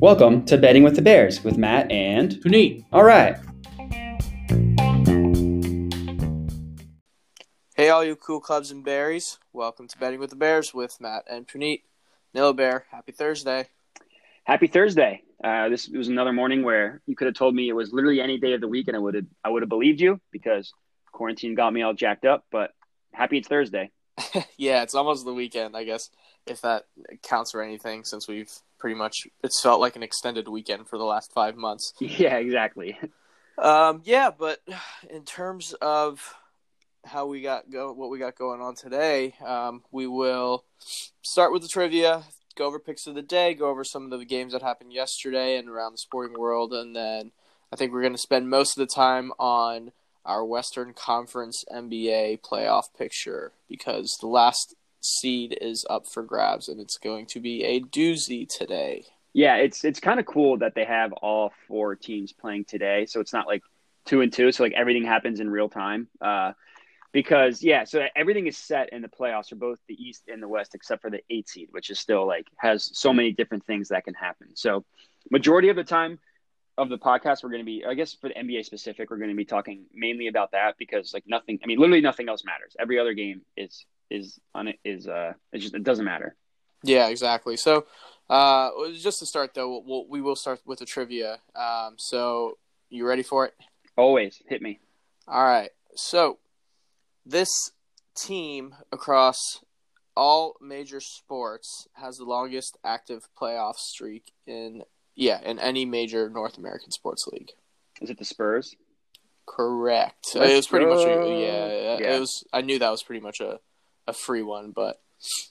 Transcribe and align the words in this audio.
Welcome 0.00 0.46
to 0.46 0.56
Betting 0.56 0.84
with 0.84 0.96
the 0.96 1.02
Bears 1.02 1.44
with 1.44 1.58
Matt 1.58 1.90
and. 1.90 2.30
Puneet. 2.40 2.86
All 2.92 3.04
right. 3.04 3.36
Hey, 7.74 7.90
all 7.90 8.02
you 8.02 8.16
cool 8.16 8.40
clubs 8.40 8.70
and 8.70 8.82
berries. 8.82 9.38
Welcome 9.52 9.86
to 9.86 9.98
Betting 9.98 10.18
with 10.18 10.30
the 10.30 10.36
Bears 10.36 10.72
with 10.72 10.98
Matt 10.98 11.24
and 11.28 11.46
Puneet. 11.46 11.82
Nilla 12.34 12.56
Bear, 12.56 12.86
happy 12.90 13.12
Thursday. 13.12 13.66
Happy 14.44 14.66
Thursday. 14.66 15.24
Uh, 15.44 15.68
this 15.68 15.88
was 15.88 16.08
another 16.08 16.32
morning 16.32 16.62
where 16.62 17.02
you 17.06 17.14
could 17.14 17.26
have 17.26 17.34
told 17.34 17.54
me 17.54 17.68
it 17.68 17.74
was 17.74 17.92
literally 17.92 18.22
any 18.22 18.38
day 18.38 18.54
of 18.54 18.62
the 18.62 18.68
week, 18.68 18.88
and 18.88 18.96
I 18.96 19.00
would 19.00 19.14
have 19.14 19.26
I 19.44 19.50
would 19.50 19.62
have 19.62 19.68
believed 19.68 20.00
you 20.00 20.20
because 20.32 20.72
quarantine 21.12 21.54
got 21.54 21.70
me 21.70 21.82
all 21.82 21.92
jacked 21.92 22.24
up. 22.24 22.46
But 22.50 22.72
happy 23.12 23.36
it's 23.36 23.48
Thursday. 23.48 23.90
yeah, 24.56 24.82
it's 24.82 24.94
almost 24.94 25.24
the 25.24 25.34
weekend, 25.34 25.76
I 25.76 25.84
guess, 25.84 26.10
if 26.46 26.60
that 26.62 26.86
counts 27.22 27.52
for 27.52 27.62
anything, 27.62 28.04
since 28.04 28.28
we've 28.28 28.50
pretty 28.78 28.96
much 28.96 29.26
it's 29.42 29.60
felt 29.60 29.80
like 29.80 29.96
an 29.96 30.02
extended 30.02 30.48
weekend 30.48 30.88
for 30.88 30.98
the 30.98 31.04
last 31.04 31.32
five 31.32 31.56
months. 31.56 31.92
Yeah, 32.00 32.36
exactly. 32.36 32.98
Um, 33.58 34.02
yeah, 34.04 34.30
but 34.36 34.60
in 35.10 35.24
terms 35.24 35.74
of 35.80 36.36
how 37.04 37.26
we 37.26 37.40
got 37.40 37.70
go 37.70 37.92
what 37.92 38.10
we 38.10 38.18
got 38.18 38.36
going 38.36 38.60
on 38.60 38.74
today, 38.74 39.34
um, 39.44 39.82
we 39.90 40.06
will 40.06 40.64
start 41.22 41.52
with 41.52 41.62
the 41.62 41.68
trivia, 41.68 42.24
go 42.56 42.66
over 42.66 42.78
picks 42.78 43.06
of 43.06 43.14
the 43.14 43.22
day, 43.22 43.54
go 43.54 43.68
over 43.68 43.84
some 43.84 44.12
of 44.12 44.18
the 44.18 44.24
games 44.24 44.52
that 44.52 44.62
happened 44.62 44.92
yesterday 44.92 45.56
and 45.56 45.68
around 45.68 45.92
the 45.92 45.98
sporting 45.98 46.38
world, 46.38 46.72
and 46.72 46.94
then 46.94 47.32
I 47.72 47.76
think 47.76 47.92
we're 47.92 48.02
going 48.02 48.14
to 48.14 48.18
spend 48.18 48.48
most 48.48 48.78
of 48.78 48.86
the 48.86 48.94
time 48.94 49.32
on 49.38 49.92
our 50.28 50.44
Western 50.44 50.92
Conference 50.92 51.64
NBA 51.72 52.42
playoff 52.42 52.84
picture 52.96 53.52
because 53.68 54.16
the 54.20 54.28
last 54.28 54.76
seed 55.00 55.56
is 55.60 55.86
up 55.88 56.06
for 56.06 56.22
grabs 56.22 56.68
and 56.68 56.80
it's 56.80 56.98
going 56.98 57.26
to 57.26 57.40
be 57.40 57.64
a 57.64 57.80
doozy 57.80 58.46
today. 58.46 59.04
Yeah, 59.32 59.56
it's 59.56 59.84
it's 59.84 60.00
kind 60.00 60.20
of 60.20 60.26
cool 60.26 60.58
that 60.58 60.74
they 60.74 60.84
have 60.84 61.12
all 61.14 61.52
four 61.66 61.96
teams 61.96 62.32
playing 62.32 62.64
today, 62.64 63.06
so 63.06 63.20
it's 63.20 63.32
not 63.32 63.46
like 63.46 63.62
two 64.04 64.20
and 64.20 64.32
two, 64.32 64.52
so 64.52 64.62
like 64.62 64.72
everything 64.72 65.04
happens 65.04 65.40
in 65.40 65.50
real 65.50 65.68
time. 65.68 66.08
Uh, 66.20 66.52
because 67.12 67.62
yeah, 67.62 67.84
so 67.84 68.06
everything 68.16 68.46
is 68.46 68.56
set 68.56 68.92
in 68.92 69.02
the 69.02 69.08
playoffs 69.08 69.48
for 69.48 69.56
both 69.56 69.78
the 69.88 69.94
East 69.94 70.24
and 70.28 70.42
the 70.42 70.48
West, 70.48 70.74
except 70.74 71.02
for 71.02 71.10
the 71.10 71.20
eight 71.30 71.48
seed, 71.48 71.68
which 71.70 71.90
is 71.90 71.98
still 71.98 72.26
like 72.26 72.46
has 72.56 72.90
so 72.94 73.12
many 73.12 73.32
different 73.32 73.64
things 73.64 73.88
that 73.88 74.04
can 74.04 74.14
happen. 74.14 74.48
So, 74.54 74.84
majority 75.30 75.68
of 75.68 75.76
the 75.76 75.84
time 75.84 76.18
of 76.78 76.88
the 76.88 76.96
podcast, 76.96 77.42
we're 77.42 77.50
going 77.50 77.62
to 77.62 77.66
be, 77.66 77.84
I 77.84 77.94
guess, 77.94 78.14
for 78.14 78.28
the 78.28 78.34
NBA 78.34 78.64
specific, 78.64 79.10
we're 79.10 79.18
going 79.18 79.30
to 79.30 79.36
be 79.36 79.44
talking 79.44 79.86
mainly 79.92 80.28
about 80.28 80.52
that 80.52 80.76
because 80.78 81.12
like 81.12 81.24
nothing, 81.26 81.58
I 81.62 81.66
mean, 81.66 81.78
literally 81.78 82.00
nothing 82.00 82.28
else 82.28 82.44
matters. 82.44 82.76
Every 82.78 82.98
other 82.98 83.12
game 83.12 83.42
is 83.56 83.84
is 84.10 84.40
on 84.54 84.68
it 84.68 84.78
is 84.84 85.06
uh, 85.06 85.34
it 85.52 85.58
just 85.58 85.74
it 85.74 85.82
doesn't 85.82 86.04
matter. 86.04 86.36
Yeah, 86.84 87.08
exactly. 87.08 87.56
So, 87.56 87.86
uh, 88.30 88.70
just 88.94 89.18
to 89.18 89.26
start 89.26 89.52
though, 89.54 89.82
we'll, 89.84 90.06
we 90.08 90.22
will 90.22 90.36
start 90.36 90.60
with 90.64 90.78
the 90.78 90.86
trivia. 90.86 91.40
Um, 91.56 91.96
so, 91.98 92.56
you 92.88 93.06
ready 93.06 93.24
for 93.24 93.46
it? 93.46 93.54
Always 93.96 94.40
hit 94.48 94.62
me. 94.62 94.78
All 95.26 95.44
right. 95.44 95.70
So, 95.96 96.38
this 97.26 97.48
team 98.14 98.76
across 98.92 99.36
all 100.16 100.54
major 100.60 101.00
sports 101.00 101.88
has 101.94 102.16
the 102.16 102.24
longest 102.24 102.78
active 102.84 103.28
playoff 103.40 103.76
streak 103.76 104.32
in 104.46 104.82
yeah 105.18 105.40
in 105.44 105.58
any 105.58 105.84
major 105.84 106.30
North 106.30 106.56
American 106.56 106.90
sports 106.92 107.26
league. 107.30 107.50
Is 108.00 108.08
it 108.08 108.18
the 108.18 108.24
Spurs? 108.24 108.74
Correct. 109.46 110.28
Let's 110.34 110.52
it 110.52 110.56
was 110.56 110.66
pretty 110.68 110.86
go. 110.86 110.94
much 110.94 111.06
a, 111.06 111.40
yeah, 111.40 111.98
Yeah. 111.98 112.14
It 112.14 112.20
was. 112.20 112.44
I 112.52 112.60
knew 112.60 112.78
that 112.78 112.90
was 112.90 113.02
pretty 113.02 113.20
much 113.20 113.40
a 113.40 113.58
a 114.06 114.12
free 114.12 114.42
one, 114.42 114.70
but 114.70 115.00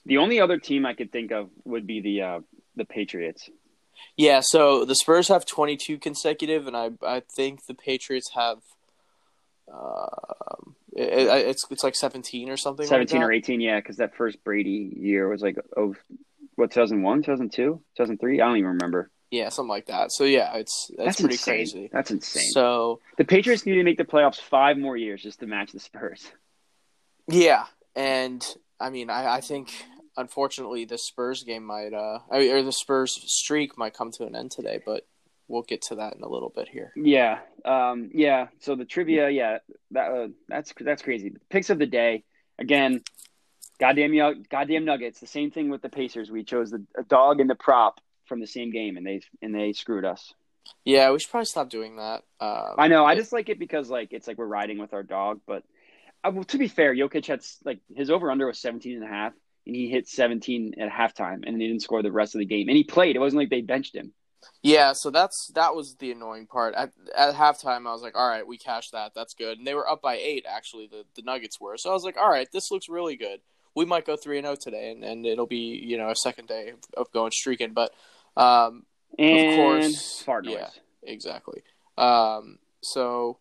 The 0.06 0.18
only 0.18 0.40
other 0.40 0.58
team 0.58 0.86
I 0.86 0.94
could 0.94 1.12
think 1.12 1.30
of 1.30 1.50
would 1.64 1.86
be 1.86 2.00
the 2.00 2.22
uh, 2.22 2.40
the 2.76 2.84
Patriots. 2.84 3.50
yeah. 4.16 4.40
So 4.42 4.84
the 4.84 4.94
Spurs 4.94 5.28
have 5.28 5.44
22 5.44 5.98
consecutive, 5.98 6.66
and 6.66 6.76
I 6.76 6.90
I 7.02 7.22
think 7.36 7.66
the 7.66 7.74
Patriots 7.74 8.30
have. 8.34 8.58
Um, 9.72 10.76
it, 10.96 11.08
it, 11.12 11.48
it's 11.48 11.64
it's 11.70 11.84
like 11.84 11.94
17 11.94 12.48
or 12.48 12.56
something. 12.56 12.84
like 12.84 12.88
17 12.88 13.20
that. 13.20 13.26
or 13.26 13.32
18, 13.32 13.60
yeah, 13.60 13.76
because 13.78 13.98
that 13.98 14.16
first 14.16 14.42
Brady 14.42 14.94
year 14.96 15.28
was 15.28 15.42
like, 15.42 15.56
oh, 15.76 15.94
what, 16.54 16.70
2001, 16.70 17.18
2002, 17.18 17.82
2003? 17.96 18.40
I 18.40 18.46
don't 18.46 18.56
even 18.56 18.70
remember. 18.70 19.10
Yeah, 19.30 19.50
something 19.50 19.68
like 19.68 19.86
that. 19.86 20.10
So 20.10 20.24
yeah, 20.24 20.54
it's 20.54 20.90
that's, 20.96 21.20
pretty 21.20 21.34
insane. 21.34 21.54
crazy. 21.54 21.90
That's 21.92 22.10
insane. 22.10 22.50
So 22.50 23.00
the 23.18 23.24
Patriots 23.24 23.66
need 23.66 23.74
to 23.74 23.82
make 23.82 23.98
the 23.98 24.04
playoffs 24.04 24.40
five 24.40 24.78
more 24.78 24.96
years 24.96 25.22
just 25.22 25.40
to 25.40 25.46
match 25.46 25.72
the 25.72 25.80
Spurs. 25.80 26.30
yeah, 27.28 27.66
and 27.94 28.44
I 28.80 28.90
mean, 28.90 29.10
I, 29.10 29.34
I 29.34 29.40
think 29.40 29.70
unfortunately 30.16 30.86
the 30.86 30.98
Spurs 30.98 31.44
game 31.44 31.64
might, 31.64 31.92
uh, 31.92 32.20
I 32.30 32.38
mean, 32.38 32.52
or 32.52 32.62
the 32.62 32.72
Spurs 32.72 33.12
streak 33.26 33.76
might 33.76 33.94
come 33.94 34.10
to 34.12 34.24
an 34.24 34.34
end 34.34 34.50
today, 34.50 34.80
but 34.84 35.06
we'll 35.46 35.62
get 35.62 35.82
to 35.82 35.96
that 35.96 36.14
in 36.16 36.22
a 36.22 36.28
little 36.28 36.52
bit 36.54 36.68
here. 36.68 36.92
Yeah, 36.96 37.40
um, 37.66 38.10
yeah. 38.14 38.48
So 38.60 38.76
the 38.76 38.86
trivia, 38.86 39.28
yeah, 39.28 39.58
that 39.90 40.10
uh, 40.10 40.28
that's 40.48 40.72
that's 40.80 41.02
crazy. 41.02 41.34
Picks 41.50 41.70
of 41.70 41.78
the 41.78 41.86
day 41.86 42.24
again. 42.58 43.02
Goddamn, 43.80 44.42
goddamn 44.50 44.84
Nuggets. 44.84 45.20
The 45.20 45.28
same 45.28 45.52
thing 45.52 45.70
with 45.70 45.82
the 45.82 45.88
Pacers. 45.88 46.32
We 46.32 46.42
chose 46.42 46.72
the 46.72 46.84
a 46.98 47.04
dog 47.04 47.38
and 47.38 47.48
the 47.48 47.54
prop 47.54 48.00
from 48.28 48.40
the 48.40 48.46
same 48.46 48.70
game, 48.70 48.96
and 48.96 49.06
they 49.06 49.20
and 49.42 49.54
they 49.54 49.72
screwed 49.72 50.04
us. 50.04 50.34
Yeah, 50.84 51.10
we 51.10 51.18
should 51.18 51.30
probably 51.30 51.46
stop 51.46 51.70
doing 51.70 51.96
that. 51.96 52.22
Um, 52.40 52.74
I 52.78 52.88
know. 52.88 53.04
I 53.04 53.14
just 53.14 53.32
like 53.32 53.48
it 53.48 53.58
because 53.58 53.90
like 53.90 54.12
it's 54.12 54.28
like 54.28 54.38
we're 54.38 54.46
riding 54.46 54.78
with 54.78 54.92
our 54.92 55.02
dog. 55.02 55.40
But 55.46 55.64
uh, 56.24 56.30
well, 56.32 56.44
to 56.44 56.58
be 56.58 56.68
fair, 56.68 56.94
Jokic 56.94 57.26
had 57.26 57.42
like 57.64 57.80
his 57.94 58.10
over 58.10 58.30
under 58.30 58.46
was 58.46 58.58
17 58.60 58.94
and 58.96 59.04
a 59.04 59.08
half, 59.08 59.32
and 59.66 59.74
he 59.74 59.88
hit 59.88 60.08
17 60.08 60.74
at 60.78 60.90
halftime, 60.90 61.46
and 61.46 61.60
he 61.60 61.68
didn't 61.68 61.82
score 61.82 62.02
the 62.02 62.12
rest 62.12 62.34
of 62.34 62.40
the 62.40 62.46
game. 62.46 62.68
And 62.68 62.76
he 62.76 62.84
played. 62.84 63.16
It 63.16 63.20
wasn't 63.20 63.40
like 63.40 63.50
they 63.50 63.60
benched 63.60 63.94
him. 63.94 64.12
Yeah, 64.62 64.92
so 64.92 65.10
that's 65.10 65.50
that 65.54 65.74
was 65.74 65.96
the 65.96 66.12
annoying 66.12 66.46
part. 66.46 66.74
At 66.74 66.92
at 67.16 67.34
halftime, 67.34 67.86
I 67.86 67.92
was 67.92 68.02
like, 68.02 68.16
"All 68.16 68.28
right, 68.28 68.46
we 68.46 68.58
cashed 68.58 68.92
that. 68.92 69.12
That's 69.14 69.34
good." 69.34 69.58
And 69.58 69.66
they 69.66 69.74
were 69.74 69.88
up 69.88 70.02
by 70.02 70.16
eight. 70.16 70.46
Actually, 70.48 70.86
the 70.86 71.04
the 71.16 71.22
Nuggets 71.22 71.60
were. 71.60 71.76
So 71.76 71.90
I 71.90 71.92
was 71.92 72.04
like, 72.04 72.16
"All 72.16 72.28
right, 72.30 72.48
this 72.52 72.70
looks 72.70 72.88
really 72.88 73.16
good. 73.16 73.40
We 73.74 73.84
might 73.84 74.06
go 74.06 74.16
three 74.16 74.38
and 74.38 74.46
zero 74.46 74.56
today, 74.56 74.90
and, 74.90 75.04
and 75.04 75.26
it'll 75.26 75.46
be 75.46 75.80
you 75.84 75.98
know 75.98 76.10
a 76.10 76.16
second 76.16 76.48
day 76.48 76.70
of, 76.70 76.78
of 76.96 77.12
going 77.12 77.32
streaking." 77.32 77.72
But 77.72 77.92
um, 78.38 78.86
And 79.18 79.56
course, 79.56 80.22
fart 80.22 80.44
noise. 80.44 80.54
yeah. 80.54 80.68
exactly. 81.02 81.62
Um, 81.96 82.58
so 82.82 83.38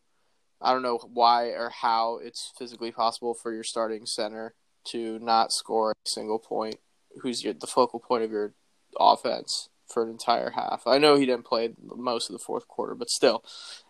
I 0.62 0.74
don't 0.74 0.82
know 0.82 0.98
why 1.14 1.48
or 1.50 1.70
how 1.70 2.18
it's 2.22 2.52
physically 2.58 2.92
possible 2.92 3.34
for 3.34 3.54
your 3.54 3.64
starting 3.64 4.06
center 4.06 4.56
to 4.86 5.20
not 5.20 5.52
score 5.52 5.92
a 5.92 6.10
single 6.10 6.40
point. 6.40 6.80
Who's 7.22 7.44
your, 7.44 7.54
the 7.54 7.68
focal 7.68 8.00
point 8.00 8.24
of 8.24 8.32
your 8.32 8.54
offense 9.00 9.70
for 9.88 10.04
an 10.04 10.10
entire 10.10 10.52
half? 10.52 10.84
I 10.88 10.98
know 10.98 11.16
he 11.16 11.26
didn't 11.26 11.46
play 11.46 11.74
most 11.96 12.30
of 12.30 12.34
the 12.34 12.44
fourth 12.44 12.68
quarter, 12.68 12.96
but 12.96 13.10
still. 13.10 13.44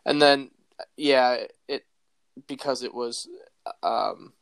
And 0.06 0.22
then, 0.22 0.52
yeah, 0.98 1.44
it 1.68 1.86
because 2.48 2.84
it 2.84 2.94
was 2.94 3.28
um, 3.82 4.34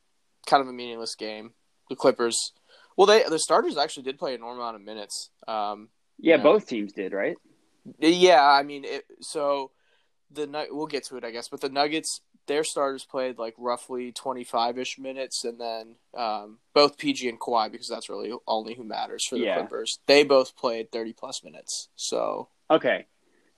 kind 0.47 0.61
of 0.61 0.67
a 0.67 0.73
meaningless 0.73 1.15
game. 1.15 1.53
The 1.89 1.95
Clippers, 1.95 2.53
well, 2.97 3.07
they 3.07 3.23
the 3.23 3.39
starters 3.39 3.77
actually 3.77 4.03
did 4.03 4.17
play 4.19 4.33
a 4.35 4.37
normal 4.37 4.63
amount 4.63 4.75
of 4.77 4.81
minutes. 4.81 5.29
Um, 5.47 5.89
Yeah, 6.19 6.37
both 6.37 6.67
teams 6.67 6.93
did, 6.93 7.13
right? 7.13 7.35
yeah, 7.99 8.43
I 8.43 8.63
mean, 8.63 8.83
it, 8.85 9.05
so 9.21 9.71
the 10.31 10.67
we'll 10.71 10.87
get 10.87 11.05
to 11.05 11.17
it, 11.17 11.23
I 11.23 11.31
guess. 11.31 11.49
But 11.49 11.61
the 11.61 11.69
Nuggets, 11.69 12.21
their 12.47 12.63
starters 12.63 13.05
played 13.05 13.37
like 13.37 13.53
roughly 13.57 14.11
twenty 14.11 14.43
five 14.43 14.77
ish 14.77 14.97
minutes, 14.97 15.43
and 15.43 15.59
then 15.59 15.95
um, 16.15 16.59
both 16.73 16.97
PG 16.97 17.27
and 17.29 17.39
Kawhi, 17.39 17.71
because 17.71 17.87
that's 17.87 18.09
really 18.09 18.31
only 18.47 18.75
who 18.75 18.83
matters 18.83 19.25
for 19.25 19.37
the 19.37 19.45
Yeah. 19.45 19.55
Clippers. 19.59 19.99
They 20.07 20.23
both 20.23 20.55
played 20.55 20.91
thirty 20.91 21.13
plus 21.13 21.43
minutes. 21.43 21.89
So 21.95 22.49
Okay. 22.69 23.05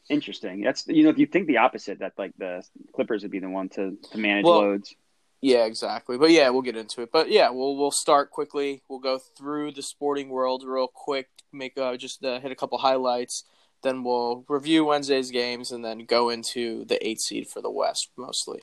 Interesting. 0.10 0.62
That's 0.62 0.88
you 0.88 1.04
know, 1.04 1.10
if 1.10 1.18
you 1.18 1.26
think 1.26 1.48
the 1.48 1.58
opposite, 1.58 2.00
that 2.00 2.14
like 2.18 2.32
the 2.38 2.64
Clippers 2.94 3.24
would 3.24 3.32
be 3.32 3.40
the 3.40 3.50
one 3.50 3.70
to, 3.70 3.98
to 4.12 4.18
manage 4.18 4.46
Well, 4.46 4.60
loads. 4.60 4.96
Yeah, 5.42 5.66
exactly. 5.66 6.18
But 6.18 6.32
yeah, 6.32 6.50
we'll 6.50 6.62
get 6.62 6.76
into 6.78 7.02
it. 7.02 7.12
But 7.12 7.30
yeah, 7.30 7.50
we'll 7.50 7.76
we'll 7.78 7.92
start 7.92 8.32
quickly. 8.32 8.82
We'll 8.90 9.00
go 9.00 9.20
through 9.38 9.72
the 9.74 9.82
sporting 9.82 10.30
world 10.30 10.64
real 10.66 10.88
quick. 10.88 11.30
Make 11.54 11.78
uh, 11.78 11.96
just 11.98 12.24
uh, 12.24 12.40
hit 12.40 12.52
a 12.52 12.56
couple 12.56 12.78
highlights. 12.80 13.44
Then 13.84 14.04
we'll 14.04 14.44
review 14.50 14.86
Wednesday's 14.86 15.30
games, 15.32 15.72
and 15.72 15.86
then 15.86 16.06
go 16.06 16.30
into 16.30 16.84
the 16.86 17.06
eight 17.08 17.20
seed 17.22 17.48
for 17.48 17.62
the 17.62 17.70
West 17.72 18.10
mostly. 18.18 18.62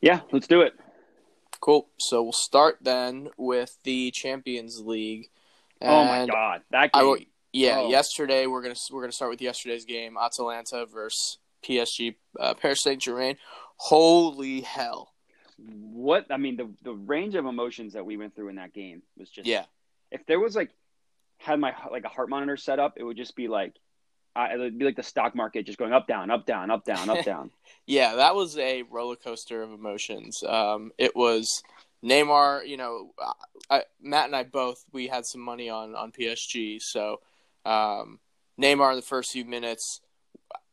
Yeah, 0.00 0.20
let's 0.32 0.46
do 0.46 0.60
it. 0.60 0.74
Cool. 1.60 1.88
So 1.98 2.22
we'll 2.22 2.32
start 2.32 2.78
then 2.80 3.30
with 3.36 3.78
the 3.84 4.10
Champions 4.12 4.80
League. 4.80 5.28
oh 5.82 6.04
my 6.04 6.26
god, 6.26 6.62
that 6.70 6.92
game. 6.92 7.04
will- 7.06 7.18
yeah, 7.52 7.78
Oh. 7.80 7.88
yesterday 7.88 8.46
we're 8.46 8.62
gonna 8.62 8.74
we're 8.92 9.00
gonna 9.00 9.12
start 9.12 9.30
with 9.30 9.40
yesterday's 9.40 9.84
game: 9.84 10.16
Atalanta 10.18 10.86
versus 10.86 11.38
PSG, 11.64 12.14
uh, 12.38 12.54
Paris 12.54 12.82
Saint 12.82 13.00
Germain. 13.00 13.36
Holy 13.76 14.60
hell! 14.60 15.12
What 15.58 16.26
I 16.30 16.36
mean, 16.36 16.56
the 16.56 16.68
the 16.82 16.94
range 16.94 17.34
of 17.34 17.46
emotions 17.46 17.94
that 17.94 18.06
we 18.06 18.16
went 18.16 18.34
through 18.34 18.48
in 18.48 18.56
that 18.56 18.72
game 18.72 19.02
was 19.16 19.28
just 19.28 19.46
Yeah, 19.46 19.64
If 20.10 20.24
there 20.26 20.38
was 20.40 20.54
like 20.54 20.70
had 21.38 21.58
my 21.58 21.74
like 21.90 22.04
a 22.04 22.08
heart 22.08 22.28
monitor 22.28 22.56
set 22.56 22.78
up, 22.78 22.94
it 22.96 23.04
would 23.04 23.16
just 23.16 23.34
be 23.34 23.48
like 23.48 23.74
uh, 24.36 24.48
it 24.52 24.58
would 24.58 24.78
be 24.78 24.84
like 24.84 24.96
the 24.96 25.02
stock 25.02 25.34
market 25.34 25.66
just 25.66 25.78
going 25.78 25.92
up 25.92 26.06
down 26.06 26.30
up 26.30 26.46
down 26.46 26.70
up 26.70 26.84
down 26.84 27.10
up 27.10 27.24
down. 27.24 27.50
yeah, 27.86 28.16
that 28.16 28.34
was 28.34 28.56
a 28.58 28.82
roller 28.82 29.16
coaster 29.16 29.62
of 29.62 29.72
emotions. 29.72 30.42
Um, 30.46 30.92
it 30.96 31.16
was 31.16 31.62
Neymar, 32.04 32.66
you 32.66 32.76
know, 32.76 33.12
I, 33.68 33.82
Matt 34.00 34.26
and 34.26 34.36
I 34.36 34.44
both 34.44 34.84
we 34.92 35.08
had 35.08 35.26
some 35.26 35.40
money 35.40 35.68
on 35.68 35.96
on 35.96 36.12
PSG, 36.12 36.80
so 36.80 37.20
um, 37.64 38.20
Neymar 38.60 38.90
in 38.90 38.96
the 38.96 39.02
first 39.02 39.32
few 39.32 39.44
minutes, 39.44 40.00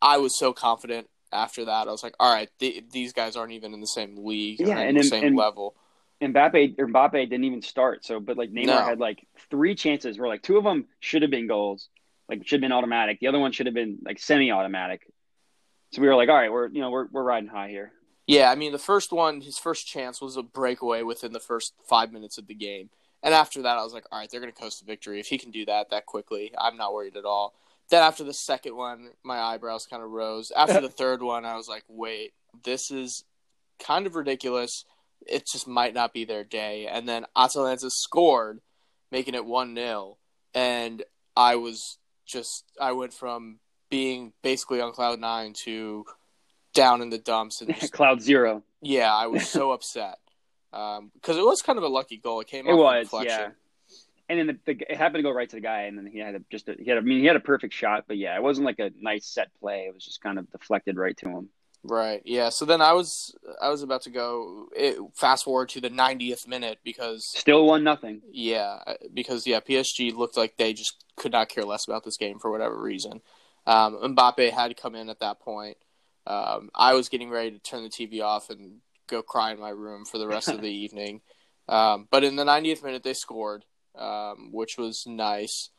I 0.02 0.18
was 0.18 0.38
so 0.38 0.54
confident. 0.54 1.08
After 1.36 1.66
that, 1.66 1.88
I 1.88 1.92
was 1.92 2.02
like, 2.04 2.16
all 2.20 2.34
right, 2.34 2.50
th- 2.60 2.86
these 2.92 3.14
guys 3.14 3.36
aren't 3.36 3.52
even 3.54 3.74
in 3.74 3.82
the 3.82 3.88
same 3.88 4.16
league, 4.26 4.60
Yeah, 4.62 4.80
in 4.80 4.88
and 4.90 4.98
the 4.98 5.02
then- 5.02 5.10
same 5.10 5.24
and- 5.26 5.36
level. 5.38 5.76
Mbappe 6.22 6.80
or 6.80 6.88
Mbappe 6.88 7.12
didn't 7.30 7.44
even 7.44 7.62
start. 7.62 8.06
So, 8.06 8.20
but 8.22 8.38
like 8.38 8.50
Neymar 8.52 8.66
No. 8.68 8.80
had 8.86 9.00
like 9.00 9.28
three 9.50 9.76
chances 9.76 10.18
where 10.18 10.30
like 10.30 10.42
two 10.42 10.58
of 10.58 10.64
them 10.64 10.88
should 11.02 11.22
have 11.24 11.30
been 11.30 11.46
goals, 11.46 11.90
like 12.30 12.48
should 12.48 12.58
have 12.58 12.62
been 12.62 12.72
automatic. 12.72 13.20
The 13.20 13.28
other 13.28 13.38
one 13.38 13.52
should 13.52 13.66
have 13.66 13.76
been 13.76 14.00
like 14.04 14.18
semi-automatic. 14.20 15.06
So 15.92 16.02
we 16.02 16.08
were 16.08 16.16
like, 16.16 16.30
all 16.30 16.36
right, 16.36 16.52
we're 16.52 16.70
you 16.70 16.80
know 16.82 16.90
we're 16.90 17.08
we're 17.12 17.22
riding 17.24 17.50
high 17.50 17.68
here. 17.70 17.92
Yeah, 18.28 18.50
I 18.50 18.56
mean, 18.56 18.72
the 18.72 18.80
first 18.80 19.12
one, 19.12 19.42
his 19.42 19.58
first 19.60 19.86
chance 19.88 20.22
was 20.22 20.36
a 20.38 20.42
breakaway 20.42 21.04
within 21.04 21.32
the 21.34 21.40
first 21.40 21.74
five 21.88 22.12
minutes 22.14 22.38
of 22.38 22.48
the 22.48 22.56
game. 22.56 22.90
And 23.22 23.34
after 23.34 23.62
that, 23.64 23.78
I 23.78 23.84
was 23.84 23.94
like, 23.94 24.06
all 24.12 24.18
right, 24.18 24.30
they're 24.32 24.40
going 24.40 24.52
to 24.54 24.60
coast 24.60 24.80
to 24.80 24.86
victory. 24.86 25.20
If 25.20 25.28
he 25.28 25.38
can 25.38 25.52
do 25.52 25.66
that 25.66 25.90
that 25.92 26.06
quickly, 26.06 26.52
I'm 26.58 26.78
not 26.78 26.94
worried 26.94 27.18
at 27.18 27.26
all. 27.26 27.54
Then 27.90 28.02
after 28.02 28.24
the 28.24 28.34
second 28.34 28.76
one, 28.76 29.10
my 29.24 29.40
eyebrows 29.40 29.86
kind 29.86 30.02
of 30.04 30.10
rose. 30.10 30.52
After 30.56 30.82
the 30.82 30.90
third 31.02 31.22
one, 31.22 31.46
I 31.46 31.56
was 31.56 31.68
like, 31.68 31.84
wait, 31.88 32.34
this 32.64 32.90
is 32.92 33.24
kind 33.80 34.08
of 34.08 34.16
ridiculous. 34.16 34.86
It 35.28 35.46
just 35.46 35.68
might 35.68 35.94
not 35.94 36.14
be 36.14 36.26
their 36.26 36.44
day. 36.44 36.88
And 36.88 37.08
then 37.08 37.26
Atalanta 37.36 37.90
scored, 37.90 38.60
making 39.12 39.36
it 39.36 39.46
1 39.46 39.76
0. 39.76 40.18
And 40.54 41.04
I 41.36 41.56
was 41.58 41.98
just, 42.26 42.64
I 42.80 42.94
went 42.94 43.14
from 43.14 43.60
being 43.90 44.34
basically 44.42 44.82
on 44.82 44.92
cloud 44.92 45.20
nine 45.20 45.54
to 45.64 46.06
down 46.74 47.02
in 47.02 47.10
the 47.10 47.18
dumps 47.20 47.62
and 47.62 47.74
just 47.80 47.94
Cloud 47.94 48.22
zero. 48.22 48.64
yeah, 48.82 49.14
I 49.14 49.28
was 49.28 49.48
so 49.48 49.72
upset 49.74 50.18
um, 50.74 51.12
because 51.14 51.38
it 51.38 51.46
was 51.46 51.62
kind 51.62 51.78
of 51.78 51.84
a 51.84 51.88
lucky 51.88 52.18
goal. 52.18 52.40
It 52.42 52.48
came 52.48 52.68
It 52.68 52.72
off 52.72 52.78
was, 52.80 53.06
deflection. 53.06 53.54
And 54.28 54.40
then 54.40 54.48
the, 54.48 54.74
the 54.74 54.92
it 54.92 54.98
happened 54.98 55.20
to 55.20 55.24
go 55.24 55.32
right 55.32 55.50
to 55.50 55.56
the 55.56 55.62
guy, 55.62 55.84
and 55.84 55.98
then 55.98 56.08
he 56.08 56.20
had 56.20 56.36
a, 56.36 56.42
just 56.52 56.68
a, 56.68 56.76
he 56.80 56.90
had 56.90 56.98
a, 56.98 57.02
I 57.02 57.04
mean 57.04 57.20
he 57.20 57.26
had 57.26 57.36
a 57.36 57.42
perfect 57.42 57.74
shot, 57.74 58.06
but 58.08 58.18
yeah, 58.18 58.36
it 58.36 58.42
wasn't 58.42 58.66
like 58.66 58.80
a 58.80 58.92
nice 59.00 59.26
set 59.28 59.50
play. 59.60 59.86
It 59.88 59.94
was 59.94 60.04
just 60.04 60.22
kind 60.22 60.40
of 60.40 60.52
deflected 60.52 60.98
right 60.98 61.16
to 61.18 61.30
him. 61.30 61.50
Right. 61.84 62.24
Yeah. 62.26 62.50
So 62.50 62.66
then 62.66 62.82
I 62.82 62.94
was 62.94 63.36
I 63.62 63.70
was 63.70 63.84
about 63.84 64.02
to 64.04 64.10
go 64.10 64.68
it, 64.76 64.98
fast 65.14 65.44
forward 65.44 65.70
to 65.70 65.82
the 65.82 65.90
90th 65.92 66.48
minute 66.48 66.80
because 66.84 67.28
Still 67.28 67.66
one 67.66 67.84
nothing. 67.84 68.22
yeah 68.32 68.80
because 69.14 69.46
yeah 69.46 69.60
PSG 69.60 70.14
looked 70.14 70.38
like 70.38 70.58
they 70.58 70.74
just 70.74 71.04
could 71.16 71.32
not 71.32 71.50
care 71.50 71.64
less 71.64 71.86
about 71.86 72.04
this 72.04 72.18
game 72.18 72.40
for 72.40 72.50
whatever 72.50 72.82
reason. 72.82 73.22
Um, 73.68 74.16
Mbappe 74.16 74.52
had 74.52 74.76
come 74.78 74.96
in 74.96 75.10
at 75.10 75.20
that 75.20 75.40
point. 75.40 75.78
Um, 76.26 76.72
I 76.74 76.94
was 76.96 77.10
getting 77.10 77.30
ready 77.30 77.52
to 77.52 77.60
turn 77.60 77.84
the 77.84 77.90
TV 77.90 78.22
off 78.24 78.50
and 78.50 78.78
go 79.08 79.22
cry 79.22 79.52
in 79.52 79.60
my 79.60 79.70
room 79.70 80.06
for 80.06 80.18
the 80.18 80.28
rest 80.28 80.48
of 80.48 80.62
the 80.62 80.70
evening. 80.84 81.22
Um, 81.70 82.08
but 82.10 82.24
in 82.24 82.36
the 82.36 82.46
90th 82.46 82.84
minute 82.84 83.04
they 83.04 83.14
scored, 83.14 83.64
um, 83.98 84.50
which 84.52 84.78
was 84.78 85.06
nice. 85.08 85.70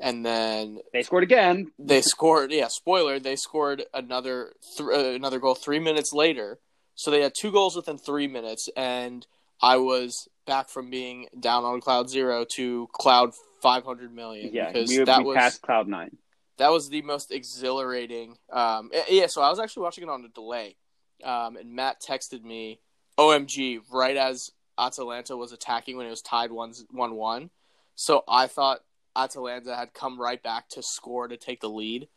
And 0.00 0.26
then 0.26 0.78
They 0.92 1.02
scored 1.02 1.22
again. 1.22 1.70
they 1.78 2.00
scored. 2.02 2.50
Yeah, 2.52 2.68
spoiler. 2.68 3.20
They 3.20 3.36
scored 3.36 3.84
another 3.94 4.52
th- 4.76 4.88
uh, 4.88 5.14
another 5.14 5.38
goal 5.38 5.54
three 5.54 5.78
minutes 5.78 6.12
later. 6.12 6.58
So 6.94 7.10
they 7.10 7.20
had 7.22 7.34
two 7.38 7.52
goals 7.52 7.76
within 7.76 7.98
three 7.98 8.26
minutes, 8.26 8.68
and 8.76 9.26
I 9.62 9.76
was 9.76 10.28
back 10.46 10.68
from 10.68 10.90
being 10.90 11.26
down 11.38 11.64
on 11.64 11.80
cloud 11.80 12.10
zero 12.10 12.44
to 12.56 12.88
cloud 12.92 13.30
five 13.62 13.84
hundred 13.84 14.12
million. 14.12 14.50
Yeah, 14.52 14.72
because 14.72 14.88
we, 14.90 15.04
that 15.04 15.18
we 15.18 15.24
was 15.26 15.36
passed 15.36 15.62
cloud 15.62 15.86
nine. 15.88 16.16
that 16.58 16.70
was 16.72 16.88
the 16.88 17.02
most 17.02 17.30
exhilarating. 17.30 18.36
Um, 18.50 18.90
eh, 18.92 19.04
yeah, 19.08 19.26
so 19.28 19.40
I 19.40 19.50
was 19.50 19.60
actually 19.60 19.84
watching 19.84 20.04
it 20.04 20.10
on 20.10 20.24
a 20.24 20.28
delay, 20.28 20.76
um, 21.22 21.56
and 21.56 21.74
Matt 21.74 22.02
texted 22.02 22.42
me, 22.42 22.80
"OMG!" 23.18 23.80
right 23.92 24.16
as 24.16 24.50
Atalanta 24.78 25.36
was 25.36 25.52
attacking 25.52 25.96
when 25.96 26.06
it 26.06 26.10
was 26.10 26.22
tied 26.22 26.50
one 26.50 26.72
one 26.90 27.14
one. 27.14 27.50
So 27.94 28.24
I 28.28 28.46
thought 28.46 28.80
Atalanta 29.14 29.76
had 29.76 29.94
come 29.94 30.20
right 30.20 30.42
back 30.42 30.68
to 30.70 30.82
score 30.82 31.28
to 31.28 31.36
take 31.36 31.60
the 31.60 31.68
lead, 31.68 32.08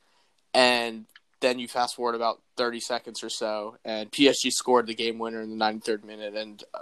and 0.53 1.05
then 1.41 1.59
you 1.59 1.67
fast 1.67 1.95
forward 1.95 2.15
about 2.15 2.41
thirty 2.57 2.79
seconds 2.79 3.23
or 3.23 3.29
so, 3.29 3.77
and 3.83 4.11
PSG 4.11 4.51
scored 4.51 4.87
the 4.87 4.95
game 4.95 5.19
winner 5.19 5.41
in 5.41 5.49
the 5.49 5.55
ninety 5.55 5.79
third 5.81 6.03
minute, 6.05 6.35
and. 6.35 6.63
Uh, 6.73 6.79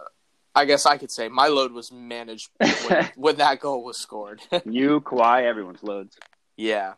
I 0.56 0.66
guess 0.66 0.86
I 0.86 0.98
could 0.98 1.10
say 1.10 1.30
my 1.30 1.48
load 1.48 1.72
was 1.72 1.92
managed 1.92 2.50
when, 2.88 3.12
when 3.16 3.36
that 3.38 3.60
goal 3.60 3.84
was 3.84 3.98
scored. 4.00 4.40
You, 4.66 5.01
Kawhi, 5.01 5.44
everyone's 5.44 5.81
loads. 5.81 6.18
yeah, 6.57 6.94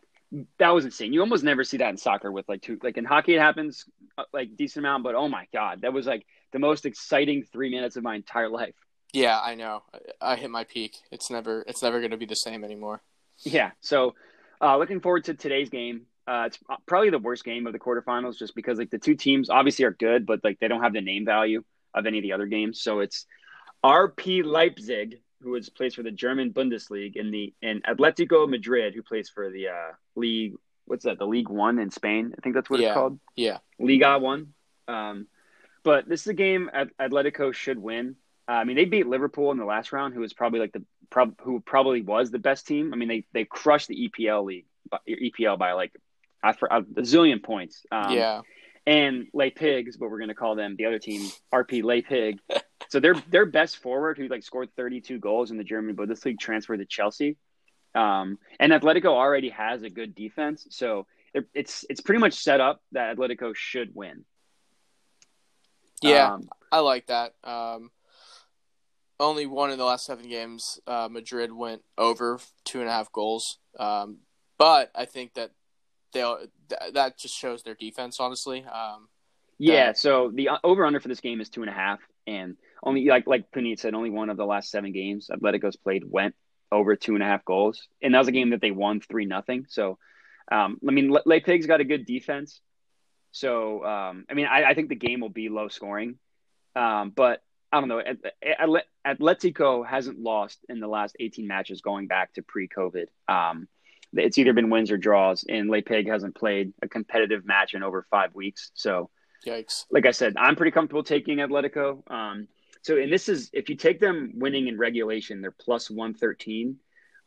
That 0.58 0.74
was 0.74 0.84
insane. 0.84 1.14
You 1.14 1.20
almost 1.20 1.42
never 1.42 1.64
see 1.64 1.78
that 1.78 1.88
in 1.88 1.96
soccer 1.96 2.30
with 2.30 2.46
like 2.48 2.60
two. 2.60 2.78
Like 2.82 2.98
in 2.98 3.06
hockey, 3.06 3.34
it 3.34 3.40
happens 3.40 3.86
uh, 4.18 4.24
like 4.32 4.56
decent 4.56 4.84
amount, 4.84 5.04
but 5.04 5.14
oh 5.14 5.28
my 5.28 5.46
god, 5.54 5.80
that 5.82 5.92
was 5.94 6.06
like 6.06 6.26
the 6.52 6.58
most 6.58 6.84
exciting 6.84 7.44
three 7.44 7.70
minutes 7.70 7.96
of 7.96 8.02
my 8.02 8.14
entire 8.16 8.50
life. 8.50 8.74
Yeah, 9.16 9.40
I 9.40 9.54
know. 9.54 9.82
I, 10.20 10.32
I 10.32 10.36
hit 10.36 10.50
my 10.50 10.64
peak. 10.64 10.96
It's 11.10 11.30
never 11.30 11.64
it's 11.66 11.82
never 11.82 12.00
going 12.00 12.10
to 12.10 12.16
be 12.18 12.26
the 12.26 12.36
same 12.36 12.64
anymore. 12.64 13.02
Yeah. 13.44 13.70
So, 13.80 14.14
uh, 14.60 14.76
looking 14.76 15.00
forward 15.00 15.24
to 15.24 15.34
today's 15.34 15.70
game. 15.70 16.02
Uh, 16.26 16.44
it's 16.48 16.58
probably 16.86 17.08
the 17.10 17.18
worst 17.18 17.44
game 17.44 17.66
of 17.66 17.72
the 17.72 17.78
quarterfinals, 17.78 18.36
just 18.36 18.54
because 18.54 18.78
like 18.78 18.90
the 18.90 18.98
two 18.98 19.14
teams 19.14 19.48
obviously 19.48 19.84
are 19.86 19.92
good, 19.92 20.26
but 20.26 20.40
like 20.44 20.58
they 20.60 20.68
don't 20.68 20.82
have 20.82 20.92
the 20.92 21.00
name 21.00 21.24
value 21.24 21.62
of 21.94 22.04
any 22.04 22.18
of 22.18 22.22
the 22.22 22.32
other 22.32 22.46
games. 22.46 22.82
So 22.82 23.00
it's 23.00 23.24
RB 23.84 24.44
Leipzig, 24.44 25.20
who 25.40 25.54
is 25.54 25.70
plays 25.70 25.94
for 25.94 26.02
the 26.02 26.10
German 26.10 26.52
Bundesliga, 26.52 27.18
and 27.20 27.32
the 27.32 27.54
and 27.62 27.82
Atletico 27.84 28.48
Madrid, 28.48 28.94
who 28.94 29.02
plays 29.02 29.30
for 29.30 29.50
the 29.50 29.68
uh, 29.68 29.92
league. 30.14 30.54
What's 30.84 31.04
that? 31.04 31.18
The 31.18 31.26
League 31.26 31.48
One 31.48 31.78
in 31.78 31.90
Spain. 31.90 32.34
I 32.36 32.40
think 32.42 32.54
that's 32.54 32.68
what 32.70 32.80
Yeah. 32.80 32.88
it's 32.88 32.94
called. 32.94 33.18
Yeah. 33.34 33.58
Liga 33.78 34.18
One. 34.18 34.52
Um, 34.88 35.26
but 35.84 36.08
this 36.08 36.20
is 36.22 36.26
a 36.28 36.34
game 36.34 36.68
At- 36.72 36.96
Atletico 36.98 37.52
should 37.54 37.78
win. 37.78 38.16
Uh, 38.48 38.52
I 38.52 38.64
mean, 38.64 38.76
they 38.76 38.84
beat 38.84 39.06
Liverpool 39.06 39.50
in 39.50 39.58
the 39.58 39.64
last 39.64 39.92
round, 39.92 40.14
who 40.14 40.20
was 40.20 40.32
probably 40.32 40.60
like 40.60 40.72
the 40.72 40.84
prob- 41.10 41.40
who 41.40 41.60
probably 41.60 42.02
was 42.02 42.30
the 42.30 42.38
best 42.38 42.66
team. 42.66 42.92
I 42.92 42.96
mean, 42.96 43.08
they 43.08 43.26
they 43.32 43.44
crushed 43.44 43.88
the 43.88 44.08
EPL 44.08 44.44
league, 44.44 44.66
by- 44.88 44.98
EPL 45.08 45.58
by 45.58 45.72
like 45.72 45.92
for 46.58 46.68
a 46.70 46.82
zillion 46.82 47.42
points. 47.42 47.84
Um, 47.90 48.12
yeah. 48.12 48.42
and 48.86 49.26
Lay 49.32 49.50
Pigs, 49.50 49.96
but 49.96 50.10
we're 50.10 50.18
going 50.18 50.28
to 50.28 50.34
call 50.34 50.54
them 50.54 50.76
the 50.76 50.86
other 50.86 50.98
team, 51.00 51.28
RP 51.52 51.82
Lay 51.82 52.02
Pig. 52.02 52.38
so 52.88 53.00
their 53.00 53.14
their 53.30 53.46
best 53.46 53.78
forward, 53.78 54.16
who 54.16 54.28
like 54.28 54.44
scored 54.44 54.70
32 54.76 55.18
goals 55.18 55.50
in 55.50 55.56
the 55.56 55.64
German 55.64 55.96
Bundesliga, 55.96 56.38
transferred 56.38 56.78
to 56.78 56.86
Chelsea. 56.86 57.36
Um, 57.94 58.38
and 58.60 58.72
Atletico 58.72 59.06
already 59.06 59.48
has 59.48 59.82
a 59.82 59.90
good 59.90 60.14
defense, 60.14 60.66
so 60.70 61.06
it's 61.54 61.84
it's 61.90 62.00
pretty 62.00 62.20
much 62.20 62.34
set 62.34 62.60
up 62.60 62.80
that 62.92 63.16
Atletico 63.16 63.54
should 63.54 63.94
win. 63.94 64.24
Yeah. 66.02 66.34
Um, 66.34 66.48
I 66.70 66.80
like 66.80 67.06
that. 67.06 67.34
Um, 67.42 67.90
only 69.18 69.46
one 69.46 69.70
in 69.70 69.78
the 69.78 69.84
last 69.84 70.06
seven 70.06 70.28
games, 70.28 70.80
uh, 70.86 71.08
Madrid 71.10 71.52
went 71.52 71.82
over 71.96 72.38
two 72.64 72.80
and 72.80 72.88
a 72.88 72.92
half 72.92 73.10
goals. 73.12 73.58
Um, 73.78 74.18
but 74.58 74.90
I 74.94 75.04
think 75.04 75.34
that 75.34 75.50
they 76.12 76.22
th- 76.22 76.94
that 76.94 77.18
just 77.18 77.34
shows 77.34 77.62
their 77.62 77.74
defense. 77.74 78.18
Honestly, 78.20 78.64
um, 78.64 79.08
yeah. 79.58 79.92
So 79.92 80.30
the 80.32 80.50
over 80.64 80.84
under 80.84 81.00
for 81.00 81.08
this 81.08 81.20
game 81.20 81.40
is 81.40 81.48
two 81.48 81.62
and 81.62 81.70
a 81.70 81.74
half, 81.74 82.00
and 82.26 82.56
only 82.82 83.06
like 83.06 83.26
like 83.26 83.50
Puneet 83.52 83.78
said, 83.78 83.94
only 83.94 84.10
one 84.10 84.30
of 84.30 84.36
the 84.36 84.46
last 84.46 84.70
seven 84.70 84.92
games 84.92 85.28
Atletico's 85.30 85.76
played 85.76 86.04
went 86.06 86.34
over 86.72 86.96
two 86.96 87.14
and 87.14 87.22
a 87.22 87.26
half 87.26 87.44
goals, 87.44 87.88
and 88.02 88.14
that 88.14 88.18
was 88.18 88.28
a 88.28 88.32
game 88.32 88.50
that 88.50 88.60
they 88.60 88.70
won 88.70 89.00
three 89.00 89.26
nothing. 89.26 89.66
So, 89.68 89.98
um, 90.50 90.78
I 90.86 90.92
mean, 90.92 91.10
Le 91.12 91.40
Pig's 91.40 91.66
got 91.66 91.80
a 91.80 91.84
good 91.84 92.06
defense. 92.06 92.60
So, 93.32 93.84
um, 93.84 94.24
I 94.30 94.34
mean, 94.34 94.46
I, 94.46 94.64
I 94.64 94.74
think 94.74 94.88
the 94.88 94.94
game 94.94 95.20
will 95.20 95.28
be 95.28 95.48
low 95.50 95.68
scoring, 95.68 96.18
um, 96.74 97.12
but 97.14 97.42
I 97.72 97.80
don't 97.80 97.88
know. 97.88 98.00
At- 98.00 98.18
At- 98.42 99.18
Atletico 99.18 99.86
hasn't 99.86 100.18
lost 100.18 100.64
in 100.68 100.80
the 100.80 100.88
last 100.88 101.16
18 101.20 101.46
matches 101.46 101.80
going 101.80 102.06
back 102.06 102.34
to 102.34 102.42
pre-COVID. 102.42 103.06
Um, 103.28 103.68
it's 104.12 104.38
either 104.38 104.52
been 104.52 104.70
wins 104.70 104.90
or 104.90 104.96
draws, 104.96 105.44
and 105.48 105.68
Lay 105.68 105.82
Pig 105.82 106.08
hasn't 106.08 106.34
played 106.34 106.72
a 106.82 106.88
competitive 106.88 107.44
match 107.44 107.74
in 107.74 107.82
over 107.82 108.06
five 108.10 108.34
weeks. 108.34 108.70
So, 108.74 109.10
yikes. 109.46 109.84
like 109.90 110.06
I 110.06 110.12
said, 110.12 110.34
I'm 110.36 110.56
pretty 110.56 110.70
comfortable 110.70 111.02
taking 111.02 111.38
Atletico. 111.38 112.08
Um, 112.10 112.48
so, 112.82 112.96
and 112.96 113.12
this 113.12 113.28
is 113.28 113.50
if 113.52 113.68
you 113.68 113.76
take 113.76 114.00
them 114.00 114.32
winning 114.36 114.68
in 114.68 114.78
regulation, 114.78 115.40
they're 115.40 115.50
plus 115.50 115.90
113. 115.90 116.76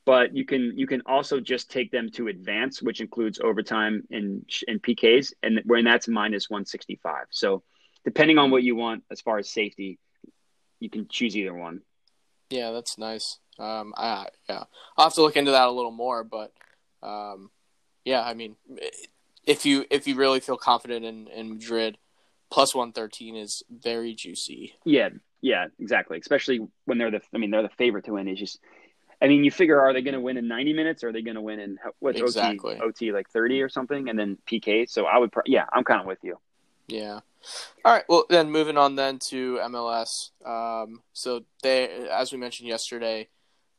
But 0.06 0.36
you 0.36 0.46
can 0.46 0.74
you 0.76 0.88
can 0.88 1.02
also 1.06 1.40
just 1.40 1.70
take 1.70 1.92
them 1.92 2.10
to 2.12 2.30
advance, 2.30 2.82
which 2.82 3.02
includes 3.02 3.40
overtime 3.40 4.08
and 4.10 4.50
and 4.68 4.82
PKs, 4.82 5.34
and 5.44 5.62
when 5.66 5.84
that's 5.84 6.08
minus 6.08 6.50
165. 6.50 7.26
So, 7.30 7.64
depending 8.06 8.38
on 8.38 8.50
what 8.50 8.64
you 8.64 8.76
want 8.76 9.04
as 9.12 9.22
far 9.22 9.38
as 9.38 9.52
safety, 9.52 10.00
you 10.80 10.90
can 10.90 11.08
choose 11.08 11.36
either 11.36 11.54
one. 11.54 11.82
Yeah, 12.50 12.72
that's 12.72 12.98
nice. 12.98 13.38
Um, 13.58 13.94
I 13.98 14.28
yeah, 14.50 14.64
I'll 14.98 15.06
have 15.06 15.14
to 15.16 15.22
look 15.22 15.38
into 15.38 15.52
that 15.52 15.68
a 15.68 15.72
little 15.72 15.92
more, 15.92 16.24
but 16.24 16.54
um, 17.04 17.52
yeah, 18.06 18.22
I 18.22 18.34
mean, 18.34 18.56
if 19.46 19.66
you 19.66 19.86
if 19.90 20.08
you 20.08 20.16
really 20.16 20.40
feel 20.40 20.58
confident 20.58 21.06
in 21.06 21.28
in 21.28 21.50
Madrid, 21.50 21.98
plus 22.50 22.74
one 22.74 22.92
thirteen 22.92 23.36
is 23.36 23.64
very 23.70 24.14
juicy. 24.16 24.76
Yeah, 24.86 25.10
yeah, 25.42 25.68
exactly. 25.80 26.18
Especially 26.18 26.68
when 26.86 26.98
they're 26.98 27.12
the 27.12 27.22
I 27.34 27.38
mean 27.38 27.52
they're 27.52 27.64
the 27.64 27.70
favorite 27.70 28.06
to 28.06 28.14
win. 28.14 28.28
It's 28.28 28.40
just 28.40 28.60
I 29.22 29.28
mean 29.28 29.44
you 29.44 29.52
figure 29.52 29.80
are 29.80 29.94
they 29.94 30.02
going 30.02 30.14
to 30.14 30.22
win 30.22 30.38
in 30.38 30.48
90 30.48 30.74
minutes 30.74 31.04
or 31.04 31.10
are 31.10 31.12
they 31.12 31.22
going 31.22 31.36
to 31.36 31.42
win 31.42 31.60
in 31.60 31.78
what 32.00 32.16
Exactly. 32.16 32.76
OT 32.76 33.10
OT 33.10 33.12
like 33.12 33.30
30 33.30 33.62
or 33.62 33.70
something 33.70 34.10
and 34.10 34.18
then 34.18 34.38
PK. 34.50 34.90
So 34.90 35.06
I 35.06 35.18
would 35.18 35.34
yeah, 35.46 35.66
I'm 35.72 35.84
kind 35.84 36.02
of 36.02 36.08
with 36.08 36.20
you. 36.24 36.38
Yeah. 36.88 37.20
All 37.86 37.94
right. 37.94 38.04
Well, 38.08 38.26
then 38.30 38.52
moving 38.52 38.78
on 38.78 38.96
then 38.96 39.20
to 39.30 39.60
MLS. 39.64 40.32
Um, 40.46 41.02
so 41.14 41.44
they, 41.64 42.08
as 42.10 42.32
we 42.32 42.38
mentioned 42.38 42.70
yesterday, 42.70 43.28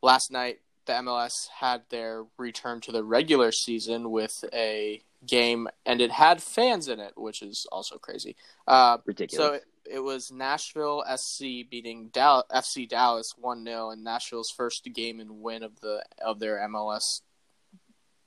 last 0.02 0.31
night 0.31 0.61
the 0.87 0.93
MLS 0.95 1.49
had 1.49 1.83
their 1.90 2.25
return 2.38 2.81
to 2.83 2.93
the 2.93 3.05
regular 3.05 3.52
season 3.52 4.11
with 4.11 4.45
a 4.52 5.02
game, 5.26 5.69
and 5.85 6.00
it 6.00 6.11
had 6.11 6.43
fans 6.43 6.88
in 6.88 7.00
it, 7.00 7.12
which 7.17 7.43
is 7.43 7.67
also 7.71 7.99
crazy. 7.99 8.37
Uh, 8.67 8.99
Ridiculous. 9.05 9.47
So 9.47 9.55
it, 9.55 9.64
it 9.90 10.00
was 10.00 10.31
Nashville 10.31 11.05
SC 11.17 11.69
beating 11.71 12.11
FC 12.11 12.88
Dallas 12.88 13.35
one 13.37 13.64
0 13.64 13.90
and 13.90 14.05
Nashville's 14.05 14.50
first 14.50 14.88
game 14.93 15.21
and 15.21 15.43
win 15.43 15.62
of 15.62 15.81
the 15.81 16.05
of 16.25 16.38
their 16.38 16.59
MLS 16.69 17.21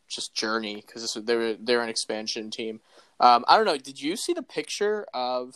just 0.07 0.33
journey 0.35 0.75
because 0.75 1.17
they're 1.23 1.55
they're 1.55 1.81
an 1.81 1.89
expansion 1.89 2.51
team. 2.51 2.81
Um, 3.19 3.45
I 3.47 3.57
don't 3.57 3.65
know. 3.65 3.77
Did 3.77 4.01
you 4.01 4.15
see 4.15 4.33
the 4.33 4.43
picture 4.43 5.05
of 5.13 5.53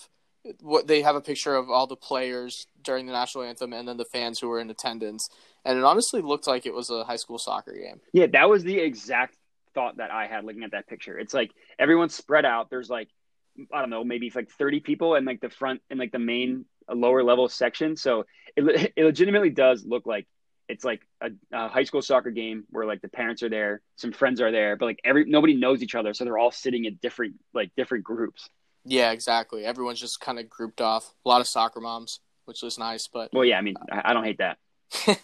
what 0.61 0.87
they 0.87 1.01
have 1.01 1.15
a 1.15 1.21
picture 1.21 1.55
of 1.55 1.69
all 1.69 1.87
the 1.87 1.95
players 1.95 2.67
during 2.81 3.05
the 3.05 3.11
national 3.11 3.43
anthem 3.43 3.73
and 3.73 3.87
then 3.87 3.97
the 3.97 4.05
fans 4.05 4.39
who 4.39 4.47
were 4.47 4.59
in 4.59 4.69
attendance, 4.69 5.27
and 5.65 5.77
it 5.77 5.83
honestly 5.83 6.21
looked 6.21 6.47
like 6.47 6.65
it 6.65 6.73
was 6.73 6.89
a 6.89 7.03
high 7.03 7.15
school 7.17 7.37
soccer 7.37 7.73
game. 7.73 7.99
Yeah, 8.13 8.27
that 8.27 8.49
was 8.49 8.63
the 8.63 8.79
exact 8.79 9.35
thought 9.73 9.97
that 9.97 10.11
I 10.11 10.27
had 10.27 10.45
looking 10.45 10.63
at 10.63 10.71
that 10.71 10.87
picture. 10.87 11.17
It's 11.17 11.33
like 11.33 11.51
everyone's 11.77 12.15
spread 12.15 12.45
out. 12.45 12.69
There's 12.69 12.89
like 12.89 13.09
I 13.73 13.79
don't 13.81 13.89
know, 13.89 14.03
maybe 14.03 14.31
like 14.33 14.49
30 14.51 14.81
people 14.81 15.15
in 15.15 15.25
like 15.25 15.41
the 15.41 15.49
front 15.49 15.81
in 15.89 15.97
like 15.97 16.11
the 16.11 16.19
main 16.19 16.65
lower 16.91 17.23
level 17.23 17.49
section. 17.49 17.95
So 17.95 18.25
it, 18.55 18.91
it 18.95 19.03
legitimately 19.03 19.49
does 19.49 19.85
look 19.85 20.05
like 20.05 20.27
it's 20.69 20.83
like 20.83 21.01
a, 21.21 21.29
a, 21.51 21.67
high 21.67 21.83
school 21.83 22.01
soccer 22.01 22.31
game 22.31 22.65
where 22.69 22.85
like 22.85 23.01
the 23.01 23.07
parents 23.07 23.43
are 23.43 23.49
there, 23.49 23.81
some 23.95 24.11
friends 24.11 24.41
are 24.41 24.51
there, 24.51 24.75
but 24.75 24.85
like 24.85 24.99
every 25.03 25.25
nobody 25.25 25.55
knows 25.55 25.81
each 25.81 25.95
other, 25.95 26.13
so 26.13 26.23
they're 26.23 26.37
all 26.37 26.51
sitting 26.51 26.85
in 26.85 26.97
different 27.01 27.35
like 27.53 27.71
different 27.75 28.03
groups. 28.03 28.49
Yeah, 28.85 29.11
exactly. 29.11 29.65
Everyone's 29.65 29.99
just 29.99 30.19
kind 30.19 30.39
of 30.39 30.49
grouped 30.49 30.81
off. 30.81 31.13
A 31.25 31.29
lot 31.29 31.41
of 31.41 31.47
soccer 31.47 31.81
moms, 31.81 32.19
which 32.45 32.61
was 32.61 32.77
nice, 32.77 33.07
but 33.07 33.29
well, 33.33 33.45
yeah, 33.45 33.57
I 33.57 33.61
mean, 33.61 33.75
I, 33.91 34.01
I 34.05 34.13
don't 34.13 34.23
hate 34.23 34.39
that. 34.39 34.57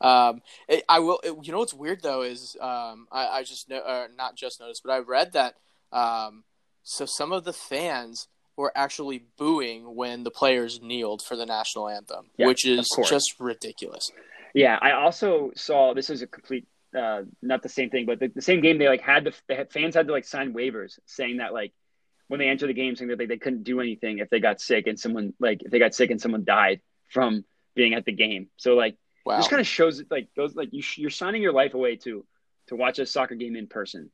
um, 0.00 0.40
it, 0.68 0.84
I 0.88 1.00
will. 1.00 1.20
It, 1.22 1.36
you 1.42 1.52
know 1.52 1.58
what's 1.58 1.74
weird 1.74 2.02
though 2.02 2.22
is 2.22 2.56
um, 2.60 3.06
I, 3.10 3.26
I 3.28 3.42
just 3.42 3.68
know, 3.68 3.78
uh, 3.78 4.08
not 4.16 4.36
just 4.36 4.60
noticed, 4.60 4.82
but 4.84 4.92
I 4.92 4.98
read 4.98 5.32
that 5.32 5.54
um, 5.92 6.44
so 6.82 7.06
some 7.06 7.32
of 7.32 7.44
the 7.44 7.52
fans 7.52 8.28
were 8.56 8.72
actually 8.74 9.24
booing 9.38 9.94
when 9.94 10.24
the 10.24 10.30
players 10.30 10.80
kneeled 10.82 11.22
for 11.22 11.36
the 11.36 11.46
national 11.46 11.88
anthem, 11.88 12.30
yeah, 12.36 12.46
which 12.46 12.66
is 12.66 12.88
just 13.06 13.34
ridiculous. 13.38 14.10
Yeah, 14.54 14.78
I 14.80 14.92
also 14.92 15.52
saw 15.54 15.94
this 15.94 16.10
is 16.10 16.22
a 16.22 16.26
complete 16.26 16.66
uh, 16.96 17.22
not 17.40 17.62
the 17.62 17.68
same 17.68 17.90
thing, 17.90 18.04
but 18.06 18.20
the, 18.20 18.28
the, 18.28 18.42
same 18.42 18.60
game 18.60 18.78
they 18.78 18.88
like 18.88 19.00
had 19.00 19.24
the 19.24 19.54
had, 19.54 19.72
fans 19.72 19.94
had 19.94 20.06
to 20.08 20.12
like 20.12 20.24
sign 20.24 20.52
waivers 20.52 20.98
saying 21.06 21.38
that 21.38 21.54
like 21.54 21.72
when 22.28 22.38
they 22.38 22.48
enter 22.48 22.66
the 22.66 22.74
game 22.74 22.96
saying 22.96 23.08
that 23.08 23.18
they, 23.18 23.26
they 23.26 23.38
couldn't 23.38 23.64
do 23.64 23.80
anything 23.80 24.18
if 24.18 24.28
they 24.28 24.40
got 24.40 24.60
sick 24.60 24.86
and 24.86 24.98
someone 24.98 25.32
like 25.40 25.62
if 25.62 25.70
they 25.70 25.78
got 25.78 25.94
sick 25.94 26.10
and 26.10 26.20
someone 26.20 26.44
died 26.44 26.80
from 27.08 27.44
being 27.74 27.94
at 27.94 28.04
the 28.04 28.12
game. 28.12 28.48
So 28.56 28.74
like 28.74 28.96
wow. 29.24 29.38
this 29.38 29.48
kind 29.48 29.60
of 29.60 29.66
shows 29.66 30.02
like 30.10 30.28
those 30.36 30.54
like 30.54 30.68
you 30.72 30.82
you're 30.96 31.10
signing 31.10 31.42
your 31.42 31.52
life 31.52 31.74
away 31.74 31.96
to 31.96 32.26
to 32.68 32.76
watch 32.76 32.98
a 32.98 33.06
soccer 33.06 33.34
game 33.34 33.56
in 33.56 33.66
person. 33.66 34.10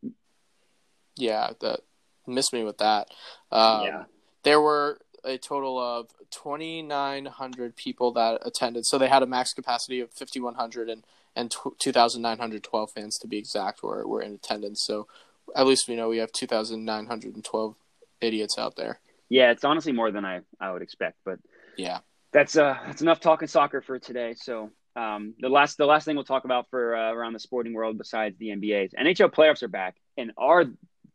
Yeah, 1.17 1.51
that 1.61 1.81
missed 2.27 2.53
me 2.53 2.63
with 2.63 2.79
that. 2.79 3.09
Um, 3.51 3.83
yeah. 3.85 4.05
There 4.45 4.61
were 4.61 5.01
a 5.25 5.39
total 5.39 5.79
of 5.79 6.09
2,900 6.31 7.77
people 7.77 8.13
that 8.13 8.41
attended. 8.45 8.87
So 8.87 8.99
they 8.99 9.09
had 9.09 9.23
a 9.23 9.27
max 9.27 9.53
capacity 9.53 10.01
of 10.01 10.13
5,100 10.13 10.89
and, 10.89 11.05
and 11.35 11.55
2,912 11.79 12.91
fans 12.91 13.19
to 13.19 13.27
be 13.27 13.39
exact 13.39 13.83
were, 13.83 14.07
were 14.07 14.23
in 14.23 14.35
attendance. 14.35 14.83
So 14.85 15.07
at 15.55 15.67
least 15.67 15.89
we 15.89 15.97
know 15.97 16.09
we 16.09 16.19
have 16.19 16.33
2,912 16.33 17.75
idiots 18.21 18.59
out 18.59 18.77
there. 18.77 19.01
Yeah, 19.29 19.51
it's 19.51 19.65
honestly 19.65 19.93
more 19.93 20.11
than 20.11 20.25
I, 20.25 20.41
I 20.61 20.73
would 20.73 20.83
expect, 20.83 21.19
but 21.25 21.39
yeah, 21.77 21.99
that's 22.33 22.57
uh 22.57 22.77
that's 22.87 23.03
enough 23.03 23.21
talking 23.21 23.49
soccer 23.49 23.83
for 23.83 23.99
today. 23.99 24.35
So 24.37 24.71
um, 24.97 25.35
the 25.39 25.49
last 25.49 25.79
the 25.79 25.87
last 25.87 26.05
thing 26.05 26.17
we'll 26.17 26.25
talk 26.25 26.45
about 26.45 26.69
for 26.71 26.97
uh, 26.97 27.13
around 27.13 27.33
the 27.33 27.41
sporting 27.41 27.73
world 27.73 27.99
besides 27.99 28.37
the 28.39 28.49
NBA's 28.49 28.95
NHL 28.99 29.33
playoffs 29.33 29.63
are 29.63 29.69
back, 29.69 29.97
and 30.17 30.33
are 30.37 30.65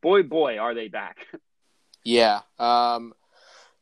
boy 0.01 0.24
boy 0.24 0.57
are 0.57 0.74
they 0.74 0.88
back. 0.88 1.17
yeah. 2.03 2.41
Um, 2.60 3.13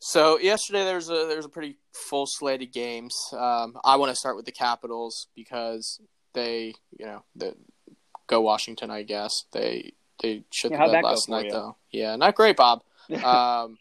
so 0.03 0.39
yesterday 0.39 0.84
there 0.84 0.96
was 0.96 1.10
a 1.10 1.25
there 1.27 1.38
was 1.38 1.46
a 1.46 1.50
pretty 1.50 1.77
full 1.93 2.25
slate 2.25 2.63
of 2.63 2.72
games. 2.72 3.15
Um, 3.34 3.77
I 3.86 3.98
want 3.98 4.10
to 4.10 4.15
start 4.15 4.36
with 4.36 4.46
the 4.46 4.51
Capitals 4.51 5.27
because 5.36 6.01
they 6.34 6.74
you 6.98 7.05
know 7.05 7.24
they 7.36 7.53
go 8.25 8.41
Washington. 8.41 8.89
I 8.89 9.03
guess 9.03 9.46
they 9.51 9.93
they 10.22 10.43
should 10.50 10.72
yeah, 10.72 10.88
the 10.88 10.93
bed 10.93 11.03
last 11.03 11.29
night 11.29 11.51
though. 11.51 11.77
Yeah, 11.91 12.15
not 12.15 12.34
great, 12.34 12.58
Bob. 12.58 12.81
um, 13.24 13.77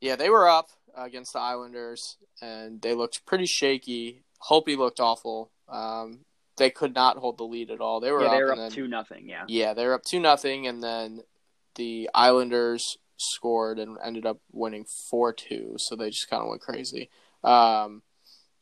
yeah, 0.00 0.14
they 0.14 0.30
were 0.30 0.48
up 0.48 0.68
against 0.96 1.32
the 1.32 1.40
Islanders 1.40 2.18
and 2.40 2.80
they 2.80 2.94
looked 2.94 3.26
pretty 3.26 3.46
shaky. 3.46 4.22
Holtby 4.48 4.76
looked 4.76 5.00
awful. 5.00 5.50
Um, 5.68 6.20
they 6.56 6.70
could 6.70 6.94
not 6.94 7.16
hold 7.16 7.36
the 7.36 7.44
lead 7.44 7.72
at 7.72 7.80
all. 7.80 7.98
They 7.98 8.12
were 8.12 8.22
yeah, 8.22 8.26
up, 8.26 8.32
they 8.32 8.42
were 8.44 8.52
up 8.52 8.58
then, 8.58 8.70
two 8.70 8.86
nothing. 8.86 9.28
Yeah, 9.28 9.44
yeah, 9.48 9.74
they 9.74 9.84
were 9.86 9.94
up 9.94 10.04
two 10.04 10.20
nothing, 10.20 10.68
and 10.68 10.82
then 10.82 11.22
the 11.74 12.10
Islanders 12.14 12.96
scored 13.18 13.78
and 13.78 13.98
ended 14.02 14.26
up 14.26 14.38
winning 14.52 14.84
four 14.84 15.32
two. 15.32 15.74
So 15.76 15.96
they 15.96 16.10
just 16.10 16.30
kind 16.30 16.42
of 16.42 16.48
went 16.48 16.62
crazy. 16.62 17.10
Um, 17.44 18.02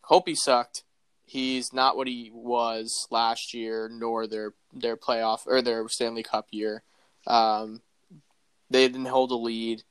Holtby 0.09 0.37
sucked. 0.37 0.85
He's 1.25 1.73
not 1.73 1.97
what 1.97 2.07
he 2.07 2.31
was 2.33 3.09
last 3.11 3.53
year, 3.53 3.89
nor 3.93 4.27
their 4.27 4.55
their 4.73 4.97
playoff 4.97 5.47
or 5.47 5.63
their 5.63 5.89
Stanley 5.89 6.23
Cup 6.23 6.49
year. 6.51 6.83
Um, 7.27 7.83
they 8.71 8.87
didn't 8.87 9.07
hold 9.07 9.31
a 9.33 9.37
lead. 9.37 9.83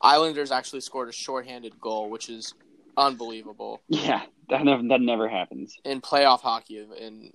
Islanders 0.00 0.50
actually 0.50 0.80
scored 0.80 1.08
a 1.08 1.12
shorthanded 1.12 1.80
goal, 1.80 2.10
which 2.10 2.28
is 2.28 2.54
unbelievable. 2.96 3.82
Yeah, 3.88 4.22
that 4.48 4.64
never 4.64 4.82
that 4.88 5.00
never 5.00 5.28
happens 5.28 5.76
in 5.84 6.00
playoff 6.00 6.40
hockey 6.40 6.78
in, 6.78 6.92
in 6.92 7.32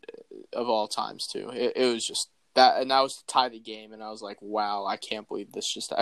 of 0.54 0.70
all 0.70 0.88
times 0.88 1.28
too. 1.28 1.50
It, 1.54 1.74
it, 1.76 1.94
was 1.94 2.06
just 2.06 2.30
that, 2.56 2.82
and 2.82 2.92
that 2.92 3.02
was 3.02 3.18
to 3.18 3.26
tie 3.26 3.50
the 3.50 3.60
game, 3.60 3.94
and 3.94 4.04
I 4.04 4.10
was 4.10 4.22
like, 4.22 4.38
wow, 4.42 4.86
I 4.86 4.98
can't 4.98 5.28
believe 5.28 5.52
this 5.52 5.72
just. 5.72 5.94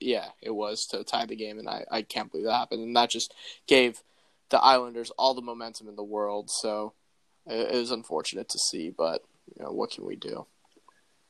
Yeah, 0.00 0.28
it 0.40 0.50
was 0.50 0.86
to 0.86 1.02
tie 1.04 1.26
the 1.26 1.36
game, 1.36 1.58
and 1.58 1.68
I 1.68 1.84
I 1.90 2.02
can't 2.02 2.30
believe 2.30 2.46
that 2.46 2.56
happened, 2.56 2.82
and 2.82 2.96
that 2.96 3.10
just 3.10 3.34
gave 3.66 4.02
the 4.50 4.60
Islanders 4.60 5.10
all 5.18 5.34
the 5.34 5.42
momentum 5.42 5.88
in 5.88 5.96
the 5.96 6.04
world. 6.04 6.50
So 6.50 6.94
it, 7.46 7.74
was 7.74 7.90
unfortunate 7.90 8.48
to 8.50 8.58
see, 8.58 8.90
but 8.90 9.22
you 9.56 9.64
know 9.64 9.72
what 9.72 9.90
can 9.90 10.04
we 10.04 10.16
do? 10.16 10.46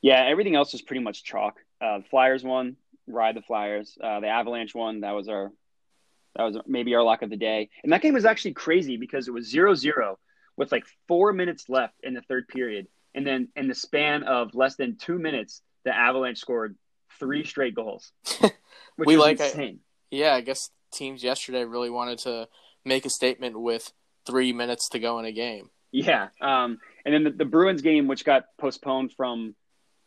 Yeah, 0.02 0.24
everything 0.26 0.54
else 0.54 0.72
was 0.72 0.82
pretty 0.82 1.02
much 1.02 1.24
chalk. 1.24 1.56
Uh, 1.80 2.00
Flyers 2.10 2.44
won, 2.44 2.76
ride 3.06 3.36
the 3.36 3.42
Flyers. 3.42 3.96
Uh, 4.02 4.20
the 4.20 4.28
Avalanche 4.28 4.74
won. 4.74 5.00
That 5.00 5.12
was 5.12 5.28
our 5.28 5.50
that 6.36 6.44
was 6.44 6.58
maybe 6.66 6.94
our 6.94 7.02
luck 7.02 7.22
of 7.22 7.30
the 7.30 7.36
day. 7.36 7.70
And 7.82 7.92
that 7.92 8.02
game 8.02 8.14
was 8.14 8.24
actually 8.24 8.52
crazy 8.52 8.96
because 8.96 9.26
it 9.26 9.32
was 9.32 9.52
0-0 9.52 10.14
with 10.56 10.70
like 10.70 10.84
four 11.08 11.32
minutes 11.32 11.68
left 11.68 11.94
in 12.02 12.14
the 12.14 12.22
third 12.22 12.46
period, 12.48 12.86
and 13.14 13.26
then 13.26 13.48
in 13.56 13.68
the 13.68 13.74
span 13.74 14.22
of 14.24 14.54
less 14.54 14.76
than 14.76 14.96
two 14.96 15.18
minutes, 15.18 15.62
the 15.84 15.96
Avalanche 15.96 16.38
scored 16.38 16.76
three 17.18 17.44
straight 17.44 17.74
goals, 17.74 18.12
which 18.40 19.06
we 19.06 19.16
like 19.16 19.40
insane. 19.40 19.80
I, 19.80 20.16
yeah, 20.16 20.34
I 20.34 20.40
guess 20.40 20.70
teams 20.92 21.22
yesterday 21.22 21.64
really 21.64 21.90
wanted 21.90 22.18
to 22.20 22.48
make 22.84 23.04
a 23.04 23.10
statement 23.10 23.60
with 23.60 23.92
three 24.26 24.52
minutes 24.52 24.88
to 24.90 24.98
go 24.98 25.18
in 25.18 25.24
a 25.24 25.32
game. 25.32 25.70
Yeah, 25.90 26.28
um, 26.40 26.78
and 27.04 27.14
then 27.14 27.24
the, 27.24 27.30
the 27.30 27.44
Bruins 27.44 27.82
game, 27.82 28.08
which 28.08 28.24
got 28.24 28.44
postponed 28.58 29.12
from 29.16 29.54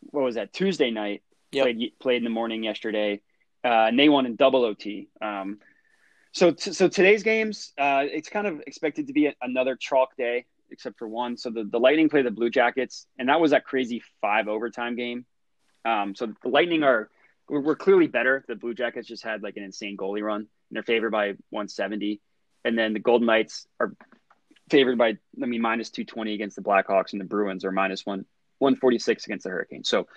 what 0.01 0.23
was 0.23 0.35
that 0.35 0.53
Tuesday 0.53 0.91
night, 0.91 1.23
yep. 1.51 1.65
played 1.65 1.91
played 1.99 2.17
in 2.17 2.23
the 2.23 2.29
morning 2.29 2.63
yesterday, 2.63 3.21
uh, 3.63 3.87
and 3.87 3.97
they 3.97 4.09
won 4.09 4.25
in 4.25 4.35
double 4.35 4.63
OT. 4.63 5.09
Um, 5.21 5.59
so 6.33 6.51
t- 6.51 6.73
so 6.73 6.87
today's 6.87 7.23
games, 7.23 7.73
uh, 7.77 8.03
it's 8.03 8.29
kind 8.29 8.47
of 8.47 8.61
expected 8.65 9.07
to 9.07 9.13
be 9.13 9.27
a, 9.27 9.35
another 9.41 9.75
chalk 9.75 10.15
day, 10.17 10.45
except 10.69 10.97
for 10.97 11.07
one. 11.07 11.37
So 11.37 11.49
the, 11.49 11.63
the 11.63 11.79
Lightning 11.79 12.09
play 12.09 12.21
the 12.21 12.31
Blue 12.31 12.49
Jackets, 12.49 13.07
and 13.17 13.29
that 13.29 13.39
was 13.39 13.51
that 13.51 13.65
crazy 13.65 14.01
five 14.21 14.47
overtime 14.47 14.95
game. 14.95 15.25
Um, 15.85 16.15
so 16.15 16.33
the 16.43 16.49
Lightning 16.49 16.83
are 16.83 17.09
we're, 17.49 17.75
clearly 17.75 18.07
better. 18.07 18.45
The 18.47 18.55
Blue 18.55 18.73
Jackets 18.73 19.07
just 19.07 19.23
had 19.23 19.43
like 19.43 19.57
an 19.57 19.63
insane 19.63 19.97
goalie 19.97 20.23
run, 20.23 20.41
and 20.41 20.47
they're 20.71 20.83
favored 20.83 21.11
by 21.11 21.27
170. 21.49 22.21
And 22.63 22.77
then 22.77 22.93
the 22.93 22.99
Golden 22.99 23.25
Knights 23.27 23.67
are 23.79 23.93
favored 24.69 24.97
by 24.97 25.17
I 25.41 25.45
mean 25.45 25.61
minus 25.61 25.89
220 25.89 26.33
against 26.33 26.55
the 26.55 26.61
Blackhawks, 26.61 27.11
and 27.11 27.19
the 27.19 27.25
Bruins 27.25 27.65
are 27.65 27.71
minus 27.71 28.05
one 28.05 28.25
146 28.59 29.25
against 29.25 29.43
the 29.43 29.49
Hurricanes. 29.49 29.89
So 29.89 30.07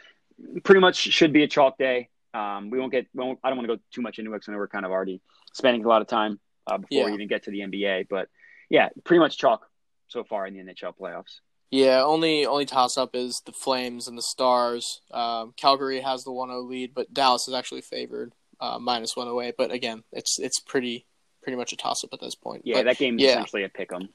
pretty 0.63 0.81
much 0.81 0.97
should 0.97 1.33
be 1.33 1.43
a 1.43 1.49
chalk 1.49 1.79
day. 1.79 2.09
Um, 2.35 2.71
we 2.71 2.79
won't 2.79 2.93
get. 2.93 3.07
We 3.15 3.25
won't, 3.25 3.39
I 3.43 3.49
don't 3.49 3.59
want 3.59 3.69
to 3.69 3.77
go 3.77 3.83
too 3.93 4.03
much 4.03 4.19
into 4.19 4.31
it 4.33 4.35
because 4.35 4.49
I 4.49 4.53
know 4.53 4.59
we're 4.59 4.69
kind 4.69 4.85
of 4.85 4.93
already 4.93 5.21
spending 5.53 5.85
a 5.85 5.89
lot 5.89 6.03
of 6.03 6.09
time 6.09 6.39
uh, 6.67 6.79
before 6.79 6.99
yeah. 6.99 7.07
we 7.07 7.15
even 7.15 7.29
get 7.29 7.45
to 7.45 7.51
the 7.51 7.61
NBA. 7.61 8.07
But 8.09 8.29
yeah, 8.69 8.91
pretty 9.05 9.21
much 9.21 9.39
chalk 9.39 9.67
so 10.09 10.25
far 10.25 10.47
in 10.47 10.55
the 10.55 10.61
NHL 10.61 10.97
playoffs. 10.97 11.41
Yeah, 11.71 12.03
only 12.03 12.47
only 12.47 12.67
toss 12.67 12.97
up 12.97 13.15
is 13.15 13.43
the 13.47 13.53
Flames 13.53 14.07
and 14.07 14.17
the 14.17 14.23
Stars. 14.23 15.01
Um, 15.11 15.55
Calgary 15.57 16.01
has 16.01 16.23
the 16.23 16.31
1-0 16.31 16.69
lead, 16.69 16.95
but 16.95 17.13
Dallas 17.13 17.49
is 17.49 17.55
actually 17.55 17.81
favored 17.81 18.33
uh, 18.61 18.79
minus 18.79 19.17
one 19.17 19.29
away. 19.29 19.53
But 19.57 19.73
again, 19.73 20.05
it's 20.13 20.39
it's 20.39 20.61
pretty 20.61 21.07
pretty 21.43 21.57
much 21.57 21.73
a 21.73 21.77
toss 21.77 22.05
up 22.05 22.11
at 22.13 22.21
this 22.21 22.35
point. 22.35 22.63
Yeah, 22.65 22.77
but, 22.77 22.85
that 22.87 22.99
game 22.99 23.19
is 23.19 23.25
yeah. 23.25 23.31
essentially 23.33 23.65
a 23.65 23.69
pick 23.69 23.93
'em. 23.93 24.09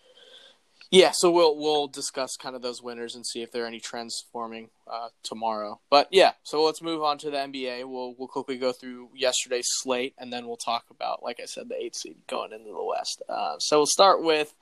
Yeah, 0.91 1.11
so 1.13 1.29
we'll 1.29 1.55
we'll 1.55 1.87
discuss 1.87 2.35
kind 2.35 2.55
of 2.55 2.63
those 2.63 2.81
winners 2.81 3.13
and 3.13 3.25
see 3.25 3.43
if 3.43 3.51
there 3.51 3.63
are 3.63 3.67
any 3.67 3.79
trends 3.79 4.23
forming 4.31 4.69
uh, 4.91 5.09
tomorrow. 5.21 5.79
But 5.89 6.07
yeah, 6.11 6.31
so 6.43 6.63
let's 6.63 6.81
move 6.81 7.03
on 7.03 7.19
to 7.19 7.29
the 7.29 7.37
NBA. 7.37 7.87
We'll 7.87 8.15
we'll 8.17 8.27
quickly 8.27 8.57
go 8.57 8.71
through 8.71 9.09
yesterday's 9.15 9.67
slate, 9.67 10.15
and 10.17 10.33
then 10.33 10.47
we'll 10.47 10.57
talk 10.57 10.85
about, 10.89 11.21
like 11.21 11.39
I 11.39 11.45
said, 11.45 11.69
the 11.69 11.75
eight 11.75 11.95
seed 11.95 12.17
going 12.27 12.53
into 12.53 12.71
the 12.71 12.83
West. 12.83 13.21
Uh, 13.29 13.59
so 13.59 13.79
we'll 13.79 13.85
start 13.85 14.23
with 14.23 14.55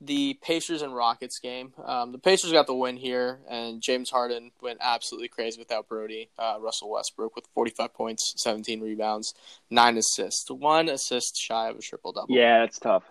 the 0.00 0.38
Pacers 0.42 0.82
and 0.82 0.94
Rockets 0.94 1.38
game. 1.38 1.72
Um, 1.84 2.12
the 2.12 2.18
Pacers 2.18 2.52
got 2.52 2.66
the 2.66 2.74
win 2.74 2.96
here, 2.96 3.40
and 3.48 3.80
James 3.80 4.10
Harden 4.10 4.52
went 4.62 4.78
absolutely 4.80 5.28
crazy 5.28 5.58
without 5.58 5.88
Brodie. 5.88 6.30
Uh, 6.38 6.56
Russell 6.60 6.90
Westbrook 6.90 7.34
with 7.34 7.46
45 7.54 7.94
points, 7.94 8.34
17 8.36 8.80
rebounds, 8.80 9.34
nine 9.70 9.96
assists, 9.96 10.50
one 10.50 10.88
assist 10.88 11.36
shy 11.36 11.68
of 11.68 11.76
a 11.76 11.80
triple 11.80 12.12
double. 12.12 12.34
Yeah, 12.34 12.64
it's 12.64 12.78
tough. 12.78 13.04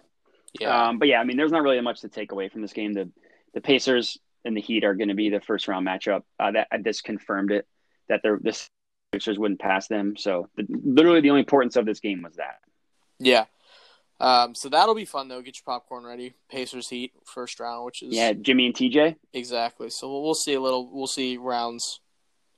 Yeah. 0.59 0.87
Um, 0.87 0.97
but 0.97 1.07
yeah, 1.07 1.19
I 1.19 1.23
mean, 1.23 1.37
there's 1.37 1.51
not 1.51 1.63
really 1.63 1.79
much 1.81 2.01
to 2.01 2.09
take 2.09 2.31
away 2.31 2.49
from 2.49 2.61
this 2.61 2.73
game. 2.73 2.93
The 2.93 3.09
the 3.53 3.61
Pacers 3.61 4.17
and 4.45 4.55
the 4.55 4.61
Heat 4.61 4.83
are 4.83 4.95
going 4.95 5.09
to 5.09 5.15
be 5.15 5.29
the 5.29 5.41
first 5.41 5.67
round 5.67 5.85
matchup. 5.85 6.23
Uh, 6.39 6.51
that 6.51 6.67
this 6.81 7.01
confirmed 7.01 7.51
it 7.51 7.67
that 8.07 8.21
the 8.23 8.39
the 8.41 8.57
Sixers 9.13 9.39
wouldn't 9.39 9.59
pass 9.59 9.87
them. 9.87 10.15
So 10.17 10.49
the, 10.55 10.65
literally, 10.69 11.21
the 11.21 11.29
only 11.29 11.41
importance 11.41 11.75
of 11.75 11.85
this 11.85 11.99
game 11.99 12.21
was 12.21 12.35
that. 12.35 12.59
yeah. 13.19 13.45
Um, 14.19 14.55
so 14.55 14.69
that'll 14.69 14.95
be 14.95 15.05
fun 15.05 15.27
though. 15.27 15.41
Get 15.41 15.57
your 15.57 15.63
popcorn 15.65 16.03
ready. 16.03 16.33
Pacers 16.49 16.89
Heat 16.89 17.13
first 17.25 17.59
round, 17.59 17.85
which 17.85 18.01
is 18.01 18.15
Yeah, 18.15 18.33
Jimmy 18.33 18.65
and 18.65 18.75
TJ. 18.75 19.15
exactly. 19.33 19.89
So 19.89 20.09
we'll, 20.09 20.23
we'll 20.23 20.33
see 20.33 20.53
a 20.53 20.61
little. 20.61 20.89
We'll 20.91 21.07
see 21.07 21.37
rounds. 21.37 21.99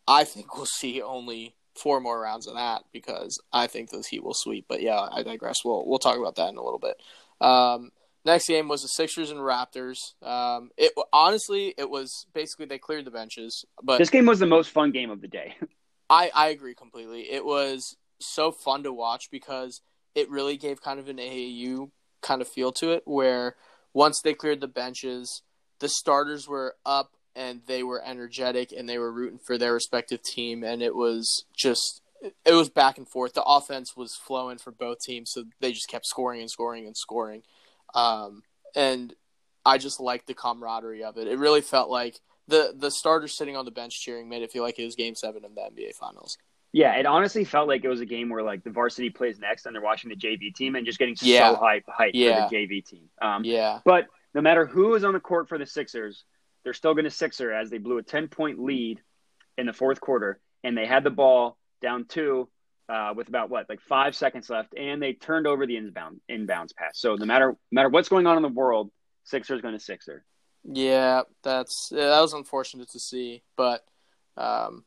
I 0.08 0.24
think 0.24 0.56
we'll 0.56 0.66
see 0.66 1.01
only 1.01 1.56
four 1.75 2.00
more 2.01 2.20
rounds 2.20 2.48
of 2.48 2.56
that 2.56 2.84
because 2.92 3.39
I 3.54 3.68
think 3.68 3.89
those 3.89 4.08
Heat 4.08 4.24
will 4.24 4.34
sweep. 4.34 4.66
But 4.70 4.82
yeah, 4.82 5.00
I 5.12 5.24
digress. 5.24 5.58
We'll 5.66 5.86
we'll 5.86 6.00
talk 6.00 6.18
about 6.18 6.36
that 6.36 6.50
in 6.50 6.58
a 6.58 6.63
little 6.63 6.80
bit. 6.80 6.96
Um, 7.42 7.92
next 8.25 8.48
game 8.48 8.68
was 8.70 8.82
the 8.82 8.88
Sixers 8.88 9.30
and 9.32 9.39
Raptors. 9.39 9.98
Um, 10.24 10.72
it 10.78 10.94
honestly, 11.12 11.74
it 11.78 11.89
was 11.89 12.25
basically 12.34 12.66
they 12.68 12.78
cleared 12.78 13.06
the 13.06 13.12
benches, 13.12 13.66
but 13.84 13.98
This 13.98 14.10
game 14.10 14.25
was 14.25 14.39
the 14.39 14.46
most 14.46 14.70
fun 14.72 14.92
game 14.92 15.10
of 15.10 15.20
the 15.22 15.28
day. 15.28 15.56
I, 16.10 16.32
I 16.34 16.48
agree 16.50 16.74
completely. 16.74 17.30
It 17.32 17.46
was 17.46 17.96
so 18.20 18.51
fun 18.51 18.84
to 18.84 18.92
watch 18.92 19.30
because 19.32 19.82
it 20.16 20.30
really 20.30 20.58
gave 20.58 20.82
kind 20.82 21.00
of 21.00 21.08
an 21.08 21.18
AAU 21.18 21.92
kind 22.22 22.42
of 22.42 22.48
feel 22.48 22.72
to 22.74 22.92
it 22.92 23.04
where 23.06 23.56
once 23.94 24.22
they 24.22 24.34
cleared 24.34 24.62
the 24.62 24.68
benches, 24.68 25.42
the 25.80 25.89
starters 25.89 26.48
were 26.48 26.75
up 26.86 27.13
and 27.36 27.62
they 27.68 27.84
were 27.84 28.04
energetic 28.04 28.72
and 28.72 28.88
they 28.88 28.98
were 28.98 29.12
rooting 29.12 29.39
for 29.46 29.58
their 29.58 29.74
respective 29.74 30.22
team 30.22 30.63
and 30.63 30.82
it 30.82 30.96
was 30.96 31.46
just 31.58 32.01
it 32.22 32.54
was 32.54 32.70
back 32.70 32.98
and 32.98 33.08
forth. 33.08 33.34
The 33.34 33.44
offense 33.44 33.96
was 33.96 34.16
flowing 34.16 34.58
for 34.58 34.72
both 34.72 35.00
teams, 35.00 35.32
so 35.32 35.46
they 35.62 35.72
just 35.72 35.88
kept 35.88 36.06
scoring 36.06 36.42
and 36.42 36.51
scoring 36.51 36.86
and 36.86 36.98
scoring. 36.98 37.44
Um, 37.96 38.44
and 38.75 39.13
I 39.66 39.78
just 39.78 40.00
liked 40.00 40.28
the 40.28 40.34
camaraderie 40.34 41.04
of 41.04 41.18
it. 41.18 41.28
It 41.28 41.38
really 41.38 41.62
felt 41.62 41.89
like 41.89 42.20
the 42.48 42.74
the 42.75 42.92
starters 42.92 43.38
sitting 43.38 43.56
on 43.56 43.66
the 43.66 43.72
bench 43.72 44.01
cheering 44.01 44.28
made 44.28 44.42
it 44.42 44.51
feel 44.51 44.63
like 44.63 44.80
it 44.80 44.86
was 44.86 44.96
Game 44.96 45.16
Seven 45.16 45.46
of 45.46 45.56
the 45.56 45.62
NBA 45.62 45.96
Finals. 45.96 46.38
Yeah, 46.72 46.96
it 46.98 47.06
honestly 47.06 47.44
felt 47.46 47.68
like 47.68 47.84
it 47.84 47.90
was 47.90 48.02
a 48.02 48.06
game 48.06 48.30
where 48.30 48.44
like 48.44 48.64
the 48.64 48.70
varsity 48.70 49.10
plays 49.10 49.40
next 49.40 49.66
and 49.66 49.74
they're 49.76 49.82
watching 49.82 50.10
the 50.10 50.16
JV 50.16 50.54
team 50.54 50.76
and 50.76 50.86
just 50.86 51.00
getting 51.00 51.16
Yeah. 51.22 51.52
so 51.54 51.56
hype 51.58 51.84
hype 51.88 52.12
Yeah. 52.14 52.48
for 52.48 52.50
the 52.50 52.56
JV 52.58 52.82
team. 52.86 53.10
Um, 53.22 53.44
Yeah, 53.44 53.80
But 53.86 54.08
no 54.34 54.42
matter 54.42 54.66
who 54.66 54.94
is 54.96 55.04
on 55.04 55.14
the 55.14 55.20
court 55.20 55.50
for 55.50 55.58
the 55.58 55.66
Sixers, 55.66 56.24
they're 56.64 56.74
still 56.74 56.94
going 56.94 57.06
to 57.06 57.12
Sixer 57.12 57.52
as 57.52 57.70
they 57.70 57.78
blew 57.80 57.98
a 57.98 58.04
10 58.04 58.28
point 58.28 58.60
lead 58.60 59.02
in 59.58 59.66
the 59.66 59.74
fourth 59.74 60.00
quarter. 60.02 60.40
And 60.64 60.78
they 60.78 60.86
had 60.86 61.04
the 61.04 61.10
ball 61.10 61.58
down 61.82 62.06
two 62.06 62.50
uh, 62.90 63.14
with 63.16 63.28
about 63.30 63.50
what, 63.50 63.70
like 63.70 63.82
five 63.82 64.16
seconds 64.16 64.50
left. 64.50 64.74
And 64.78 65.02
they 65.02 65.14
turned 65.14 65.48
over 65.48 65.66
the 65.66 65.78
inbound 65.78 66.22
inbounds 66.30 66.76
pass. 66.76 67.00
So 67.00 67.16
no 67.16 67.26
matter, 67.26 67.52
no 67.52 67.58
matter 67.72 67.90
what's 67.90 68.10
going 68.10 68.28
on 68.28 68.36
in 68.38 68.44
the 68.44 68.50
world, 68.50 68.92
Sixer's 69.24 69.62
going 69.62 69.74
to 69.76 69.80
Sixer. 69.80 70.24
yeah, 70.64 71.22
that's 71.44 71.90
yeah, 71.92 72.08
that 72.10 72.20
was 72.22 72.34
unfortunate 72.34 72.90
to 72.92 73.00
see, 73.00 73.42
but 73.56 73.82
um, 74.38 74.84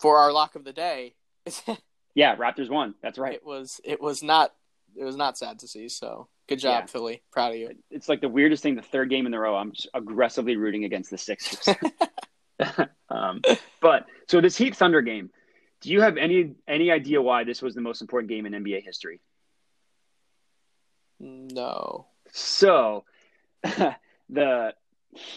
for 0.00 0.18
our 0.18 0.32
lock 0.32 0.54
of 0.54 0.64
the 0.64 0.72
day, 0.72 1.14
Yeah, 2.14 2.34
Raptors 2.36 2.68
won. 2.68 2.94
That's 3.02 3.18
right. 3.18 3.34
it 3.34 3.44
was 3.44 3.80
it 3.84 4.00
was 4.00 4.22
not 4.22 4.52
it 4.96 5.04
was 5.04 5.16
not 5.16 5.38
sad 5.38 5.60
to 5.60 5.68
see. 5.68 5.88
So 5.88 6.28
good 6.48 6.58
job, 6.58 6.82
Yeah. 6.82 6.86
Philly. 6.86 7.22
Proud 7.30 7.52
of 7.52 7.58
you. 7.58 7.70
It's 7.90 8.08
like 8.08 8.20
the 8.20 8.28
weirdest 8.28 8.62
thing. 8.62 8.74
The 8.74 8.82
third 8.82 9.10
game 9.10 9.26
in 9.26 9.34
a 9.34 9.38
row, 9.38 9.56
I'm 9.56 9.72
just 9.72 9.88
aggressively 9.94 10.56
rooting 10.56 10.84
against 10.84 11.10
the 11.10 11.18
Sixers. 11.18 11.68
um, 13.08 13.40
but 13.80 14.06
so 14.28 14.40
this 14.40 14.56
Heat 14.56 14.76
Thunder 14.76 15.00
game, 15.02 15.30
do 15.80 15.90
you 15.90 16.00
have 16.00 16.16
any 16.16 16.54
any 16.66 16.90
idea 16.90 17.22
why 17.22 17.44
this 17.44 17.62
was 17.62 17.74
the 17.74 17.80
most 17.80 18.00
important 18.00 18.28
game 18.30 18.44
in 18.44 18.52
NBA 18.52 18.82
history? 18.84 19.20
No. 21.20 22.06
So 22.32 23.04
the 23.62 24.74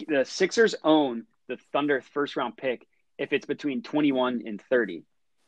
the 0.08 0.24
Sixers 0.24 0.74
own 0.82 1.24
the 1.48 1.56
Thunder 1.72 2.00
first 2.00 2.36
round 2.36 2.56
pick 2.56 2.86
if 3.18 3.32
it's 3.32 3.46
between 3.46 3.82
21 3.82 4.42
and 4.46 4.60
30. 4.70 5.04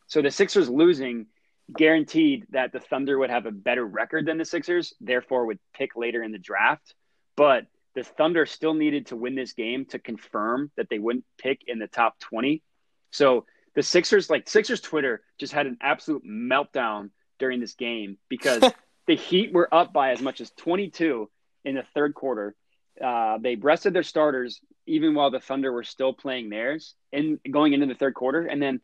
So 0.07 0.23
the 0.23 0.31
Sixers 0.31 0.69
losing 0.69 1.27
guaranteed 1.75 2.47
that 2.51 2.73
the 2.73 2.81
Thunder 2.81 3.19
would 3.19 3.31
have 3.31 3.47
a 3.47 3.51
better 3.51 3.85
record 3.85 4.27
than 4.27 4.39
the 4.39 4.45
Sixers, 4.45 4.95
therefore 5.01 5.47
would 5.47 5.59
pick 5.75 5.97
later 5.97 6.23
in 6.23 6.33
the 6.33 6.39
draft. 6.39 6.95
But 7.37 7.67
the 7.95 8.05
Thunder 8.05 8.47
still 8.47 8.75
needed 8.75 9.07
to 9.07 9.17
win 9.17 9.35
this 9.35 9.53
game 9.53 9.87
to 9.87 9.99
confirm 9.99 10.71
that 10.77 10.89
they 10.89 10.99
wouldn't 10.99 11.25
pick 11.39 11.63
in 11.67 11.79
the 11.79 11.89
top 11.89 12.19
20. 12.21 12.63
So 13.11 13.47
the 13.75 13.83
Sixers, 13.83 14.31
like 14.31 14.49
Sixers 14.49 14.81
Twitter, 14.81 15.23
just 15.39 15.53
had 15.53 15.67
an 15.67 15.79
absolute 15.81 16.25
meltdown 16.25 17.11
during 17.39 17.61
this 17.61 17.75
game 17.75 18.19
because 18.29 18.63
the 19.07 19.17
Heat 19.17 19.53
were 19.53 19.73
up 19.75 19.93
by 19.93 20.11
as 20.11 20.23
much 20.23 20.41
as 20.41 20.51
22 20.53 21.29
in 21.65 21.75
the 21.75 21.85
third 21.95 22.15
quarter. 22.15 22.55
Uh, 23.03 23.39
they 23.39 23.57
rested 23.57 23.93
their 23.93 24.03
starters 24.03 24.61
even 24.87 25.15
while 25.15 25.31
the 25.31 25.41
Thunder 25.41 25.73
were 25.73 25.85
still 25.85 26.13
playing 26.13 26.49
theirs 26.49 26.95
and 27.13 27.39
going 27.51 27.73
into 27.73 27.87
the 27.87 27.95
third 27.95 28.15
quarter. 28.15 28.43
And 28.47 28.61
then 28.63 28.81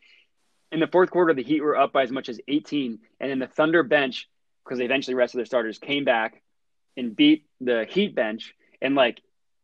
in 0.71 0.81
the 0.81 0.87
fourth 0.87 1.11
quarter, 1.11 1.35
the 1.35 1.43
Heat 1.43 1.62
were 1.62 1.77
up 1.77 1.93
by 1.93 2.03
as 2.03 2.11
much 2.11 2.29
as 2.29 2.41
18. 2.49 2.99
And 3.21 3.31
then 3.31 3.38
the 3.38 3.47
Thunder 3.47 3.83
bench, 3.83 4.29
because 4.65 4.79
they 4.79 4.85
eventually 4.85 5.15
rested 5.15 5.38
their 5.38 5.47
starters, 5.47 5.79
came 5.79 6.05
back 6.05 6.43
and 6.97 7.15
beat 7.15 7.47
the 7.61 7.87
Heat 7.88 8.15
bench. 8.15 8.55
And 8.81 8.95
like, 8.95 9.21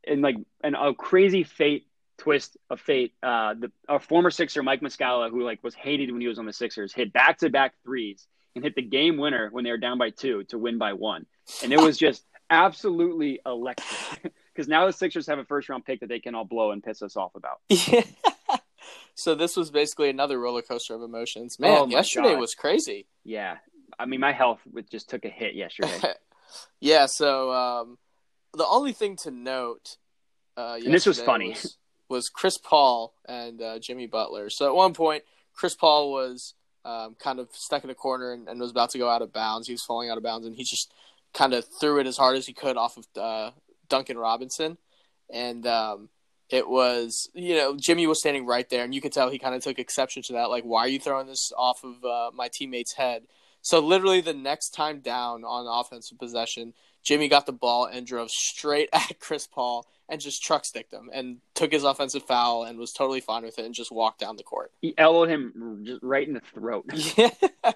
and 0.06 0.22
like, 0.22 0.36
an, 0.62 0.74
a 0.74 0.94
crazy 0.94 1.44
fate 1.44 1.86
twist 2.18 2.56
of 2.68 2.80
fate. 2.80 3.14
Uh, 3.22 3.54
the 3.54 3.72
a 3.88 3.98
former 3.98 4.30
Sixer, 4.30 4.62
Mike 4.62 4.80
Muscala, 4.80 5.30
who 5.30 5.42
like 5.44 5.62
was 5.64 5.74
hated 5.74 6.10
when 6.12 6.20
he 6.20 6.28
was 6.28 6.38
on 6.38 6.46
the 6.46 6.52
Sixers, 6.52 6.92
hit 6.92 7.12
back 7.12 7.38
to 7.38 7.48
back 7.48 7.74
threes 7.84 8.26
and 8.54 8.64
hit 8.64 8.74
the 8.74 8.82
game 8.82 9.16
winner 9.16 9.48
when 9.50 9.64
they 9.64 9.70
were 9.70 9.78
down 9.78 9.98
by 9.98 10.10
two 10.10 10.44
to 10.44 10.58
win 10.58 10.78
by 10.78 10.92
one. 10.92 11.26
And 11.62 11.72
it 11.72 11.80
was 11.80 11.96
just 11.96 12.24
absolutely 12.50 13.40
electric 13.46 14.32
because 14.58 14.68
now 14.68 14.86
the 14.86 14.92
Sixers 14.92 15.28
have 15.28 15.38
a 15.38 15.44
first 15.44 15.68
round 15.68 15.84
pick 15.84 16.00
that 16.00 16.08
they 16.08 16.18
can 16.18 16.34
all 16.34 16.44
blow 16.44 16.72
and 16.72 16.82
piss 16.82 17.00
us 17.00 17.16
off 17.16 17.36
about. 17.36 17.60
Yeah. 17.70 18.02
so 19.14 19.36
this 19.36 19.56
was 19.56 19.70
basically 19.70 20.10
another 20.10 20.40
roller 20.40 20.62
coaster 20.62 20.96
of 20.96 21.02
emotions. 21.02 21.60
Man, 21.60 21.78
Oh 21.78 21.86
yesterday 21.86 22.32
God. 22.32 22.40
was 22.40 22.54
crazy. 22.54 23.06
Yeah. 23.24 23.58
I 24.00 24.06
mean, 24.06 24.18
my 24.18 24.32
health 24.32 24.58
just 24.90 25.10
took 25.10 25.24
a 25.24 25.28
hit 25.28 25.54
yesterday. 25.54 26.14
yeah, 26.80 27.06
so 27.06 27.52
um, 27.52 27.98
the 28.52 28.66
only 28.66 28.92
thing 28.92 29.14
to 29.18 29.30
note 29.30 29.96
uh, 30.56 30.78
And 30.84 30.92
this 30.92 31.06
was 31.06 31.20
funny. 31.20 31.50
was, 31.50 31.76
was 32.08 32.28
Chris 32.28 32.58
Paul 32.58 33.14
and 33.28 33.62
uh, 33.62 33.78
Jimmy 33.78 34.08
Butler. 34.08 34.50
So 34.50 34.66
at 34.66 34.74
one 34.74 34.92
point, 34.92 35.22
Chris 35.54 35.76
Paul 35.76 36.10
was 36.10 36.54
um, 36.84 37.14
kind 37.22 37.38
of 37.38 37.48
stuck 37.52 37.84
in 37.84 37.90
a 37.90 37.94
corner 37.94 38.32
and, 38.32 38.48
and 38.48 38.60
was 38.60 38.72
about 38.72 38.90
to 38.90 38.98
go 38.98 39.08
out 39.08 39.22
of 39.22 39.32
bounds. 39.32 39.68
He 39.68 39.74
was 39.74 39.84
falling 39.84 40.10
out 40.10 40.16
of 40.16 40.24
bounds, 40.24 40.46
and 40.48 40.56
he 40.56 40.64
just 40.64 40.92
kind 41.32 41.54
of 41.54 41.64
threw 41.80 42.00
it 42.00 42.08
as 42.08 42.16
hard 42.16 42.36
as 42.36 42.46
he 42.46 42.52
could 42.52 42.76
off 42.76 42.96
of 42.96 43.06
uh, 43.16 43.50
Duncan 43.88 44.18
Robinson. 44.18 44.78
And 45.30 45.66
um, 45.66 46.08
it 46.48 46.68
was, 46.68 47.28
you 47.34 47.54
know, 47.54 47.76
Jimmy 47.76 48.06
was 48.06 48.20
standing 48.20 48.46
right 48.46 48.68
there, 48.70 48.84
and 48.84 48.94
you 48.94 49.00
could 49.00 49.12
tell 49.12 49.28
he 49.28 49.38
kind 49.38 49.54
of 49.54 49.62
took 49.62 49.78
exception 49.78 50.22
to 50.24 50.32
that. 50.34 50.50
Like, 50.50 50.64
why 50.64 50.80
are 50.80 50.88
you 50.88 50.98
throwing 50.98 51.26
this 51.26 51.52
off 51.56 51.84
of 51.84 52.04
uh, 52.04 52.30
my 52.34 52.48
teammate's 52.48 52.94
head? 52.94 53.24
So 53.60 53.80
literally 53.80 54.20
the 54.20 54.34
next 54.34 54.70
time 54.70 55.00
down 55.00 55.44
on 55.44 55.66
offensive 55.66 56.18
possession, 56.18 56.72
Jimmy 57.02 57.28
got 57.28 57.46
the 57.46 57.52
ball 57.52 57.86
and 57.86 58.06
drove 58.06 58.30
straight 58.30 58.88
at 58.92 59.18
Chris 59.20 59.46
Paul 59.46 59.86
and 60.08 60.20
just 60.20 60.42
truck 60.42 60.64
sticked 60.64 60.92
him 60.92 61.10
and 61.12 61.38
took 61.54 61.72
his 61.72 61.84
offensive 61.84 62.22
foul 62.22 62.64
and 62.64 62.78
was 62.78 62.92
totally 62.92 63.20
fine 63.20 63.42
with 63.42 63.58
it 63.58 63.66
and 63.66 63.74
just 63.74 63.92
walked 63.92 64.20
down 64.20 64.36
the 64.36 64.42
court. 64.42 64.72
he 64.80 64.94
elbowed 64.96 65.28
him 65.28 65.82
just 65.84 66.02
right 66.02 66.26
in 66.26 66.34
the 66.34 66.40
throat. 66.40 66.86
Yeah. 67.16 67.30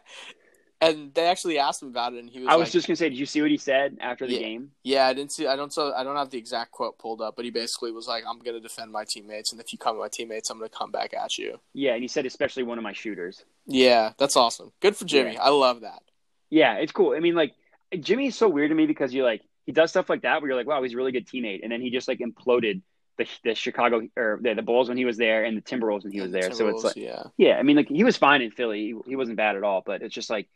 and 0.82 1.14
they 1.14 1.26
actually 1.26 1.58
asked 1.58 1.82
him 1.82 1.88
about 1.88 2.12
it 2.12 2.18
and 2.18 2.28
he 2.28 2.40
was 2.40 2.48
I 2.48 2.56
was 2.56 2.66
like, 2.66 2.72
just 2.72 2.86
gonna 2.86 2.96
say, 2.96 3.08
did 3.08 3.16
you 3.18 3.24
see 3.24 3.40
what 3.40 3.50
he 3.50 3.56
said 3.56 3.96
after 4.00 4.26
the 4.26 4.34
Yeah. 4.34 4.40
game? 4.40 4.70
"Yeah, 4.82 5.06
I 5.06 5.14
didn't 5.14 5.32
see 5.32 5.46
I 5.46 5.56
don't 5.56 5.72
so 5.72 5.94
I 5.94 6.02
don't 6.04 6.16
have 6.16 6.30
the 6.30 6.38
exact 6.38 6.72
quote 6.72 6.98
pulled 6.98 7.22
up, 7.22 7.36
but 7.36 7.44
he 7.44 7.50
basically 7.50 7.92
was 7.92 8.06
like, 8.06 8.24
I'm 8.28 8.38
going 8.40 8.54
to 8.54 8.60
defend 8.60 8.92
my 8.92 9.04
teammates 9.08 9.52
and 9.52 9.60
if 9.60 9.72
you 9.72 9.78
come 9.78 9.96
at 9.96 10.00
my 10.00 10.08
teammates, 10.08 10.50
I'm 10.50 10.58
going 10.58 10.68
to 10.68 10.76
come 10.76 10.90
back 10.90 11.14
at 11.14 11.38
you." 11.38 11.58
Yeah, 11.72 11.92
and 11.94 12.02
he 12.02 12.08
said 12.08 12.26
especially 12.26 12.64
one 12.64 12.78
of 12.78 12.84
my 12.84 12.92
shooters. 12.92 13.44
Yeah, 13.66 14.12
that's 14.18 14.36
awesome. 14.36 14.72
Good 14.80 14.96
for 14.96 15.04
Jimmy. 15.04 15.38
I 15.38 15.48
love 15.50 15.80
that. 15.82 16.02
Yeah, 16.50 16.74
it's 16.74 16.92
cool. 16.92 17.14
I 17.16 17.20
mean, 17.20 17.34
like 17.34 17.54
Jimmy 17.98 18.26
is 18.26 18.36
so 18.36 18.48
weird 18.48 18.70
to 18.70 18.74
me 18.74 18.86
because 18.86 19.14
you're 19.14 19.24
like 19.24 19.42
he 19.64 19.72
does 19.72 19.90
stuff 19.90 20.10
like 20.10 20.22
that 20.22 20.42
where 20.42 20.50
you're 20.50 20.58
like, 20.58 20.66
wow, 20.66 20.82
he's 20.82 20.94
a 20.94 20.96
really 20.96 21.12
good 21.12 21.26
teammate, 21.28 21.60
and 21.62 21.70
then 21.70 21.80
he 21.80 21.90
just 21.90 22.08
like 22.08 22.18
imploded 22.18 22.82
the 23.18 23.26
the 23.44 23.54
Chicago 23.54 24.08
or 24.16 24.40
the, 24.42 24.54
the 24.54 24.62
Bulls 24.62 24.88
when 24.88 24.96
he 24.98 25.04
was 25.04 25.16
there 25.16 25.44
and 25.44 25.56
the 25.56 25.62
Timberwolves 25.62 26.02
when 26.02 26.12
he 26.12 26.20
was 26.20 26.26
And 26.26 26.34
the 26.34 26.40
there. 26.40 26.50
So 26.52 26.68
it's 26.68 26.82
like, 26.82 26.96
yeah. 26.96 27.24
yeah, 27.36 27.58
I 27.58 27.62
mean, 27.62 27.76
like 27.76 27.88
he 27.88 28.04
was 28.04 28.16
fine 28.16 28.42
in 28.42 28.50
Philly. 28.50 28.80
He, 29.04 29.10
he 29.10 29.16
wasn't 29.16 29.36
bad 29.36 29.54
at 29.56 29.62
all, 29.62 29.82
but 29.84 30.02
it's 30.02 30.14
just 30.14 30.30
like, 30.30 30.48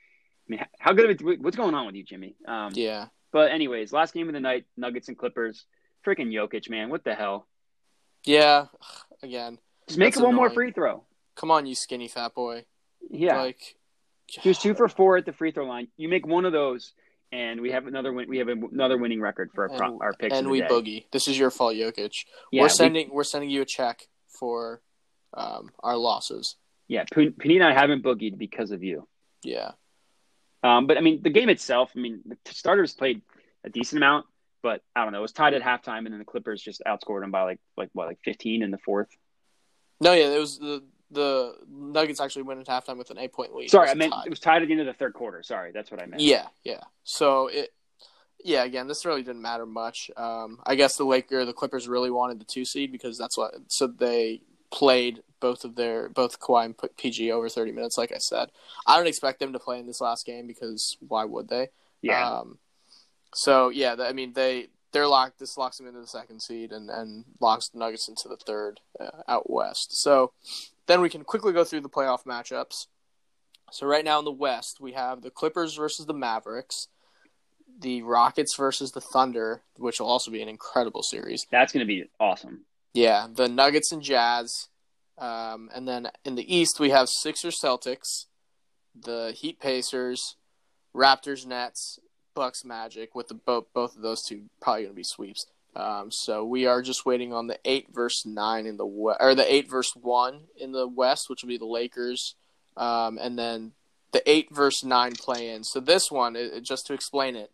mean, 0.48 0.64
how 0.78 0.92
good 0.92 1.10
of 1.10 1.20
a, 1.20 1.36
what's 1.40 1.56
going 1.56 1.74
on 1.74 1.86
with 1.86 1.94
you, 1.94 2.04
Jimmy? 2.04 2.36
Um, 2.46 2.70
Yeah. 2.74 3.06
But 3.32 3.50
anyways, 3.50 3.92
last 3.92 4.14
game 4.14 4.28
of 4.28 4.34
the 4.34 4.40
night, 4.40 4.64
Nuggets 4.76 5.08
and 5.08 5.18
Clippers. 5.18 5.64
freaking 6.06 6.32
Jokic, 6.32 6.70
man. 6.70 6.88
What 6.88 7.04
the 7.04 7.14
hell? 7.14 7.46
Yeah, 8.24 8.66
again, 9.22 9.58
Just 9.88 9.98
make 9.98 10.16
one 10.18 10.34
more 10.34 10.50
free 10.50 10.72
throw. 10.72 11.04
come 11.36 11.50
on, 11.50 11.66
you 11.66 11.74
skinny 11.74 12.08
fat 12.08 12.34
boy. 12.34 12.64
Yeah. 13.10 13.36
Like, 13.42 13.76
He 14.26 14.48
was 14.48 14.58
two 14.58 14.74
for 14.74 14.88
four 14.88 15.16
at 15.16 15.26
the 15.26 15.32
free 15.32 15.52
throw 15.52 15.66
line. 15.66 15.88
You 15.96 16.08
make 16.08 16.26
one 16.26 16.44
of 16.44 16.52
those, 16.52 16.92
and 17.30 17.60
we 17.60 17.70
have 17.72 17.86
another 17.86 18.12
win. 18.12 18.28
We 18.28 18.38
have 18.38 18.48
another 18.48 18.96
winning 18.98 19.20
record 19.20 19.50
for 19.54 19.70
our, 19.70 19.82
And- 19.84 20.00
our 20.02 20.12
picks. 20.14 20.34
and 20.36 20.50
we 20.50 20.60
day. 20.60 20.66
boogie. 20.68 21.04
This 21.12 21.28
is 21.28 21.38
your 21.38 21.50
fault, 21.50 21.74
Jokic. 21.74 22.12
Yeah, 22.50 22.62
we're 22.62 22.68
sending 22.68 23.10
we're 23.12 23.22
sending 23.24 23.50
you 23.50 23.62
a 23.62 23.64
check 23.66 24.06
for 24.28 24.80
um, 25.34 25.70
our 25.80 25.96
losses. 25.96 26.56
yeah. 26.88 27.04
Panini 27.04 27.56
and 27.56 27.64
I 27.64 27.72
haven't 27.74 28.02
boogied 28.02 28.38
because 28.38 28.70
of 28.72 28.82
you. 28.82 29.06
Yeah, 29.44 29.72
Um, 30.66 30.86
but 30.86 30.98
I 30.98 31.00
mean, 31.00 31.22
the 31.22 31.30
game 31.30 31.48
itself. 31.48 31.92
I 31.94 32.00
mean, 32.00 32.22
the 32.26 32.36
starters 32.52 32.92
played 32.92 33.22
a 33.64 33.70
decent 33.70 33.98
amount, 33.98 34.26
but 34.62 34.82
I 34.96 35.04
don't 35.04 35.12
know. 35.12 35.20
It 35.20 35.22
was 35.22 35.32
tied 35.32 35.54
at 35.54 35.62
halftime, 35.62 35.98
and 35.98 36.08
then 36.08 36.18
the 36.18 36.24
Clippers 36.24 36.60
just 36.60 36.82
outscored 36.86 37.20
them 37.20 37.30
by 37.30 37.42
like 37.42 37.60
like 37.76 37.90
what 37.92 38.08
like 38.08 38.18
fifteen 38.24 38.62
in 38.62 38.72
the 38.72 38.78
fourth. 38.78 39.08
no, 40.00 40.12
yeah, 40.12 40.34
it 40.34 40.40
was 40.40 40.58
the 40.58 40.82
the 41.12 41.54
Nuggets 41.68 42.20
actually 42.20 42.42
went 42.42 42.60
at 42.60 42.66
halftime 42.66 42.98
with 42.98 43.10
an 43.10 43.18
eight 43.18 43.32
point 43.32 43.54
lead. 43.54 43.70
Sorry, 43.70 43.88
I 43.88 43.94
meant 43.94 44.12
tied. 44.12 44.26
it 44.26 44.30
was 44.30 44.40
tied 44.40 44.62
at 44.62 44.68
the 44.68 44.72
end 44.72 44.80
of 44.80 44.86
the 44.86 44.94
third 44.94 45.14
quarter. 45.14 45.42
Sorry, 45.44 45.70
that's 45.72 45.90
what 45.90 46.02
I 46.02 46.06
meant. 46.06 46.20
Yeah, 46.20 46.46
yeah. 46.64 46.80
So 47.04 47.46
it, 47.46 47.70
yeah. 48.44 48.64
Again, 48.64 48.88
this 48.88 49.06
really 49.06 49.22
didn't 49.22 49.42
matter 49.42 49.66
much. 49.66 50.10
Um, 50.16 50.58
I 50.66 50.74
guess 50.74 50.96
the 50.96 51.04
Laker, 51.04 51.44
the 51.44 51.52
Clippers 51.52 51.86
really 51.86 52.10
wanted 52.10 52.40
the 52.40 52.44
two 52.44 52.64
seed 52.64 52.90
because 52.90 53.16
that's 53.16 53.38
what. 53.38 53.54
So 53.68 53.86
they 53.86 54.42
played 54.76 55.22
both 55.40 55.64
of 55.64 55.74
their 55.74 56.10
both 56.10 56.38
Kawhi 56.38 56.66
and 56.66 56.74
PG 56.98 57.32
over 57.32 57.48
thirty 57.48 57.72
minutes. 57.72 57.96
Like 57.96 58.12
I 58.12 58.18
said, 58.18 58.50
I 58.86 58.96
don't 58.96 59.06
expect 59.06 59.40
them 59.40 59.54
to 59.54 59.58
play 59.58 59.80
in 59.80 59.86
this 59.86 60.02
last 60.02 60.26
game 60.26 60.46
because 60.46 60.98
why 61.00 61.24
would 61.24 61.48
they? 61.48 61.68
yeah. 62.02 62.28
Um, 62.28 62.58
so 63.34 63.70
yeah, 63.70 63.96
I 63.98 64.12
mean 64.12 64.34
they 64.34 64.68
they're 64.92 65.08
locked. 65.08 65.38
This 65.38 65.56
locks 65.56 65.78
them 65.78 65.86
into 65.86 66.00
the 66.00 66.06
second 66.06 66.40
seed 66.40 66.72
and 66.72 66.90
and 66.90 67.24
locks 67.40 67.68
the 67.68 67.78
Nuggets 67.78 68.08
into 68.08 68.28
the 68.28 68.36
third 68.36 68.80
uh, 69.00 69.22
out 69.26 69.48
west. 69.48 70.00
So 70.00 70.32
then 70.86 71.00
we 71.00 71.08
can 71.08 71.24
quickly 71.24 71.54
go 71.54 71.64
through 71.64 71.80
the 71.80 71.88
playoff 71.88 72.24
matchups. 72.24 72.86
So 73.72 73.86
right 73.86 74.04
now 74.04 74.20
in 74.20 74.24
the 74.24 74.30
West, 74.30 74.80
we 74.80 74.92
have 74.92 75.22
the 75.22 75.30
Clippers 75.30 75.74
versus 75.74 76.06
the 76.06 76.14
Mavericks, 76.14 76.86
the 77.80 78.02
Rockets 78.02 78.54
versus 78.54 78.92
the 78.92 79.00
Thunder, 79.00 79.62
which 79.76 79.98
will 79.98 80.06
also 80.06 80.30
be 80.30 80.40
an 80.40 80.48
incredible 80.48 81.02
series. 81.02 81.48
That's 81.50 81.72
going 81.72 81.84
to 81.84 81.86
be 81.86 82.04
awesome. 82.20 82.64
Yeah, 82.96 83.26
the 83.30 83.46
Nuggets 83.46 83.92
and 83.92 84.00
Jazz, 84.00 84.68
um, 85.18 85.68
and 85.74 85.86
then 85.86 86.08
in 86.24 86.34
the 86.34 86.56
East 86.56 86.80
we 86.80 86.88
have 86.88 87.10
Sixers 87.10 87.58
Celtics, 87.62 88.24
the 88.98 89.34
Heat 89.36 89.60
Pacers, 89.60 90.36
Raptors 90.94 91.44
Nets, 91.46 91.98
Bucks 92.34 92.64
Magic. 92.64 93.14
With 93.14 93.28
the 93.28 93.34
both 93.34 93.66
both 93.74 93.96
of 93.96 94.00
those 94.00 94.22
two 94.26 94.44
probably 94.62 94.84
going 94.84 94.94
to 94.94 94.96
be 94.96 95.04
sweeps. 95.04 95.44
Um, 95.74 96.10
so 96.10 96.42
we 96.42 96.64
are 96.64 96.80
just 96.80 97.04
waiting 97.04 97.34
on 97.34 97.48
the 97.48 97.58
eight 97.66 97.88
versus 97.92 98.24
nine 98.24 98.64
in 98.64 98.78
the 98.78 98.86
or 98.86 99.34
the 99.34 99.52
eight 99.52 99.68
versus 99.68 99.92
one 100.00 100.44
in 100.58 100.72
the 100.72 100.88
West, 100.88 101.28
which 101.28 101.42
will 101.42 101.48
be 101.48 101.58
the 101.58 101.66
Lakers, 101.66 102.34
um, 102.78 103.18
and 103.20 103.38
then 103.38 103.72
the 104.12 104.22
eight 104.24 104.48
versus 104.50 104.84
nine 104.84 105.12
play 105.12 105.50
in. 105.50 105.64
So 105.64 105.80
this 105.80 106.10
one, 106.10 106.34
it, 106.34 106.62
just 106.62 106.86
to 106.86 106.94
explain 106.94 107.36
it, 107.36 107.50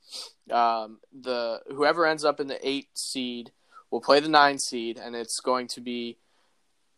um, 0.52 1.00
the 1.12 1.62
whoever 1.66 2.06
ends 2.06 2.24
up 2.24 2.38
in 2.38 2.46
the 2.46 2.64
eight 2.64 2.90
seed 2.94 3.50
will 3.92 4.00
play 4.00 4.18
the 4.18 4.28
nine 4.28 4.58
seed, 4.58 4.98
and 4.98 5.14
it's 5.14 5.38
going 5.38 5.68
to 5.68 5.80
be 5.80 6.16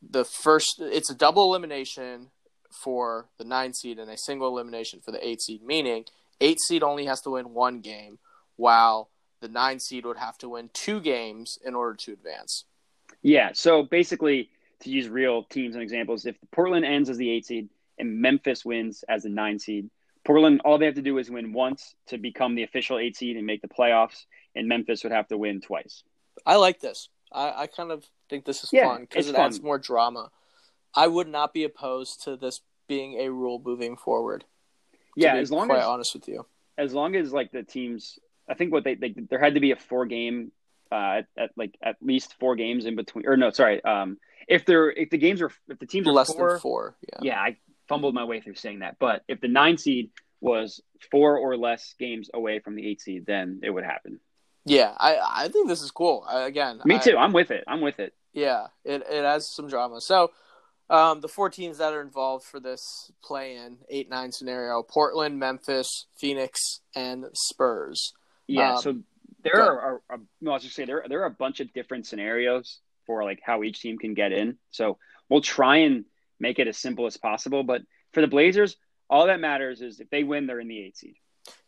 the 0.01 0.25
first. 0.25 0.77
It's 0.79 1.11
a 1.11 1.15
double 1.15 1.45
elimination 1.45 2.29
for 2.83 3.27
the 3.37 3.45
nine 3.45 3.75
seed 3.75 3.99
and 3.99 4.11
a 4.11 4.17
single 4.17 4.49
elimination 4.49 5.01
for 5.05 5.11
the 5.11 5.27
eight 5.27 5.43
seed. 5.43 5.63
Meaning, 5.63 6.05
eight 6.41 6.59
seed 6.67 6.83
only 6.83 7.05
has 7.05 7.21
to 7.23 7.31
win 7.31 7.53
one 7.53 7.81
game, 7.81 8.19
while 8.57 9.11
the 9.41 9.49
nine 9.49 9.81
seed 9.81 10.07
would 10.07 10.17
have 10.17 10.39
to 10.39 10.49
win 10.49 10.71
two 10.73 11.01
games 11.01 11.59
in 11.63 11.75
order 11.75 11.95
to 11.95 12.13
advance. 12.13 12.65
Yeah. 13.21 13.51
So 13.53 13.83
basically, 13.83 14.49
to 14.81 14.91
use 14.91 15.09
real 15.09 15.43
teams 15.43 15.75
and 15.75 15.83
examples, 15.83 16.25
if 16.25 16.37
Portland 16.53 16.85
ends 16.85 17.11
as 17.11 17.19
the 17.19 17.31
eight 17.31 17.45
seed 17.45 17.69
and 17.99 18.21
Memphis 18.21 18.65
wins 18.65 19.05
as 19.09 19.25
the 19.25 19.29
nine 19.29 19.59
seed, 19.59 19.91
Portland 20.25 20.63
all 20.65 20.79
they 20.79 20.87
have 20.87 20.95
to 20.95 21.03
do 21.03 21.19
is 21.19 21.29
win 21.29 21.53
once 21.53 21.95
to 22.07 22.19
become 22.19 22.55
the 22.55 22.63
official 22.63 22.99
eight 22.99 23.17
seed 23.17 23.37
and 23.37 23.47
make 23.47 23.63
the 23.63 23.69
playoffs, 23.69 24.25
and 24.55 24.69
Memphis 24.69 25.03
would 25.03 25.13
have 25.13 25.29
to 25.29 25.37
win 25.37 25.61
twice. 25.61 26.05
I 26.47 26.57
like 26.57 26.81
this. 26.81 27.09
I, 27.33 27.63
I 27.63 27.67
kind 27.67 27.91
of 27.91 28.05
think 28.31 28.45
this 28.45 28.63
is 28.65 28.73
Yeah, 28.73 28.89
fun 28.89 29.03
because 29.03 29.29
it 29.29 29.35
adds 29.35 29.63
more 29.63 29.79
drama. 29.79 30.31
I 30.95 31.07
would 31.09 31.29
not 31.29 31.53
be 31.53 31.65
opposed 31.65 32.23
to 32.25 32.37
this 32.37 32.61
being 32.87 33.15
a 33.21 33.29
rule 33.31 33.61
moving 33.65 33.97
forward. 33.97 34.43
to 34.43 34.97
Yeah, 35.17 35.35
be 35.35 35.41
as 35.41 35.51
long 35.51 35.67
quite 35.67 35.81
as 35.81 35.87
honest 35.87 36.15
with 36.15 36.29
you. 36.29 36.47
as 36.79 36.93
long 36.95 37.17
as 37.17 37.33
like 37.33 37.51
the 37.53 37.63
teams, 37.63 38.19
I 38.49 38.55
think 38.55 38.73
what 38.73 38.85
they, 38.85 38.95
they 38.95 39.15
there 39.31 39.39
had 39.39 39.55
to 39.55 39.61
be 39.61 39.73
a 39.73 39.77
four 39.77 40.07
game, 40.07 40.53
uh, 40.93 41.21
at, 41.23 41.27
at 41.37 41.51
like 41.57 41.77
at 41.83 41.97
least 42.01 42.35
four 42.39 42.57
games 42.57 42.85
in 42.85 42.95
between, 42.97 43.27
or 43.27 43.37
no, 43.37 43.51
sorry, 43.51 43.83
um, 43.85 44.19
if 44.47 44.65
there 44.67 44.91
if 44.91 45.11
the 45.11 45.19
games 45.19 45.41
are 45.43 45.51
if 45.69 45.79
the 45.79 45.87
teams 45.87 46.07
are 46.07 46.13
Less 46.13 46.33
four, 46.33 46.51
than 46.51 46.61
four. 46.61 46.97
Yeah. 47.03 47.19
yeah, 47.23 47.41
I 47.41 47.57
fumbled 47.89 48.15
my 48.15 48.25
way 48.25 48.41
through 48.41 48.55
saying 48.55 48.81
that, 48.81 48.97
but 48.99 49.23
if 49.29 49.41
the 49.41 49.49
nine 49.49 49.79
seed 49.79 50.11
was 50.41 50.81
four 51.11 51.39
or 51.39 51.57
less 51.57 51.95
games 51.99 52.31
away 52.35 52.59
from 52.61 52.77
the 52.77 52.87
eight 52.87 53.01
seed, 53.01 53.25
then 53.27 53.61
it 53.63 53.71
would 53.71 53.85
happen. 53.85 54.21
Yeah, 54.65 54.95
I 54.97 55.19
I 55.45 55.49
think 55.49 55.69
this 55.69 55.83
is 55.83 55.91
cool. 55.91 56.25
I, 56.29 56.43
again, 56.43 56.81
Me 56.85 56.99
too. 56.99 57.17
I'm 57.17 57.33
with 57.33 57.51
it. 57.51 57.65
I'm 57.67 57.81
with 57.81 58.01
it. 58.01 58.15
Yeah, 58.33 58.67
it 58.85 59.03
it 59.09 59.25
adds 59.25 59.51
some 59.55 59.69
drama. 59.69 60.01
So, 60.01 60.33
um, 60.91 61.21
the 61.21 61.29
four 61.29 61.51
teams 61.51 61.79
that 61.79 61.93
are 61.93 62.01
involved 62.01 62.45
for 62.45 62.61
this 62.61 63.11
play-in 63.23 63.79
eight 63.91 64.09
nine 64.09 64.33
scenario: 64.33 64.83
Portland, 64.83 65.39
Memphis, 65.39 66.07
Phoenix, 66.17 66.81
and 66.95 67.27
Spurs. 67.35 68.13
Yeah. 68.47 68.75
Um, 68.75 68.83
so 68.83 68.99
there 69.43 69.61
are, 69.63 70.01
are 70.09 70.21
no, 70.41 70.53
I 70.53 70.55
was 70.55 70.63
just 70.63 70.75
say 70.75 70.85
there 70.87 71.05
there 71.09 71.23
are 71.23 71.27
a 71.27 71.31
bunch 71.31 71.61
of 71.61 71.73
different 71.75 72.07
scenarios 72.07 72.81
for 73.07 73.23
like 73.23 73.41
how 73.45 73.63
each 73.63 73.81
team 73.81 73.99
can 73.99 74.15
get 74.15 74.33
in. 74.33 74.57
So 74.71 74.99
we'll 75.29 75.43
try 75.43 75.79
and 75.79 76.07
make 76.41 76.59
it 76.59 76.69
as 76.69 76.79
simple 76.79 77.07
as 77.07 77.17
possible. 77.17 77.63
But 77.63 77.83
for 78.13 78.23
the 78.23 78.27
Blazers, 78.27 78.77
all 79.11 79.27
that 79.27 79.41
matters 79.41 79.83
is 79.83 80.01
if 80.01 80.09
they 80.11 80.25
win, 80.25 80.47
they're 80.47 80.61
in 80.61 80.69
the 80.69 80.81
eight 80.81 80.97
seed. 80.97 81.17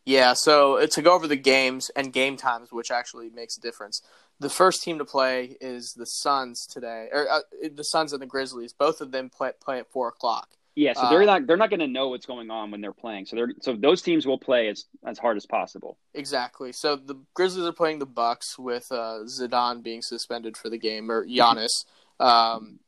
Yeah, 0.07 0.35
so 0.35 0.79
uh, 0.79 0.87
to 0.87 1.03
go 1.03 1.12
over 1.14 1.27
the 1.27 1.37
games 1.37 1.90
and 1.97 2.12
game 2.12 2.37
times, 2.37 2.71
which 2.71 2.92
actually 2.92 3.29
makes 3.29 3.59
a 3.59 3.61
difference. 3.61 4.01
The 4.38 4.49
first 4.49 4.83
team 4.83 4.99
to 4.99 5.05
play 5.05 5.57
is 5.61 5.95
the 5.97 6.07
Suns 6.07 6.64
today, 6.64 7.09
or 7.12 7.29
uh, 7.29 7.40
the 7.75 7.83
Suns 7.83 8.12
and 8.12 8.23
the 8.23 8.27
Grizzlies. 8.27 8.73
Both 8.73 9.01
of 9.01 9.11
them 9.11 9.29
play 9.31 9.51
play 9.61 9.81
at 9.81 9.90
four 9.90 10.09
o'clock. 10.09 10.49
Yeah, 10.77 10.92
so 10.92 11.03
Uh, 11.03 11.11
they're 11.11 11.25
not 11.25 11.47
they're 11.47 11.57
not 11.57 11.71
going 11.71 11.81
to 11.81 11.88
know 11.88 12.09
what's 12.09 12.27
going 12.27 12.51
on 12.51 12.71
when 12.71 12.81
they're 12.83 12.92
playing. 12.92 13.27
So 13.27 13.35
they're 13.35 13.53
so 13.62 13.75
those 13.75 14.01
teams 14.03 14.27
will 14.27 14.38
play 14.38 14.69
as 14.69 14.85
as 15.05 15.19
hard 15.19 15.37
as 15.37 15.47
possible. 15.47 15.99
Exactly. 16.14 16.71
So 16.71 16.95
the 16.95 17.16
Grizzlies 17.35 17.66
are 17.66 17.73
playing 17.73 17.99
the 17.99 18.07
Bucks 18.07 18.59
with 18.59 18.87
uh, 18.92 19.25
Zidane 19.25 19.83
being 19.83 20.03
suspended 20.03 20.57
for 20.57 20.71
the 20.71 20.79
game, 20.79 21.11
or 21.11 21.27
Giannis. 21.27 21.85
Um, 22.21 22.79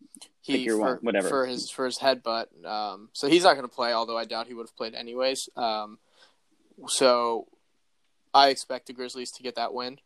he 0.41 0.69
for, 0.69 0.77
one, 0.77 0.99
whatever. 1.01 1.29
for 1.29 1.47
his 1.47 1.71
for 1.71 1.87
his 1.87 1.99
headbutt. 1.99 2.65
Um, 2.65 3.09
so 3.13 3.27
he's 3.27 3.43
not 3.43 3.55
going 3.55 3.69
to 3.69 3.75
play. 3.75 3.93
Although 3.93 4.19
I 4.19 4.25
doubt 4.25 4.47
he 4.47 4.55
would 4.55 4.67
have 4.69 4.77
played 4.77 4.95
anyways. 4.95 5.49
Um, 5.57 5.99
so 6.87 7.47
I 8.33 8.49
expect 8.49 8.87
the 8.87 8.93
Grizzlies 8.93 9.33
to 9.33 9.43
get 9.43 9.57
that 9.57 9.75
win. 9.75 9.99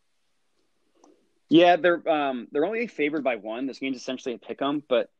Yeah, 1.48 1.76
they're 1.76 2.08
um 2.08 2.48
they're 2.50 2.64
only 2.64 2.86
favored 2.86 3.22
by 3.22 3.36
one. 3.36 3.66
This 3.66 3.78
game's 3.78 3.98
essentially 3.98 4.34
a 4.34 4.38
pick 4.38 4.62
'em, 4.62 4.82
but 4.88 5.10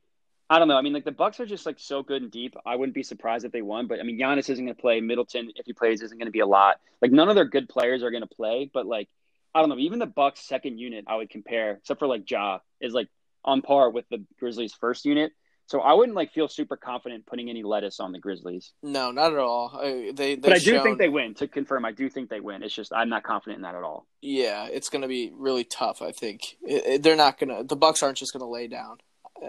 I 0.49 0.59
don't 0.59 0.69
know. 0.69 0.77
I 0.77 0.83
mean, 0.83 0.93
like 0.93 1.05
the 1.05 1.13
Bucks 1.13 1.41
are 1.41 1.47
just 1.47 1.67
like 1.67 1.79
so 1.79 2.03
good 2.03 2.23
and 2.23 2.31
deep. 2.31 2.57
I 2.67 2.77
wouldn't 2.77 2.95
be 2.95 3.03
surprised 3.03 3.45
if 3.45 3.53
they 3.53 3.63
won. 3.63 3.87
But 3.87 4.01
I 4.01 4.03
mean, 4.03 4.19
Giannis 4.19 4.51
isn't 4.51 4.65
going 4.65 4.75
to 4.75 4.81
play. 4.81 5.01
Middleton, 5.01 5.51
if 5.57 5.67
he 5.67 5.73
plays, 5.73 6.03
isn't 6.03 6.19
going 6.19 6.27
to 6.27 6.33
be 6.33 6.41
a 6.41 6.47
lot. 6.47 6.79
Like 7.01 7.11
none 7.11 7.29
of 7.29 7.35
their 7.35 7.47
good 7.47 7.69
players 7.69 8.03
are 8.03 8.11
going 8.11 8.23
to 8.23 8.35
play. 8.35 8.71
But 8.73 8.87
like 8.87 9.09
I 9.55 9.61
don't 9.61 9.69
know. 9.69 9.79
Even 9.79 9.99
the 9.99 10.07
Bucks' 10.07 10.41
second 10.41 10.79
unit, 10.79 11.05
I 11.07 11.17
would 11.17 11.31
compare, 11.31 11.73
except 11.73 12.01
for 12.01 12.07
like 12.07 12.31
Ja, 12.31 12.59
is 12.81 12.95
like 12.95 13.09
on 13.45 13.63
par 13.63 13.91
with 13.91 14.09
the 14.11 14.25
Grizzlies' 14.39 14.73
first 14.73 15.05
unit. 15.05 15.33
So 15.73 15.81
I 15.81 15.95
wouldn't 15.95 16.15
like 16.15 16.35
feel 16.35 16.49
super 16.49 16.77
confident 16.77 17.25
putting 17.25 17.49
any 17.49 17.63
lettuce 17.63 17.99
on 17.99 18.13
the 18.13 18.19
Grizzlies. 18.19 18.73
No, 18.83 19.11
not 19.11 19.33
at 19.33 19.39
all. 19.39 19.71
I, 19.83 20.13
they, 20.15 20.37
But 20.37 20.53
I 20.53 20.59
do 20.59 20.73
shown- 20.73 20.83
think 20.83 20.99
they 20.99 21.09
win. 21.09 21.33
To 21.37 21.49
confirm, 21.49 21.87
I 21.87 21.93
do 21.93 22.11
think 22.11 22.29
they 22.29 22.41
win. 22.41 22.63
It's 22.63 22.75
just 22.75 22.93
I'm 22.93 23.09
not 23.09 23.23
confident 23.23 23.57
in 23.57 23.63
that 23.63 23.75
at 23.75 23.83
all. 23.83 24.07
Yeah, 24.21 24.67
it's 24.67 24.91
going 24.91 25.01
to 25.01 25.09
be 25.09 25.33
really 25.35 25.65
tough. 25.65 26.03
I 26.03 26.13
think 26.13 26.59
It- 26.61 26.85
it- 26.87 27.03
they're 27.03 27.17
not 27.17 27.39
going 27.39 27.57
to. 27.57 27.65
The 27.65 27.75
Bucks 27.75 28.03
aren't 28.03 28.19
just 28.19 28.35
going 28.35 28.43
to 28.43 28.47
lay 28.47 28.67
down. 28.69 28.99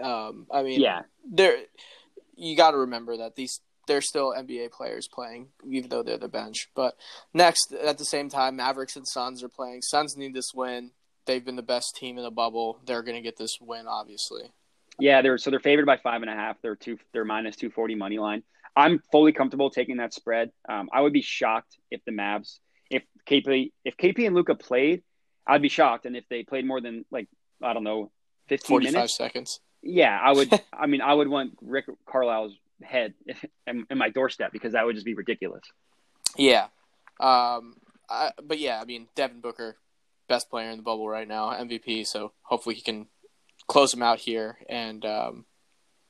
Um, 0.02 0.46
I 0.50 0.62
mean, 0.62 0.80
Yeah, 0.80 1.02
they're 1.30 1.58
you 2.36 2.56
got 2.56 2.70
to 2.70 2.78
remember 2.78 3.18
that 3.18 3.34
these 3.36 3.60
they're 3.86 4.00
still 4.00 4.32
NBA 4.32 4.72
players 4.72 5.06
playing, 5.12 5.48
even 5.68 5.90
though 5.90 6.02
they're 6.02 6.16
the 6.16 6.26
bench. 6.26 6.70
But 6.74 6.96
next, 7.34 7.70
at 7.74 7.98
the 7.98 8.06
same 8.06 8.30
time, 8.30 8.56
Mavericks 8.56 8.96
and 8.96 9.06
Suns 9.06 9.42
are 9.44 9.50
playing. 9.50 9.82
Suns 9.82 10.16
need 10.16 10.32
this 10.32 10.52
win. 10.54 10.92
They've 11.26 11.44
been 11.44 11.56
the 11.56 11.62
best 11.62 11.94
team 11.96 12.16
in 12.16 12.24
the 12.24 12.30
bubble. 12.30 12.80
They're 12.86 13.02
going 13.02 13.16
to 13.16 13.20
get 13.20 13.36
this 13.36 13.58
win, 13.60 13.86
obviously. 13.86 14.52
Yeah, 14.98 15.22
they're 15.22 15.38
so 15.38 15.50
they're 15.50 15.60
favored 15.60 15.86
by 15.86 15.96
five 15.96 16.22
and 16.22 16.30
a 16.30 16.34
half. 16.34 16.56
They're 16.62 16.76
two. 16.76 16.98
They're 17.12 17.24
minus 17.24 17.56
two 17.56 17.70
forty 17.70 17.94
money 17.94 18.18
line. 18.18 18.42
I'm 18.76 19.00
fully 19.12 19.32
comfortable 19.32 19.70
taking 19.70 19.98
that 19.98 20.12
spread. 20.12 20.50
Um, 20.68 20.88
I 20.92 21.00
would 21.00 21.12
be 21.12 21.22
shocked 21.22 21.76
if 21.90 22.04
the 22.04 22.12
Mavs, 22.12 22.58
if 22.90 23.02
KP, 23.28 23.72
if 23.84 23.96
KP 23.96 24.26
and 24.26 24.34
Luka 24.34 24.54
played, 24.54 25.02
I'd 25.46 25.62
be 25.62 25.68
shocked. 25.68 26.06
And 26.06 26.16
if 26.16 26.24
they 26.28 26.42
played 26.42 26.66
more 26.66 26.80
than 26.80 27.04
like 27.10 27.28
I 27.62 27.72
don't 27.72 27.84
know, 27.84 28.10
fifteen 28.48 28.82
minutes, 28.82 29.16
seconds. 29.16 29.60
yeah, 29.82 30.18
I 30.20 30.32
would. 30.32 30.52
I 30.72 30.86
mean, 30.86 31.00
I 31.00 31.14
would 31.14 31.28
want 31.28 31.56
Rick 31.60 31.86
Carlisle's 32.06 32.56
head 32.82 33.14
in, 33.66 33.86
in 33.90 33.98
my 33.98 34.10
doorstep 34.10 34.52
because 34.52 34.72
that 34.72 34.84
would 34.86 34.94
just 34.94 35.06
be 35.06 35.14
ridiculous. 35.14 35.64
Yeah, 36.36 36.66
um, 37.20 37.76
I, 38.08 38.30
but 38.42 38.58
yeah, 38.58 38.80
I 38.80 38.84
mean, 38.84 39.08
Devin 39.14 39.40
Booker 39.40 39.76
best 40.28 40.50
player 40.50 40.70
in 40.70 40.78
the 40.78 40.82
bubble 40.82 41.08
right 41.08 41.28
now, 41.28 41.50
MVP. 41.50 42.06
So 42.06 42.32
hopefully 42.42 42.74
he 42.74 42.82
can 42.82 43.06
close 43.66 43.90
them 43.90 44.02
out 44.02 44.18
here 44.20 44.58
and 44.68 45.04
um, 45.04 45.44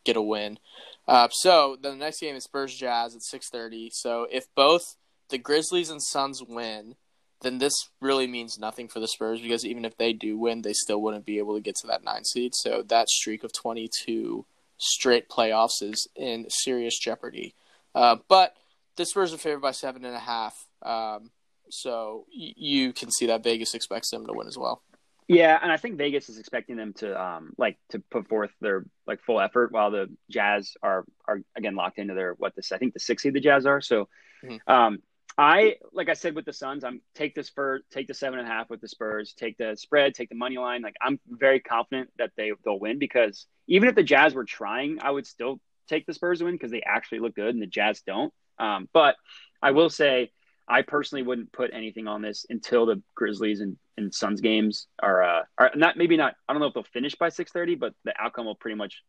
get 0.04 0.16
a 0.16 0.22
win. 0.22 0.58
Uh, 1.06 1.28
so 1.28 1.76
the 1.80 1.94
next 1.94 2.20
game 2.20 2.36
is 2.36 2.44
Spurs 2.44 2.74
Jazz 2.74 3.14
at 3.14 3.22
six 3.22 3.48
thirty. 3.50 3.90
So 3.92 4.26
if 4.30 4.46
both 4.54 4.96
the 5.28 5.38
Grizzlies 5.38 5.90
and 5.90 6.02
Suns 6.02 6.42
win, 6.42 6.96
then 7.42 7.58
this 7.58 7.74
really 8.00 8.26
means 8.26 8.58
nothing 8.58 8.88
for 8.88 9.00
the 9.00 9.08
Spurs 9.08 9.40
because 9.40 9.66
even 9.66 9.84
if 9.84 9.96
they 9.98 10.12
do 10.12 10.38
win, 10.38 10.62
they 10.62 10.72
still 10.72 11.02
wouldn't 11.02 11.26
be 11.26 11.38
able 11.38 11.54
to 11.54 11.60
get 11.60 11.76
to 11.76 11.86
that 11.88 12.04
nine 12.04 12.24
seed. 12.24 12.52
So 12.54 12.82
that 12.88 13.08
streak 13.08 13.44
of 13.44 13.52
twenty 13.52 13.88
two 14.04 14.46
straight 14.78 15.28
playoffs 15.28 15.82
is 15.82 16.08
in 16.16 16.46
serious 16.48 16.98
jeopardy. 16.98 17.54
Uh, 17.94 18.16
but 18.28 18.56
the 18.96 19.04
Spurs 19.04 19.32
are 19.32 19.38
favored 19.38 19.60
by 19.60 19.72
seven 19.72 20.04
and 20.04 20.16
a 20.16 20.20
half. 20.20 20.54
Um, 20.82 21.30
so 21.70 22.24
y- 22.34 22.54
you 22.56 22.92
can 22.92 23.10
see 23.10 23.26
that 23.26 23.44
Vegas 23.44 23.74
expects 23.74 24.10
them 24.10 24.26
to 24.26 24.32
win 24.32 24.48
as 24.48 24.58
well. 24.58 24.82
Yeah, 25.26 25.58
and 25.60 25.72
I 25.72 25.78
think 25.78 25.96
Vegas 25.96 26.28
is 26.28 26.38
expecting 26.38 26.76
them 26.76 26.92
to 26.94 27.20
um 27.20 27.52
like 27.56 27.78
to 27.90 27.98
put 28.10 28.28
forth 28.28 28.50
their 28.60 28.84
like 29.06 29.22
full 29.22 29.40
effort 29.40 29.72
while 29.72 29.90
the 29.90 30.14
Jazz 30.30 30.76
are 30.82 31.04
are 31.26 31.40
again 31.56 31.74
locked 31.74 31.98
into 31.98 32.14
their 32.14 32.34
what 32.34 32.54
this 32.54 32.72
I 32.72 32.78
think 32.78 32.92
the 32.92 33.00
six 33.00 33.22
seed 33.22 33.34
the 33.34 33.40
Jazz 33.40 33.64
are. 33.64 33.80
So 33.80 34.08
Mhm. 34.44 34.60
um 34.66 34.98
I 35.36 35.76
like 35.92 36.08
I 36.10 36.12
said 36.12 36.34
with 36.34 36.44
the 36.44 36.52
Suns, 36.52 36.84
I'm 36.84 37.00
take 37.14 37.34
this 37.34 37.48
for 37.48 37.80
take 37.90 38.06
the 38.06 38.14
seven 38.14 38.38
and 38.38 38.46
a 38.46 38.50
half 38.50 38.68
with 38.68 38.80
the 38.80 38.88
Spurs, 38.88 39.32
take 39.32 39.56
the 39.56 39.76
spread, 39.76 40.14
take 40.14 40.28
the 40.28 40.34
money 40.34 40.58
line. 40.58 40.82
Like 40.82 40.96
I'm 41.00 41.18
very 41.26 41.60
confident 41.60 42.10
that 42.18 42.32
they 42.36 42.52
they'll 42.64 42.78
win 42.78 42.98
because 42.98 43.46
even 43.66 43.88
if 43.88 43.94
the 43.94 44.02
Jazz 44.02 44.34
were 44.34 44.44
trying, 44.44 44.98
I 45.00 45.10
would 45.10 45.26
still 45.26 45.58
take 45.88 46.06
the 46.06 46.14
Spurs 46.14 46.40
to 46.40 46.44
win 46.44 46.54
because 46.54 46.70
they 46.70 46.82
actually 46.82 47.20
look 47.20 47.34
good 47.34 47.54
and 47.54 47.62
the 47.62 47.66
Jazz 47.66 48.02
don't. 48.02 48.32
Um, 48.58 48.88
but 48.92 49.16
I 49.60 49.70
will 49.72 49.90
say 49.90 50.30
I 50.66 50.82
personally 50.82 51.22
wouldn't 51.22 51.52
put 51.52 51.70
anything 51.74 52.08
on 52.08 52.22
this 52.22 52.46
until 52.48 52.86
the 52.86 53.02
Grizzlies 53.14 53.60
and, 53.60 53.76
and 53.96 54.14
Suns 54.14 54.40
games 54.40 54.86
are 55.02 55.22
uh, 55.22 55.42
are 55.58 55.70
not 55.74 55.96
maybe 55.96 56.16
not. 56.16 56.34
I 56.48 56.52
don't 56.52 56.60
know 56.60 56.68
if 56.68 56.74
they'll 56.74 56.84
finish 56.84 57.14
by 57.14 57.28
six 57.28 57.52
thirty, 57.52 57.74
but 57.74 57.94
the 58.04 58.14
outcome 58.18 58.46
will 58.46 58.54
pretty 58.54 58.76
much. 58.76 59.02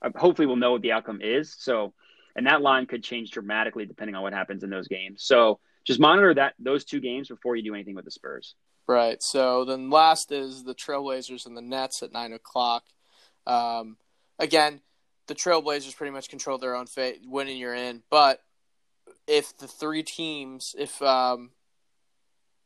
Uh, 0.00 0.10
hopefully, 0.16 0.46
we'll 0.46 0.56
know 0.56 0.72
what 0.72 0.82
the 0.82 0.92
outcome 0.92 1.20
is. 1.22 1.56
So, 1.58 1.92
and 2.36 2.46
that 2.46 2.62
line 2.62 2.86
could 2.86 3.02
change 3.02 3.32
dramatically 3.32 3.86
depending 3.86 4.14
on 4.14 4.22
what 4.22 4.32
happens 4.32 4.62
in 4.62 4.70
those 4.70 4.86
games. 4.86 5.24
So, 5.24 5.58
just 5.84 5.98
monitor 5.98 6.32
that 6.34 6.54
those 6.58 6.84
two 6.84 7.00
games 7.00 7.28
before 7.28 7.56
you 7.56 7.62
do 7.62 7.74
anything 7.74 7.96
with 7.96 8.04
the 8.04 8.10
Spurs. 8.10 8.54
Right. 8.88 9.22
So 9.22 9.66
then 9.66 9.90
last 9.90 10.32
is 10.32 10.64
the 10.64 10.74
Trailblazers 10.74 11.44
and 11.44 11.54
the 11.54 11.62
Nets 11.62 12.02
at 12.02 12.10
nine 12.10 12.32
o'clock. 12.32 12.84
Um, 13.46 13.98
again, 14.38 14.80
the 15.26 15.34
Trailblazers 15.34 15.94
pretty 15.94 16.10
much 16.10 16.30
control 16.30 16.56
their 16.56 16.74
own 16.74 16.86
fate. 16.86 17.20
Winning, 17.24 17.58
you're 17.58 17.74
in. 17.74 18.02
But 18.08 18.40
if 19.28 19.56
the 19.56 19.68
three 19.68 20.02
teams, 20.02 20.74
if 20.78 21.00
um, 21.02 21.50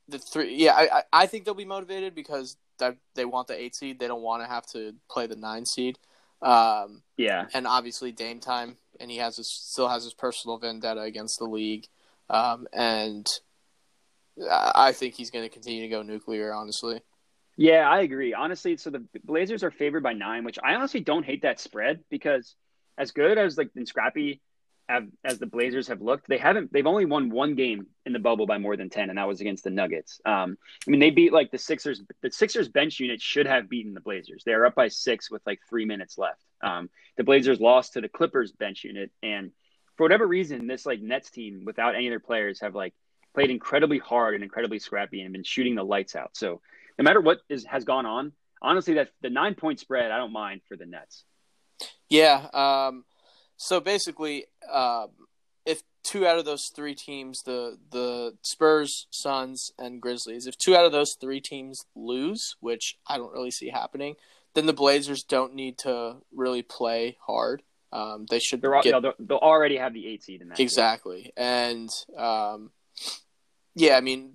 the 0.08 0.18
three, 0.18 0.54
yeah, 0.56 0.72
I, 0.74 1.02
I- 1.12 1.26
think 1.26 1.44
they'll 1.44 1.54
be 1.54 1.64
motivated 1.64 2.14
because 2.14 2.56
that 2.78 2.96
they 3.14 3.24
want 3.24 3.48
the 3.48 3.60
eight 3.60 3.74
seed. 3.74 3.98
They 3.98 4.08
don't 4.08 4.22
want 4.22 4.42
to 4.42 4.48
have 4.48 4.66
to 4.68 4.94
play 5.10 5.26
the 5.26 5.36
nine 5.36 5.66
seed. 5.66 5.98
Um, 6.40 7.02
Yeah, 7.16 7.46
and 7.52 7.66
obviously 7.66 8.12
Dame 8.12 8.40
time, 8.40 8.76
and 9.00 9.10
he 9.10 9.18
has 9.18 9.36
his, 9.36 9.52
still 9.52 9.88
has 9.88 10.04
his 10.04 10.14
personal 10.14 10.58
vendetta 10.58 11.00
against 11.02 11.38
the 11.38 11.46
league, 11.46 11.86
um, 12.30 12.66
and 12.72 13.26
I 14.50 14.72
I 14.88 14.92
think 14.92 15.14
he's 15.14 15.30
going 15.30 15.44
to 15.44 15.52
continue 15.52 15.82
to 15.82 15.88
go 15.88 16.02
nuclear. 16.02 16.54
Honestly, 16.54 17.00
Yeah, 17.56 17.88
I 17.88 18.00
agree. 18.00 18.34
Honestly, 18.34 18.76
so 18.76 18.90
the 18.90 19.04
Blazers 19.24 19.62
are 19.62 19.70
favored 19.70 20.02
by 20.02 20.14
nine, 20.14 20.44
which 20.44 20.58
I 20.62 20.74
honestly 20.74 21.00
don't 21.00 21.24
hate 21.24 21.42
that 21.42 21.60
spread 21.60 22.02
because 22.10 22.54
as 22.98 23.12
good 23.12 23.38
as 23.38 23.58
like 23.58 23.70
and 23.76 23.86
scrappy 23.86 24.40
have, 24.92 25.08
as 25.24 25.38
the 25.38 25.46
Blazers 25.46 25.88
have 25.88 26.00
looked, 26.00 26.28
they 26.28 26.38
haven't. 26.38 26.72
They've 26.72 26.86
only 26.86 27.04
won 27.04 27.30
one 27.30 27.54
game 27.54 27.86
in 28.06 28.12
the 28.12 28.18
bubble 28.18 28.46
by 28.46 28.58
more 28.58 28.76
than 28.76 28.90
ten, 28.90 29.08
and 29.08 29.18
that 29.18 29.26
was 29.26 29.40
against 29.40 29.64
the 29.64 29.70
Nuggets. 29.70 30.20
Um, 30.24 30.58
I 30.86 30.90
mean, 30.90 31.00
they 31.00 31.10
beat 31.10 31.32
like 31.32 31.50
the 31.50 31.58
Sixers. 31.58 32.02
The 32.22 32.30
Sixers 32.30 32.68
bench 32.68 33.00
unit 33.00 33.20
should 33.20 33.46
have 33.46 33.68
beaten 33.68 33.94
the 33.94 34.00
Blazers. 34.00 34.42
They 34.44 34.52
are 34.52 34.66
up 34.66 34.74
by 34.74 34.88
six 34.88 35.30
with 35.30 35.42
like 35.46 35.60
three 35.68 35.84
minutes 35.84 36.18
left. 36.18 36.42
Um, 36.62 36.90
the 37.16 37.24
Blazers 37.24 37.60
lost 37.60 37.94
to 37.94 38.00
the 38.00 38.08
Clippers 38.08 38.52
bench 38.52 38.84
unit, 38.84 39.10
and 39.22 39.50
for 39.96 40.04
whatever 40.04 40.26
reason, 40.26 40.66
this 40.66 40.86
like 40.86 41.00
Nets 41.00 41.30
team 41.30 41.62
without 41.64 41.94
any 41.94 42.06
of 42.08 42.12
their 42.12 42.20
players 42.20 42.60
have 42.60 42.74
like 42.74 42.94
played 43.34 43.50
incredibly 43.50 43.98
hard 43.98 44.34
and 44.34 44.42
incredibly 44.42 44.78
scrappy 44.78 45.22
and 45.22 45.32
been 45.32 45.44
shooting 45.44 45.74
the 45.74 45.84
lights 45.84 46.14
out. 46.16 46.36
So 46.36 46.60
no 46.98 47.02
matter 47.02 47.20
what 47.20 47.38
is 47.48 47.64
has 47.64 47.84
gone 47.84 48.06
on, 48.06 48.32
honestly, 48.60 48.94
that 48.94 49.10
the 49.22 49.30
nine 49.30 49.54
point 49.54 49.80
spread, 49.80 50.10
I 50.10 50.18
don't 50.18 50.32
mind 50.32 50.60
for 50.68 50.76
the 50.76 50.86
Nets. 50.86 51.24
yeah. 52.08 52.46
Um, 52.52 53.04
so 53.62 53.78
basically, 53.78 54.46
um, 54.72 55.10
if 55.64 55.82
two 56.02 56.26
out 56.26 56.36
of 56.36 56.44
those 56.44 56.68
three 56.74 56.96
teams, 56.96 57.42
the 57.44 57.78
the 57.92 58.34
Spurs, 58.42 59.06
Suns, 59.10 59.70
and 59.78 60.02
Grizzlies, 60.02 60.48
if 60.48 60.58
two 60.58 60.74
out 60.74 60.84
of 60.84 60.90
those 60.90 61.14
three 61.20 61.40
teams 61.40 61.84
lose, 61.94 62.56
which 62.58 62.96
I 63.06 63.18
don't 63.18 63.32
really 63.32 63.52
see 63.52 63.68
happening, 63.68 64.16
then 64.54 64.66
the 64.66 64.72
Blazers 64.72 65.22
don't 65.22 65.54
need 65.54 65.78
to 65.78 66.16
really 66.34 66.62
play 66.62 67.18
hard. 67.24 67.62
Um, 67.92 68.26
they 68.28 68.40
should 68.40 68.64
all, 68.64 68.82
get 68.82 69.00
they'll, 69.00 69.12
they'll 69.20 69.38
already 69.38 69.76
have 69.76 69.94
the 69.94 70.08
eight 70.08 70.24
seed 70.24 70.42
in 70.42 70.48
that. 70.48 70.58
Exactly. 70.58 71.32
And 71.36 71.88
um, 72.18 72.72
yeah, 73.76 73.96
I 73.96 74.00
mean, 74.00 74.34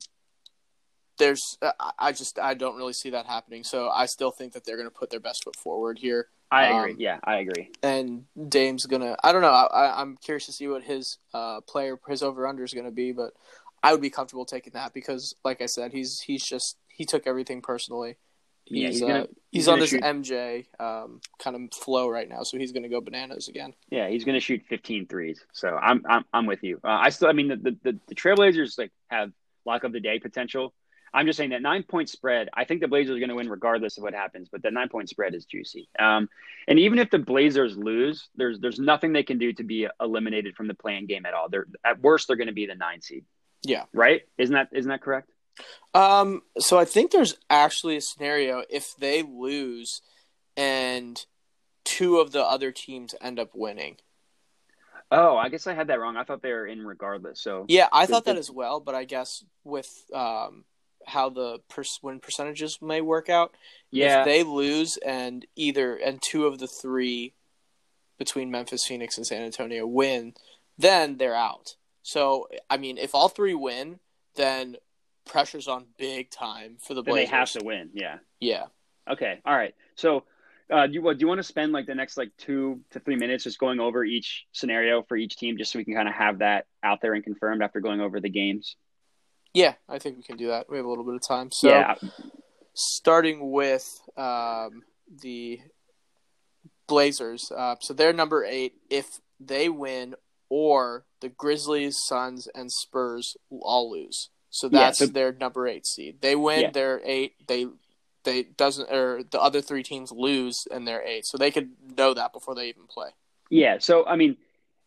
there's 1.19 1.57
I- 1.61 1.91
I 1.99 2.11
just 2.13 2.39
I 2.39 2.53
don't 2.53 2.77
really 2.77 2.93
see 2.93 3.09
that 3.09 3.25
happening. 3.25 3.65
So 3.65 3.89
I 3.89 4.05
still 4.05 4.31
think 4.31 4.53
that 4.53 4.63
they're 4.63 4.77
going 4.77 4.89
to 4.89 4.95
put 4.95 5.09
their 5.09 5.19
best 5.19 5.43
foot 5.43 5.57
forward 5.57 5.99
here. 5.99 6.29
I 6.51 6.65
agree. 6.79 6.91
Um, 6.93 6.97
yeah, 6.99 7.19
I 7.23 7.37
agree. 7.37 7.71
And 7.83 8.25
Dame's 8.49 8.85
gonna. 8.85 9.15
I 9.23 9.31
don't 9.31 9.41
know. 9.41 9.51
I, 9.51 9.99
I'm 10.01 10.17
curious 10.17 10.45
to 10.45 10.51
see 10.51 10.67
what 10.67 10.83
his 10.83 11.17
uh, 11.33 11.61
player 11.61 11.99
his 12.07 12.23
over 12.23 12.47
under 12.47 12.63
is 12.63 12.73
going 12.73 12.85
to 12.85 12.91
be, 12.91 13.11
but 13.11 13.31
I 13.83 13.91
would 13.91 14.01
be 14.01 14.09
comfortable 14.09 14.45
taking 14.45 14.73
that 14.73 14.93
because, 14.93 15.35
like 15.43 15.61
I 15.61 15.65
said, 15.65 15.91
he's 15.91 16.19
he's 16.21 16.45
just 16.45 16.77
he 16.87 17.05
took 17.05 17.27
everything 17.27 17.61
personally. 17.61 18.17
He's 18.65 18.81
Yeah, 18.81 18.87
he's 18.89 19.01
uh, 19.03 19.07
gonna- 19.07 19.19
he's, 19.19 19.29
he's 19.51 19.67
on 19.67 19.73
gonna 19.73 19.81
this 19.81 19.89
shoot- 19.91 20.01
MJ 20.03 20.65
um, 20.79 21.21
kind 21.39 21.55
of 21.55 21.73
flow 21.73 22.09
right 22.09 22.27
now, 22.27 22.43
so 22.43 22.57
he's 22.57 22.71
going 22.73 22.83
to 22.83 22.89
go 22.89 22.99
bananas 22.99 23.47
again. 23.47 23.73
Yeah, 23.89 24.09
he's 24.09 24.25
going 24.25 24.35
to 24.35 24.41
shoot 24.41 24.61
15 24.67 25.07
threes. 25.07 25.39
So 25.53 25.69
I'm 25.69 26.03
I'm 26.07 26.25
I'm 26.33 26.45
with 26.45 26.63
you. 26.63 26.79
Uh, 26.83 26.87
I 26.89 27.09
still, 27.09 27.29
I 27.29 27.33
mean, 27.33 27.47
the, 27.49 27.55
the 27.57 27.77
the 27.83 27.99
the 28.07 28.15
Trailblazers 28.15 28.77
like 28.77 28.91
have 29.09 29.31
lock 29.65 29.83
of 29.83 29.91
the 29.91 29.99
day 29.99 30.19
potential. 30.19 30.73
I'm 31.17 31.25
just 31.25 31.37
saying 31.37 31.49
that 31.49 31.63
nine 31.63 31.81
point 31.81 32.09
spread. 32.09 32.47
I 32.53 32.63
think 32.63 32.79
the 32.79 32.87
Blazers 32.87 33.15
are 33.15 33.19
going 33.19 33.29
to 33.29 33.35
win 33.35 33.49
regardless 33.49 33.97
of 33.97 34.03
what 34.03 34.13
happens, 34.13 34.49
but 34.51 34.61
that 34.61 34.71
nine 34.71 34.87
point 34.87 35.09
spread 35.09 35.33
is 35.33 35.45
juicy. 35.45 35.89
Um, 35.97 36.29
and 36.67 36.77
even 36.77 36.99
if 36.99 37.09
the 37.09 37.17
Blazers 37.17 37.75
lose, 37.75 38.29
there's 38.35 38.59
there's 38.59 38.77
nothing 38.77 39.13
they 39.13 39.23
can 39.23 39.39
do 39.39 39.51
to 39.53 39.63
be 39.63 39.87
eliminated 39.99 40.55
from 40.55 40.67
the 40.67 40.75
play-in 40.75 41.07
game 41.07 41.25
at 41.25 41.33
all. 41.33 41.49
They're 41.49 41.65
at 41.83 41.99
worst 42.01 42.27
they're 42.27 42.37
going 42.37 42.49
to 42.49 42.53
be 42.53 42.67
the 42.67 42.75
nine 42.75 43.01
seed. 43.01 43.25
Yeah. 43.63 43.85
Right? 43.93 44.21
Isn't 44.37 44.53
that 44.53 44.69
isn't 44.71 44.89
that 44.89 45.01
correct? 45.01 45.31
Um, 45.95 46.43
so 46.59 46.77
I 46.77 46.85
think 46.85 47.09
there's 47.09 47.35
actually 47.49 47.97
a 47.97 48.01
scenario 48.01 48.63
if 48.69 48.95
they 48.97 49.23
lose 49.23 50.03
and 50.55 51.25
two 51.83 52.19
of 52.19 52.31
the 52.31 52.43
other 52.43 52.71
teams 52.71 53.15
end 53.19 53.39
up 53.39 53.49
winning. 53.55 53.97
Oh, 55.09 55.35
I 55.35 55.49
guess 55.49 55.65
I 55.65 55.73
had 55.73 55.87
that 55.87 55.99
wrong. 55.99 56.15
I 56.15 56.25
thought 56.25 56.43
they 56.43 56.51
were 56.51 56.67
in 56.67 56.85
regardless. 56.85 57.41
So 57.41 57.65
Yeah, 57.67 57.87
I 57.91 58.05
thought 58.05 58.25
that 58.25 58.37
as 58.37 58.51
well, 58.51 58.79
but 58.79 58.93
I 58.93 59.05
guess 59.05 59.43
with 59.63 59.91
um 60.13 60.63
how 61.07 61.29
the 61.29 61.59
pers- 61.69 61.99
win 62.03 62.19
percentages 62.19 62.79
may 62.81 63.01
work 63.01 63.29
out, 63.29 63.55
yeah, 63.91 64.19
if 64.19 64.25
they 64.25 64.43
lose 64.43 64.97
and 64.97 65.45
either 65.55 65.95
and 65.95 66.21
two 66.21 66.45
of 66.45 66.59
the 66.59 66.67
three 66.67 67.33
between 68.17 68.51
Memphis, 68.51 68.85
Phoenix, 68.85 69.17
and 69.17 69.25
San 69.25 69.43
Antonio 69.43 69.85
win, 69.87 70.33
then 70.77 71.17
they're 71.17 71.35
out. 71.35 71.75
So 72.03 72.47
I 72.69 72.77
mean, 72.77 72.97
if 72.97 73.15
all 73.15 73.29
three 73.29 73.53
win, 73.53 73.99
then 74.35 74.77
pressure's 75.27 75.67
on 75.67 75.85
big 75.97 76.31
time 76.31 76.77
for 76.79 76.93
the 76.93 77.03
then 77.03 77.15
they 77.15 77.25
have 77.25 77.51
to 77.51 77.63
win. 77.63 77.89
Yeah. 77.93 78.17
Yeah. 78.39 78.65
Okay. 79.09 79.39
All 79.45 79.55
right. 79.55 79.75
So, 79.95 80.23
uh, 80.71 80.87
do 80.87 80.93
you, 80.93 81.13
do 81.13 81.19
you 81.19 81.27
want 81.27 81.39
to 81.39 81.43
spend 81.43 81.71
like 81.71 81.85
the 81.85 81.95
next 81.95 82.17
like 82.17 82.31
two 82.37 82.81
to 82.91 82.99
three 82.99 83.15
minutes 83.15 83.43
just 83.43 83.59
going 83.59 83.79
over 83.79 84.03
each 84.03 84.45
scenario 84.51 85.03
for 85.03 85.15
each 85.15 85.35
team, 85.37 85.57
just 85.57 85.71
so 85.71 85.79
we 85.79 85.85
can 85.85 85.93
kind 85.93 86.09
of 86.09 86.15
have 86.15 86.39
that 86.39 86.65
out 86.83 86.99
there 87.01 87.13
and 87.13 87.23
confirmed 87.23 87.61
after 87.61 87.79
going 87.79 88.01
over 88.01 88.19
the 88.19 88.29
games? 88.29 88.75
Yeah, 89.57 89.73
I 89.89 89.97
think 89.97 90.17
we 90.17 90.23
can 90.23 90.37
do 90.37 90.49
that. 90.49 90.69
We 90.69 90.77
have 90.77 90.85
a 90.85 90.89
little 90.89 91.03
bit 91.03 91.15
of 91.15 91.27
time. 91.27 91.49
So 91.51 91.69
yeah. 91.69 91.95
starting 92.75 93.49
with 93.51 93.87
um, 94.15 94.83
the 95.23 95.59
Blazers. 96.87 97.51
Uh, 97.51 97.75
so 97.81 97.95
they're 97.95 98.13
number 98.13 98.45
eight. 98.45 98.73
If 98.91 99.19
they 99.39 99.67
win, 99.67 100.13
or 100.49 101.05
the 101.21 101.29
Grizzlies, 101.29 101.97
Suns, 102.05 102.47
and 102.53 102.71
Spurs 102.71 103.35
all 103.49 103.89
lose, 103.91 104.29
so 104.51 104.67
Yeah, 104.67 104.79
that's 104.79 104.99
so- 104.99 105.07
their 105.07 105.33
number 105.33 105.67
eight 105.67 105.87
seed. 105.87 106.21
They 106.21 106.35
win, 106.35 106.61
Yeah. 106.61 106.71
they're 106.71 107.01
eight. 107.03 107.47
They 107.47 107.65
they 108.25 108.43
doesn't 108.43 108.91
or 108.91 109.23
the 109.23 109.41
other 109.41 109.61
three 109.61 109.83
teams 109.83 110.11
lose 110.11 110.67
and 110.69 110.87
they're 110.87 111.01
eight, 111.03 111.25
so 111.25 111.37
they 111.37 111.49
could 111.49 111.71
know 111.97 112.13
that 112.13 112.31
before 112.31 112.53
they 112.53 112.67
even 112.69 112.85
play. 112.87 113.09
Yeah. 113.49 113.77
So, 113.79 114.05
I 114.05 114.17
mean, 114.17 114.37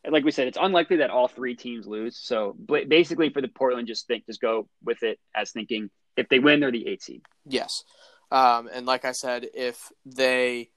like 0.08 0.24
we 0.24 0.30
said, 0.30 0.48
it's 0.48 0.58
unlikely 0.60 0.96
that 0.96 1.10
all 1.10 1.28
three 1.28 1.54
teams 1.54 1.86
lose. 1.86 2.16
So, 2.16 2.54
ba- 2.58 2.86
basically, 2.86 3.30
for 3.30 3.40
the 3.40 3.48
Portland, 3.48 3.86
just 3.86 4.06
think, 4.06 4.26
just 4.26 4.40
go 4.40 4.68
with 4.84 5.02
it 5.02 5.18
as 5.34 5.50
thinking 5.52 5.90
if 6.16 6.28
they 6.28 6.38
win, 6.38 6.60
they're 6.60 6.70
the 6.70 6.86
eight 6.86 7.02
seed. 7.02 7.22
Yes, 7.46 7.84
um, 8.30 8.68
and 8.72 8.86
like 8.86 9.04
I 9.04 9.12
said, 9.12 9.46
if 9.54 9.90
they 10.06 10.70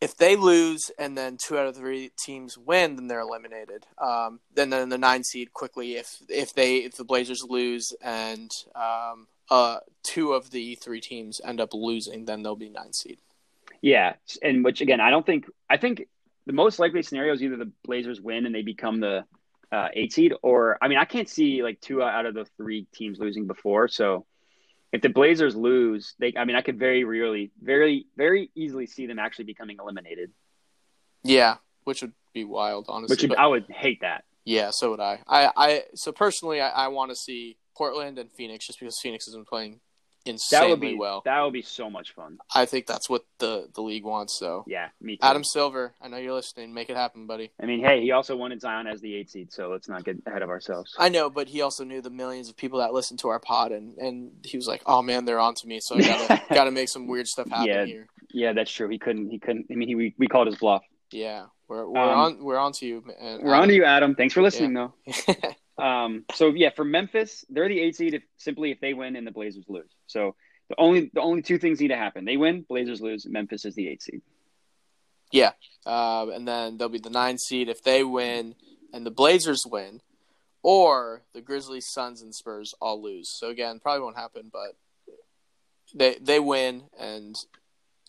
if 0.00 0.16
they 0.16 0.36
lose 0.36 0.90
and 0.98 1.18
then 1.18 1.36
two 1.36 1.58
out 1.58 1.66
of 1.66 1.76
three 1.76 2.10
teams 2.16 2.56
win, 2.56 2.96
then 2.96 3.08
they're 3.08 3.20
eliminated. 3.20 3.84
Um, 3.98 4.40
then 4.54 4.70
then 4.70 4.88
the 4.88 4.98
nine 4.98 5.24
seed 5.24 5.52
quickly 5.52 5.96
if 5.96 6.18
if 6.28 6.52
they 6.52 6.76
if 6.76 6.96
the 6.96 7.04
Blazers 7.04 7.44
lose 7.48 7.92
and 8.00 8.50
um, 8.74 9.26
uh, 9.50 9.78
two 10.02 10.32
of 10.32 10.50
the 10.50 10.76
three 10.76 11.00
teams 11.00 11.40
end 11.44 11.60
up 11.60 11.74
losing, 11.74 12.24
then 12.24 12.42
they'll 12.42 12.56
be 12.56 12.68
nine 12.68 12.92
seed. 12.92 13.18
Yeah, 13.80 14.14
and 14.42 14.64
which 14.64 14.80
again, 14.80 15.00
I 15.00 15.10
don't 15.10 15.24
think. 15.24 15.46
I 15.70 15.76
think 15.76 16.08
the 16.48 16.54
most 16.54 16.78
likely 16.78 17.02
scenario 17.02 17.34
is 17.34 17.42
either 17.42 17.58
the 17.58 17.70
Blazers 17.84 18.22
win 18.22 18.46
and 18.46 18.54
they 18.54 18.62
become 18.62 19.00
the 19.00 19.24
uh, 19.70 19.88
eight 19.92 20.14
seed, 20.14 20.32
or 20.42 20.78
I 20.80 20.88
mean, 20.88 20.96
I 20.96 21.04
can't 21.04 21.28
see 21.28 21.62
like 21.62 21.78
two 21.82 22.02
out 22.02 22.24
of 22.24 22.34
the 22.34 22.46
three 22.56 22.86
teams 22.94 23.18
losing 23.18 23.46
before. 23.46 23.86
So 23.86 24.24
if 24.90 25.02
the 25.02 25.10
Blazers 25.10 25.54
lose, 25.54 26.14
they, 26.18 26.32
I 26.38 26.46
mean, 26.46 26.56
I 26.56 26.62
could 26.62 26.78
very 26.78 27.04
really, 27.04 27.52
very, 27.62 28.06
very 28.16 28.50
easily 28.54 28.86
see 28.86 29.06
them 29.06 29.18
actually 29.18 29.44
becoming 29.44 29.76
eliminated. 29.78 30.30
Yeah, 31.22 31.56
which 31.84 32.00
would 32.00 32.14
be 32.32 32.44
wild, 32.44 32.86
honestly. 32.88 33.12
Which 33.12 33.22
would, 33.22 33.28
but- 33.28 33.38
I 33.38 33.46
would 33.46 33.66
hate 33.68 34.00
that. 34.00 34.24
Yeah, 34.46 34.70
so 34.70 34.92
would 34.92 35.00
I. 35.00 35.20
I, 35.28 35.52
I 35.54 35.82
so 35.94 36.12
personally, 36.12 36.62
I, 36.62 36.70
I 36.70 36.88
want 36.88 37.10
to 37.10 37.14
see 37.14 37.58
Portland 37.76 38.18
and 38.18 38.32
Phoenix 38.32 38.66
just 38.66 38.80
because 38.80 38.98
Phoenix 38.98 39.26
has 39.26 39.34
been 39.34 39.44
playing 39.44 39.80
That 40.50 40.68
would 40.68 40.80
be 40.80 40.94
well. 40.94 41.22
that 41.24 41.40
would 41.42 41.52
be 41.54 41.62
so 41.62 41.88
much 41.88 42.12
fun. 42.14 42.38
I 42.54 42.66
think 42.66 42.86
that's 42.86 43.08
what 43.08 43.24
the 43.38 43.68
the 43.74 43.80
league 43.80 44.04
wants. 44.04 44.38
So 44.38 44.64
Yeah, 44.66 44.88
me 45.00 45.16
too. 45.16 45.20
Adam 45.26 45.42
Silver, 45.42 45.94
I 46.02 46.08
know 46.08 46.18
you're 46.18 46.34
listening. 46.34 46.74
Make 46.74 46.90
it 46.90 46.96
happen, 46.96 47.26
buddy. 47.26 47.50
I 47.62 47.66
mean, 47.66 47.80
hey, 47.82 48.02
he 48.02 48.10
also 48.12 48.36
wanted 48.36 48.60
Zion 48.60 48.86
as 48.86 49.00
the 49.00 49.14
eight 49.14 49.30
seed, 49.30 49.52
so 49.52 49.68
let's 49.70 49.88
not 49.88 50.04
get 50.04 50.16
ahead 50.26 50.42
of 50.42 50.50
ourselves. 50.50 50.94
I 50.98 51.08
know, 51.08 51.30
but 51.30 51.48
he 51.48 51.62
also 51.62 51.82
knew 51.84 52.02
the 52.02 52.10
millions 52.10 52.48
of 52.50 52.56
people 52.56 52.78
that 52.80 52.92
listen 52.92 53.16
to 53.18 53.28
our 53.28 53.40
pod, 53.40 53.72
and 53.72 53.96
and 53.98 54.32
he 54.44 54.56
was 54.58 54.66
like, 54.66 54.82
"Oh 54.86 55.00
man, 55.02 55.24
they're 55.24 55.40
on 55.40 55.54
to 55.54 55.66
me." 55.66 55.78
So 55.80 55.96
I 55.96 56.00
gotta 56.02 56.42
gotta 56.54 56.70
make 56.70 56.88
some 56.90 57.06
weird 57.06 57.26
stuff 57.26 57.48
happen 57.48 57.66
Yeah. 57.68 57.84
here. 57.86 58.06
Yeah, 58.30 58.52
that's 58.52 58.70
true. 58.70 58.88
He 58.90 58.98
couldn't. 58.98 59.30
He 59.30 59.38
couldn't. 59.38 59.66
I 59.70 59.74
mean, 59.74 59.88
he, 59.88 59.94
we 59.94 60.14
we 60.18 60.26
called 60.26 60.48
his 60.48 60.56
bluff. 60.56 60.82
Yeah, 61.10 61.46
we're 61.68 61.88
we're 61.88 61.98
Um, 62.00 62.18
on 62.18 62.44
we're 62.44 62.58
on 62.58 62.72
to 62.72 62.86
you. 62.86 63.02
Man. 63.06 63.40
We're 63.42 63.54
on 63.54 63.68
to 63.68 63.74
you, 63.74 63.84
Adam. 63.84 64.14
Thanks 64.14 64.34
for 64.34 64.42
listening, 64.42 64.76
you. 64.76 64.92
though. 65.26 65.34
Um, 65.78 66.24
so 66.34 66.48
yeah, 66.48 66.70
for 66.70 66.84
Memphis, 66.84 67.44
they're 67.48 67.68
the 67.68 67.80
eight 67.80 67.96
seed 67.96 68.14
if 68.14 68.22
simply 68.36 68.72
if 68.72 68.80
they 68.80 68.94
win 68.94 69.16
and 69.16 69.26
the 69.26 69.30
Blazers 69.30 69.64
lose. 69.68 69.90
So 70.06 70.34
the 70.68 70.74
only 70.78 71.10
the 71.12 71.20
only 71.20 71.42
two 71.42 71.58
things 71.58 71.80
need 71.80 71.88
to 71.88 71.96
happen: 71.96 72.24
they 72.24 72.36
win, 72.36 72.64
Blazers 72.68 73.00
lose. 73.00 73.26
Memphis 73.26 73.64
is 73.64 73.74
the 73.74 73.88
eight 73.88 74.02
seed. 74.02 74.22
Yeah, 75.30 75.52
um, 75.86 76.30
and 76.30 76.48
then 76.48 76.78
they'll 76.78 76.88
be 76.88 76.98
the 76.98 77.10
nine 77.10 77.38
seed 77.38 77.68
if 77.68 77.82
they 77.82 78.02
win 78.02 78.54
and 78.92 79.04
the 79.04 79.10
Blazers 79.10 79.64
win, 79.66 80.00
or 80.62 81.22
the 81.34 81.40
Grizzlies, 81.40 81.88
Suns, 81.88 82.22
and 82.22 82.34
Spurs 82.34 82.74
all 82.80 83.02
lose. 83.02 83.30
So 83.30 83.48
again, 83.48 83.80
probably 83.80 84.02
won't 84.02 84.16
happen, 84.16 84.50
but 84.52 84.76
they 85.94 86.16
they 86.20 86.40
win 86.40 86.84
and 86.98 87.36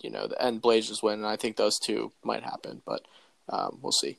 you 0.02 0.10
know 0.10 0.30
and 0.40 0.62
Blazers 0.62 1.04
win, 1.04 1.20
and 1.20 1.28
I 1.28 1.36
think 1.36 1.56
those 1.56 1.80
two 1.80 2.12
might 2.24 2.44
happen, 2.44 2.82
but 2.86 3.02
um, 3.48 3.80
we'll 3.82 3.92
see. 3.92 4.18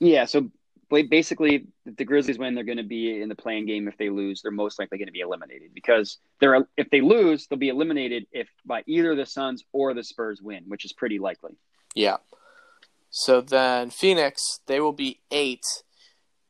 Yeah. 0.00 0.24
So 0.26 0.50
basically, 0.90 1.66
if 1.86 1.96
the 1.96 2.04
Grizzlies 2.04 2.38
win, 2.38 2.54
they're 2.54 2.64
going 2.64 2.78
to 2.78 2.82
be 2.82 3.20
in 3.20 3.28
the 3.28 3.34
play-in 3.34 3.66
game. 3.66 3.88
If 3.88 3.96
they 3.96 4.10
lose, 4.10 4.42
they're 4.42 4.50
most 4.50 4.78
likely 4.78 4.98
going 4.98 5.08
to 5.08 5.12
be 5.12 5.20
eliminated 5.20 5.74
because 5.74 6.18
they're 6.40 6.66
if 6.76 6.90
they 6.90 7.00
lose, 7.00 7.46
they'll 7.46 7.58
be 7.58 7.68
eliminated 7.68 8.26
if 8.32 8.48
by 8.64 8.82
either 8.86 9.14
the 9.14 9.26
Suns 9.26 9.64
or 9.72 9.94
the 9.94 10.04
Spurs 10.04 10.40
win, 10.40 10.64
which 10.66 10.84
is 10.84 10.92
pretty 10.92 11.18
likely. 11.18 11.56
Yeah. 11.94 12.16
So 13.10 13.40
then 13.40 13.90
Phoenix, 13.90 14.60
they 14.66 14.80
will 14.80 14.92
be 14.92 15.20
eight 15.30 15.64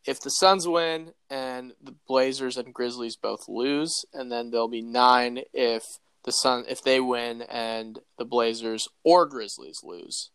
if 0.05 0.21
the 0.21 0.31
Suns 0.31 0.67
win 0.67 1.13
and 1.29 1.73
the 1.83 1.95
Blazers 2.07 2.57
and 2.57 2.73
Grizzlies 2.73 3.17
both 3.17 3.49
lose, 3.49 4.05
and 4.13 4.33
then 4.33 4.51
they'll 4.51 4.69
be 4.69 4.83
nine 4.83 5.41
if 5.53 5.85
the 6.25 6.33
Sun 6.33 6.65
if 6.69 6.83
they 6.83 7.01
win 7.01 7.43
and 7.43 7.99
the 8.19 8.25
Blazers 8.25 8.89
or 9.05 9.27
Grizzlies 9.27 9.81
lose, 9.85 10.31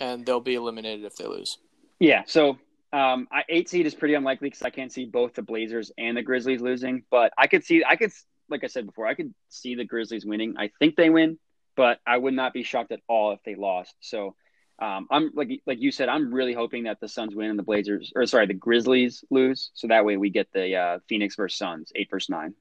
and 0.00 0.26
they'll 0.26 0.40
be 0.40 0.54
eliminated 0.54 1.04
if 1.04 1.16
they 1.16 1.26
lose. 1.26 1.58
Yeah. 1.98 2.22
So 2.26 2.58
um, 2.92 3.28
I, 3.32 3.44
eight 3.48 3.68
seed 3.68 3.86
is 3.86 3.94
pretty 3.94 4.14
unlikely 4.14 4.48
because 4.48 4.62
I 4.62 4.70
can't 4.70 4.92
see 4.92 5.06
both 5.06 5.34
the 5.34 5.42
Blazers 5.42 5.90
and 5.96 6.16
the 6.16 6.22
Grizzlies 6.22 6.60
losing. 6.60 7.04
But 7.10 7.32
I 7.38 7.46
could 7.46 7.64
see, 7.64 7.82
I 7.86 7.96
could, 7.96 8.12
like 8.50 8.64
I 8.64 8.66
said 8.66 8.86
before, 8.86 9.06
I 9.06 9.14
could 9.14 9.32
see 9.48 9.74
the 9.74 9.84
Grizzlies 9.84 10.26
winning. 10.26 10.54
I 10.58 10.70
think 10.78 10.96
they 10.96 11.08
win, 11.08 11.38
but 11.74 12.00
I 12.06 12.18
would 12.18 12.34
not 12.34 12.52
be 12.52 12.62
shocked 12.62 12.92
at 12.92 13.00
all 13.08 13.32
if 13.32 13.40
they 13.44 13.54
lost. 13.54 13.94
So 14.00 14.34
um, 14.78 15.06
I'm 15.10 15.30
like, 15.34 15.62
like 15.66 15.80
you 15.80 15.90
said, 15.90 16.08
I'm 16.08 16.34
really 16.34 16.52
hoping 16.52 16.84
that 16.84 17.00
the 17.00 17.08
Suns 17.08 17.34
win 17.34 17.50
and 17.50 17.58
the 17.58 17.62
Blazers, 17.62 18.12
or 18.14 18.26
sorry, 18.26 18.46
the 18.46 18.54
Grizzlies 18.54 19.24
lose. 19.30 19.70
So 19.74 19.88
that 19.88 20.04
way 20.04 20.16
we 20.16 20.30
get 20.30 20.48
the 20.52 20.76
uh, 20.76 20.98
Phoenix 21.08 21.36
versus 21.36 21.58
Suns, 21.58 21.92
eight 21.94 22.10
versus 22.10 22.28
nine. 22.28 22.54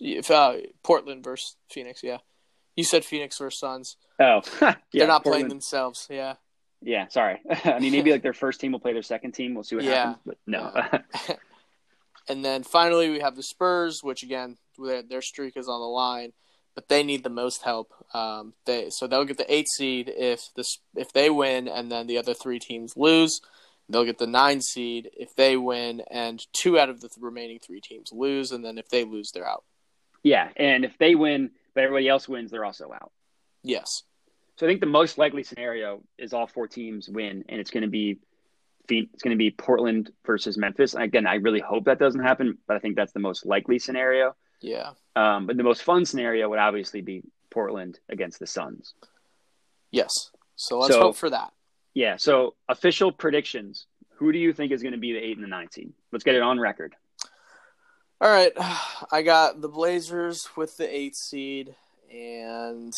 If 0.00 0.30
uh, 0.30 0.54
Portland 0.82 1.22
versus 1.22 1.56
Phoenix, 1.70 2.02
yeah. 2.02 2.18
You 2.76 2.84
said 2.84 3.04
Phoenix 3.04 3.38
versus 3.38 3.60
Suns. 3.60 3.96
Oh, 4.18 4.40
yeah, 4.62 4.74
They're 4.92 5.06
not 5.06 5.22
playing 5.22 5.48
themselves. 5.48 6.06
Yeah. 6.10 6.36
Yeah, 6.82 7.08
sorry. 7.08 7.40
I 7.64 7.78
mean, 7.78 7.92
maybe 7.92 8.10
like 8.12 8.22
their 8.22 8.32
first 8.32 8.60
team 8.60 8.72
will 8.72 8.80
play 8.80 8.92
their 8.92 9.02
second 9.02 9.32
team. 9.32 9.54
We'll 9.54 9.64
see 9.64 9.76
what 9.76 9.84
Yeah. 9.84 10.14
happens. 10.14 10.18
But 10.26 10.38
no. 10.46 10.72
And 12.28 12.44
then 12.44 12.62
finally, 12.62 13.10
we 13.10 13.20
have 13.20 13.34
the 13.34 13.42
Spurs, 13.42 14.00
which 14.04 14.22
again, 14.22 14.56
their, 14.78 15.02
their 15.02 15.22
streak 15.22 15.56
is 15.56 15.68
on 15.68 15.80
the 15.80 15.86
line, 15.86 16.32
but 16.76 16.88
they 16.88 17.02
need 17.02 17.24
the 17.24 17.30
most 17.30 17.62
help. 17.62 17.92
Um, 18.14 18.54
they 18.66 18.90
so 18.90 19.06
they'll 19.08 19.24
get 19.24 19.36
the 19.38 19.52
eight 19.52 19.66
seed 19.68 20.12
if 20.14 20.42
this 20.54 20.78
if 20.94 21.12
they 21.12 21.28
win, 21.28 21.66
and 21.66 21.90
then 21.90 22.06
the 22.06 22.18
other 22.18 22.34
three 22.34 22.60
teams 22.60 22.96
lose. 22.96 23.40
They'll 23.88 24.04
get 24.04 24.18
the 24.18 24.28
nine 24.28 24.60
seed 24.60 25.10
if 25.14 25.34
they 25.34 25.56
win, 25.56 26.02
and 26.08 26.40
two 26.52 26.78
out 26.78 26.88
of 26.88 27.00
the 27.00 27.08
th- 27.08 27.16
remaining 27.20 27.58
three 27.58 27.80
teams 27.80 28.10
lose, 28.12 28.52
and 28.52 28.64
then 28.64 28.78
if 28.78 28.88
they 28.90 29.02
lose, 29.02 29.32
they're 29.32 29.48
out. 29.48 29.64
yeah, 30.22 30.50
and 30.56 30.84
if 30.84 30.96
they 30.98 31.16
win, 31.16 31.50
but 31.74 31.82
everybody 31.82 32.06
else 32.08 32.28
wins, 32.28 32.52
they're 32.52 32.64
also 32.66 32.92
out. 32.92 33.10
Yes. 33.64 34.04
So 34.60 34.66
I 34.66 34.68
think 34.68 34.80
the 34.80 34.86
most 34.86 35.16
likely 35.16 35.42
scenario 35.42 36.02
is 36.18 36.34
all 36.34 36.46
four 36.46 36.68
teams 36.68 37.08
win, 37.08 37.46
and 37.48 37.58
it's 37.58 37.70
going 37.70 37.82
to 37.82 37.88
be 37.88 38.18
it's 38.90 39.22
going 39.22 39.34
to 39.34 39.38
be 39.38 39.50
Portland 39.50 40.10
versus 40.26 40.58
Memphis. 40.58 40.92
Again, 40.94 41.26
I 41.26 41.36
really 41.36 41.60
hope 41.60 41.86
that 41.86 41.98
doesn't 41.98 42.20
happen, 42.22 42.58
but 42.68 42.76
I 42.76 42.78
think 42.78 42.94
that's 42.94 43.12
the 43.12 43.20
most 43.20 43.46
likely 43.46 43.78
scenario. 43.78 44.36
Yeah. 44.60 44.90
Um, 45.16 45.46
but 45.46 45.56
the 45.56 45.62
most 45.62 45.82
fun 45.82 46.04
scenario 46.04 46.46
would 46.50 46.58
obviously 46.58 47.00
be 47.00 47.22
Portland 47.48 48.00
against 48.10 48.38
the 48.38 48.46
Suns. 48.46 48.92
Yes. 49.92 50.30
So 50.56 50.78
let's 50.78 50.92
So- 50.92 51.00
hope 51.00 51.16
for 51.16 51.30
that. 51.30 51.54
Yeah. 51.94 52.16
So 52.16 52.54
official 52.68 53.12
predictions: 53.12 53.86
Who 54.16 54.30
do 54.30 54.38
you 54.38 54.52
think 54.52 54.72
is 54.72 54.82
going 54.82 54.92
to 54.92 54.98
be 54.98 55.14
the 55.14 55.20
eight 55.20 55.38
and 55.38 55.44
the 55.44 55.48
nine 55.48 55.70
seed? 55.70 55.90
Let's 56.12 56.22
get 56.24 56.34
it 56.34 56.42
on 56.42 56.60
record. 56.60 56.94
All 58.20 58.28
right, 58.30 58.52
I 59.10 59.22
got 59.22 59.62
the 59.62 59.70
Blazers 59.70 60.50
with 60.54 60.76
the 60.76 60.94
eight 60.94 61.16
seed, 61.16 61.74
and 62.12 62.92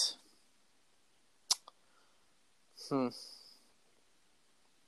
hmm, 2.92 3.08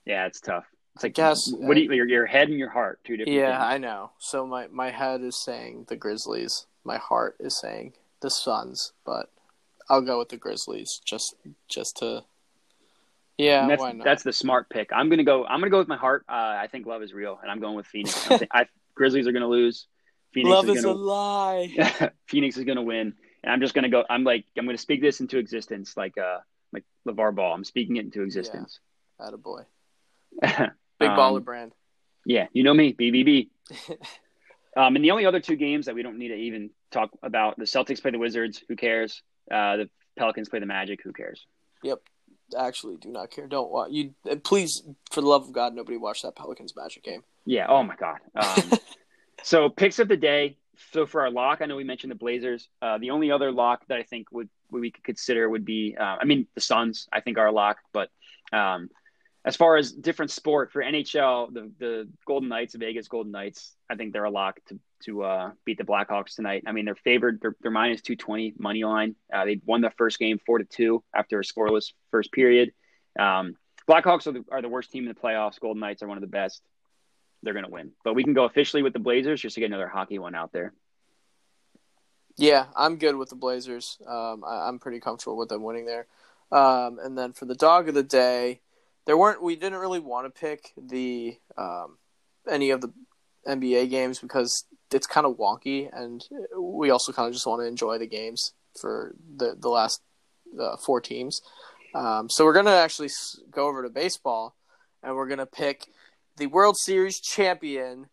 Yeah, 0.04 0.26
it's 0.26 0.40
tough. 0.40 0.64
It's 0.96 1.04
I 1.04 1.06
like, 1.08 1.14
guess- 1.14 1.50
what 1.52 1.74
do 1.74 1.80
you, 1.82 1.92
your, 1.92 2.06
your 2.08 2.26
head 2.26 2.48
and 2.48 2.58
your 2.58 2.70
heart, 2.70 3.00
two 3.04 3.16
different. 3.16 3.36
yeah, 3.36 3.58
things. 3.58 3.74
I 3.74 3.78
know. 3.78 4.10
So 4.18 4.46
my 4.46 4.66
my 4.68 4.90
head 4.90 5.22
is 5.22 5.36
saying 5.36 5.86
the 5.88 5.96
Grizzlies, 5.96 6.66
my 6.84 6.98
heart 6.98 7.36
is 7.40 7.58
saying 7.58 7.94
the 8.20 8.30
Suns, 8.30 8.92
but 9.04 9.30
I'll 9.88 10.02
go 10.02 10.18
with 10.18 10.28
the 10.28 10.36
Grizzlies 10.36 11.00
just 11.04 11.34
just 11.68 11.96
to. 11.98 12.24
Yeah, 13.36 13.62
And 13.62 13.70
that's 13.70 13.80
why 13.80 13.90
not? 13.92 14.04
that's 14.04 14.22
the 14.22 14.32
smart 14.32 14.70
pick. 14.70 14.90
I'm 14.92 15.08
gonna 15.10 15.24
go. 15.24 15.44
I'm 15.44 15.58
gonna 15.58 15.70
go 15.70 15.78
with 15.78 15.88
my 15.88 15.96
heart. 15.96 16.24
Uh, 16.28 16.32
I 16.62 16.68
think 16.70 16.86
love 16.86 17.02
is 17.02 17.12
real, 17.12 17.38
and 17.42 17.50
I'm 17.50 17.58
going 17.58 17.74
with 17.74 17.86
Phoenix. 17.86 18.30
I 18.30 18.38
think 18.38 18.50
I, 18.54 18.66
Grizzlies 18.94 19.26
are 19.26 19.32
gonna 19.32 19.48
lose. 19.48 19.88
Phoenix 20.32 20.50
Love 20.54 20.68
is 20.68 20.76
is 20.78 20.84
a 20.84 20.88
gonna 20.88 20.98
lie. 21.00 22.10
Phoenix 22.28 22.56
is 22.56 22.62
gonna 22.64 22.82
win, 22.82 23.14
and 23.42 23.52
I'm 23.52 23.60
just 23.60 23.74
gonna 23.74 23.88
go. 23.88 24.04
I'm 24.08 24.22
like 24.22 24.44
I'm 24.56 24.64
gonna 24.66 24.78
speak 24.78 25.00
this 25.00 25.20
into 25.20 25.38
existence, 25.38 25.96
like 25.96 26.16
uh 26.16 26.38
like 26.74 26.84
LaVar 27.08 27.34
Ball. 27.34 27.54
I'm 27.54 27.64
speaking 27.64 27.96
it 27.96 28.04
into 28.04 28.22
existence. 28.22 28.80
Attaboy. 29.20 29.64
Yeah, 30.42 30.70
Big 30.98 31.08
Um, 31.10 31.16
baller 31.18 31.44
brand. 31.44 31.72
yeah 32.26 32.46
you 32.52 32.62
know 32.64 32.74
me, 32.74 32.92
BBB. 32.92 33.48
um, 34.76 34.96
and 34.96 35.04
the 35.04 35.10
only 35.12 35.26
other 35.26 35.40
two 35.40 35.56
games 35.56 35.86
that 35.86 35.94
we 35.94 36.02
don't 36.02 36.18
need 36.18 36.28
to 36.28 36.34
even 36.36 36.70
talk 36.90 37.10
about: 37.22 37.56
the 37.58 37.64
Celtics 37.64 38.02
play 38.02 38.10
the 38.10 38.18
Wizards. 38.18 38.62
Who 38.68 38.76
cares? 38.76 39.22
Uh, 39.50 39.76
the 39.76 39.90
Pelicans 40.18 40.48
play 40.48 40.58
the 40.58 40.66
Magic. 40.66 41.00
Who 41.02 41.12
cares? 41.12 41.46
Yep. 41.82 42.00
Actually, 42.58 42.96
do 42.98 43.08
not 43.10 43.30
care. 43.30 43.46
Don't 43.46 43.70
watch. 43.70 43.90
You 43.90 44.14
please, 44.44 44.82
for 45.10 45.20
the 45.22 45.26
love 45.26 45.44
of 45.44 45.52
God, 45.52 45.74
nobody 45.74 45.96
watch 45.96 46.22
that 46.22 46.36
Pelicans 46.36 46.74
Magic 46.76 47.02
game. 47.02 47.22
Yeah. 47.46 47.66
Oh 47.68 47.82
my 47.82 47.96
God. 47.96 48.18
Um, 48.34 48.78
so 49.42 49.68
picks 49.68 49.98
of 49.98 50.08
the 50.08 50.16
day. 50.16 50.56
So 50.92 51.06
for 51.06 51.22
our 51.22 51.30
lock, 51.30 51.60
I 51.60 51.66
know 51.66 51.76
we 51.76 51.84
mentioned 51.84 52.10
the 52.10 52.16
Blazers. 52.16 52.68
Uh, 52.82 52.98
the 52.98 53.10
only 53.10 53.30
other 53.30 53.52
lock 53.52 53.86
that 53.88 53.98
I 53.98 54.02
think 54.02 54.28
would 54.32 54.48
we 54.70 54.90
could 54.90 55.04
consider 55.04 55.48
would 55.48 55.64
be, 55.64 55.96
uh, 55.98 56.16
I 56.20 56.24
mean, 56.24 56.46
the 56.54 56.60
Suns. 56.60 57.08
I 57.12 57.20
think 57.20 57.38
are 57.38 57.46
a 57.46 57.52
lock. 57.52 57.78
But 57.92 58.10
um, 58.52 58.90
as 59.44 59.56
far 59.56 59.76
as 59.76 59.92
different 59.92 60.30
sport 60.30 60.72
for 60.72 60.82
NHL, 60.82 61.52
the 61.52 61.70
the 61.78 62.08
Golden 62.26 62.48
Knights, 62.48 62.74
Vegas 62.74 63.08
Golden 63.08 63.32
Knights, 63.32 63.74
I 63.90 63.94
think 63.94 64.12
they're 64.12 64.24
a 64.24 64.30
lock 64.30 64.58
to 64.68 64.78
to 65.04 65.22
uh, 65.22 65.50
beat 65.64 65.78
the 65.78 65.84
Blackhawks 65.84 66.34
tonight. 66.34 66.64
I 66.66 66.72
mean, 66.72 66.86
they're 66.86 66.94
favored. 66.94 67.40
They're, 67.40 67.56
they're 67.60 67.70
minus 67.70 68.00
two 68.00 68.16
twenty 68.16 68.54
money 68.58 68.84
line. 68.84 69.16
Uh, 69.32 69.44
they 69.44 69.60
won 69.64 69.80
the 69.80 69.90
first 69.90 70.18
game 70.18 70.38
four 70.44 70.58
to 70.58 70.64
two 70.64 71.04
after 71.14 71.38
a 71.38 71.42
scoreless 71.42 71.92
first 72.10 72.32
period. 72.32 72.72
Um, 73.18 73.56
Blackhawks 73.88 74.26
are 74.26 74.32
the, 74.32 74.44
are 74.50 74.62
the 74.62 74.68
worst 74.68 74.90
team 74.90 75.06
in 75.06 75.08
the 75.08 75.20
playoffs. 75.20 75.60
Golden 75.60 75.80
Knights 75.80 76.02
are 76.02 76.08
one 76.08 76.16
of 76.16 76.22
the 76.22 76.26
best. 76.26 76.62
They're 77.44 77.54
going 77.54 77.64
to 77.64 77.70
win. 77.70 77.92
But 78.02 78.14
we 78.14 78.24
can 78.24 78.34
go 78.34 78.44
officially 78.44 78.82
with 78.82 78.92
the 78.92 78.98
Blazers 78.98 79.40
just 79.40 79.54
to 79.54 79.60
get 79.60 79.66
another 79.66 79.88
hockey 79.88 80.18
one 80.18 80.34
out 80.34 80.52
there. 80.52 80.72
Yeah, 82.36 82.66
I'm 82.74 82.96
good 82.96 83.16
with 83.16 83.28
the 83.28 83.36
Blazers. 83.36 83.98
Um, 84.06 84.42
I, 84.44 84.68
I'm 84.68 84.78
pretty 84.78 85.00
comfortable 85.00 85.36
with 85.36 85.48
them 85.48 85.62
winning 85.62 85.86
there. 85.86 86.06
Um, 86.50 86.98
and 87.02 87.16
then 87.16 87.32
for 87.32 87.44
the 87.44 87.54
dog 87.54 87.88
of 87.88 87.94
the 87.94 88.02
day, 88.02 88.60
there 89.06 89.16
weren't. 89.16 89.42
We 89.42 89.56
didn't 89.56 89.78
really 89.78 90.00
want 90.00 90.26
to 90.26 90.40
pick 90.40 90.72
the 90.76 91.36
um, 91.56 91.98
any 92.48 92.70
of 92.70 92.80
the 92.80 92.92
NBA 93.46 93.90
games 93.90 94.18
because 94.18 94.64
it's 94.92 95.06
kind 95.06 95.26
of 95.26 95.36
wonky, 95.36 95.88
and 95.92 96.24
we 96.58 96.90
also 96.90 97.12
kind 97.12 97.28
of 97.28 97.34
just 97.34 97.46
want 97.46 97.60
to 97.60 97.66
enjoy 97.66 97.98
the 97.98 98.06
games 98.06 98.52
for 98.80 99.14
the 99.36 99.56
the 99.58 99.68
last 99.68 100.00
uh, 100.58 100.76
four 100.76 101.00
teams. 101.00 101.42
Um, 101.94 102.28
so 102.28 102.44
we're 102.44 102.54
gonna 102.54 102.70
actually 102.70 103.10
go 103.50 103.66
over 103.68 103.82
to 103.82 103.90
baseball, 103.90 104.56
and 105.02 105.14
we're 105.14 105.28
gonna 105.28 105.46
pick 105.46 105.86
the 106.36 106.46
World 106.46 106.76
Series 106.76 107.20
champion 107.20 108.06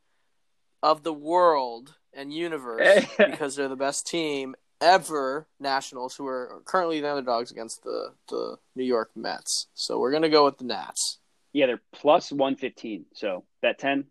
of 0.83 1.03
the 1.03 1.13
world 1.13 1.95
and 2.13 2.33
universe 2.33 3.05
because 3.17 3.55
they're 3.55 3.67
the 3.67 3.75
best 3.75 4.07
team 4.07 4.55
ever. 4.79 5.47
Nationals, 5.59 6.15
who 6.15 6.25
are 6.27 6.61
currently 6.65 6.99
the 6.99 7.09
underdogs 7.09 7.51
against 7.51 7.83
the 7.83 8.13
the 8.29 8.57
New 8.75 8.83
York 8.83 9.11
Mets. 9.15 9.67
So 9.73 9.99
we're 9.99 10.11
gonna 10.11 10.29
go 10.29 10.45
with 10.45 10.57
the 10.57 10.65
Nats. 10.65 11.19
Yeah, 11.53 11.67
they're 11.67 11.81
plus 11.93 12.31
one 12.31 12.55
fifteen. 12.55 13.05
So 13.13 13.43
bet 13.61 13.77
ten, 13.77 14.05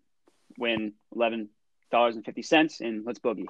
win 0.58 0.92
eleven 1.14 1.48
dollars 1.90 2.16
and 2.16 2.24
fifty 2.24 2.42
cents, 2.42 2.80
and 2.80 3.04
let's 3.04 3.18
boogie. 3.18 3.46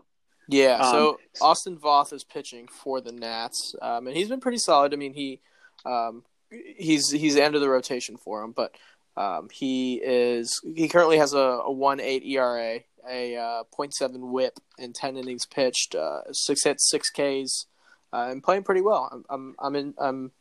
Yeah, 0.48 0.78
um, 0.78 0.92
so 0.92 1.20
Austin 1.40 1.76
Voth 1.76 2.12
is 2.12 2.24
pitching 2.24 2.66
for 2.66 3.00
the 3.00 3.12
Nats, 3.12 3.74
um, 3.80 4.06
and 4.08 4.16
he's 4.16 4.28
been 4.28 4.40
pretty 4.40 4.58
solid. 4.58 4.92
I 4.92 4.96
mean, 4.96 5.14
he 5.14 5.40
um, 5.84 6.24
he's 6.50 7.10
he's 7.10 7.34
the 7.34 7.44
end 7.44 7.54
of 7.54 7.60
the 7.60 7.68
rotation 7.68 8.16
for 8.16 8.42
him, 8.42 8.52
but 8.52 8.74
um, 9.16 9.48
he 9.52 9.94
is 9.96 10.60
he 10.74 10.88
currently 10.88 11.18
has 11.18 11.32
a, 11.32 11.38
a 11.38 11.72
one 11.72 12.00
eight 12.00 12.24
ERA, 12.24 12.80
a 13.08 13.36
uh, 13.36 13.62
0.7 13.76 14.18
WHIP 14.18 14.58
and 14.78 14.94
ten 14.94 15.16
innings 15.16 15.46
pitched, 15.46 15.94
uh, 15.94 16.32
six 16.32 16.64
hits, 16.64 16.88
six 16.88 17.10
Ks, 17.10 17.66
uh, 18.12 18.28
and 18.30 18.42
playing 18.42 18.62
pretty 18.62 18.80
well. 18.80 19.08
I'm 19.12 19.24
I'm 19.28 19.54
I'm, 19.58 19.76
in, 19.76 19.94
I'm 19.98 20.32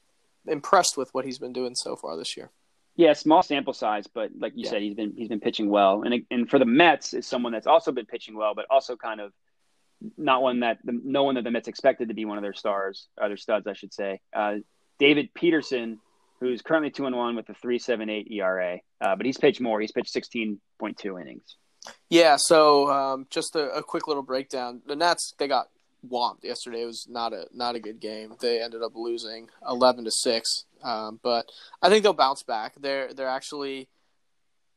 impressed 0.47 0.97
with 0.97 1.13
what 1.13 1.25
he's 1.25 1.39
been 1.39 1.53
doing 1.53 1.75
so 1.75 1.95
far 1.95 2.17
this 2.17 2.37
year. 2.37 2.51
Yeah, 2.95 3.13
small 3.13 3.43
sample 3.43 3.73
size, 3.73 4.07
but 4.07 4.31
like 4.37 4.53
you 4.55 4.65
yeah. 4.65 4.71
said, 4.71 4.81
he's 4.81 4.95
been 4.95 5.13
he's 5.15 5.29
been 5.29 5.39
pitching 5.39 5.69
well, 5.69 6.03
and 6.03 6.25
and 6.29 6.49
for 6.49 6.59
the 6.59 6.65
Mets 6.65 7.13
is 7.13 7.25
someone 7.25 7.53
that's 7.53 7.67
also 7.67 7.91
been 7.91 8.05
pitching 8.05 8.35
well, 8.35 8.53
but 8.53 8.65
also 8.69 8.95
kind 8.95 9.21
of 9.21 9.31
not 10.17 10.41
one 10.41 10.61
that 10.61 10.79
the, 10.83 10.99
no 11.03 11.23
one 11.23 11.35
that 11.35 11.43
the 11.43 11.51
Mets 11.51 11.67
expected 11.67 12.09
to 12.09 12.13
be 12.13 12.25
one 12.25 12.37
of 12.37 12.41
their 12.43 12.53
stars, 12.53 13.07
or 13.17 13.27
their 13.27 13.37
studs, 13.37 13.67
I 13.67 13.73
should 13.73 13.93
say. 13.93 14.21
Uh, 14.33 14.55
David 14.99 15.33
Peterson, 15.33 15.99
who's 16.39 16.61
currently 16.61 16.91
two 16.91 17.05
and 17.05 17.15
one 17.15 17.35
with 17.35 17.49
a 17.49 17.53
three 17.53 17.79
seven 17.79 18.09
eight 18.09 18.31
ERA, 18.31 18.79
uh, 19.01 19.15
but 19.15 19.25
he's 19.25 19.37
pitched 19.37 19.61
more. 19.61 19.79
He's 19.81 19.91
pitched 19.91 20.11
sixteen 20.11 20.59
point 20.79 20.97
two 20.97 21.17
innings. 21.17 21.57
Yeah. 22.09 22.37
So 22.37 22.91
um, 22.91 23.27
just 23.29 23.55
a, 23.55 23.71
a, 23.71 23.83
quick 23.83 24.07
little 24.07 24.23
breakdown. 24.23 24.81
The 24.85 24.95
Nats 24.95 25.33
they 25.37 25.47
got 25.47 25.69
whomped 26.07 26.43
yesterday. 26.43 26.83
It 26.83 26.87
was 26.87 27.07
not 27.09 27.33
a 27.33 27.47
not 27.53 27.75
a 27.75 27.79
good 27.79 27.99
game. 27.99 28.35
They 28.39 28.61
ended 28.61 28.81
up 28.81 28.93
losing 28.95 29.49
eleven 29.67 30.05
to 30.05 30.11
six. 30.11 30.65
Um, 30.83 31.19
but 31.21 31.49
I 31.81 31.89
think 31.89 32.03
they'll 32.03 32.13
bounce 32.13 32.43
back. 32.43 32.73
They're 32.79 33.13
they're 33.13 33.27
actually 33.27 33.89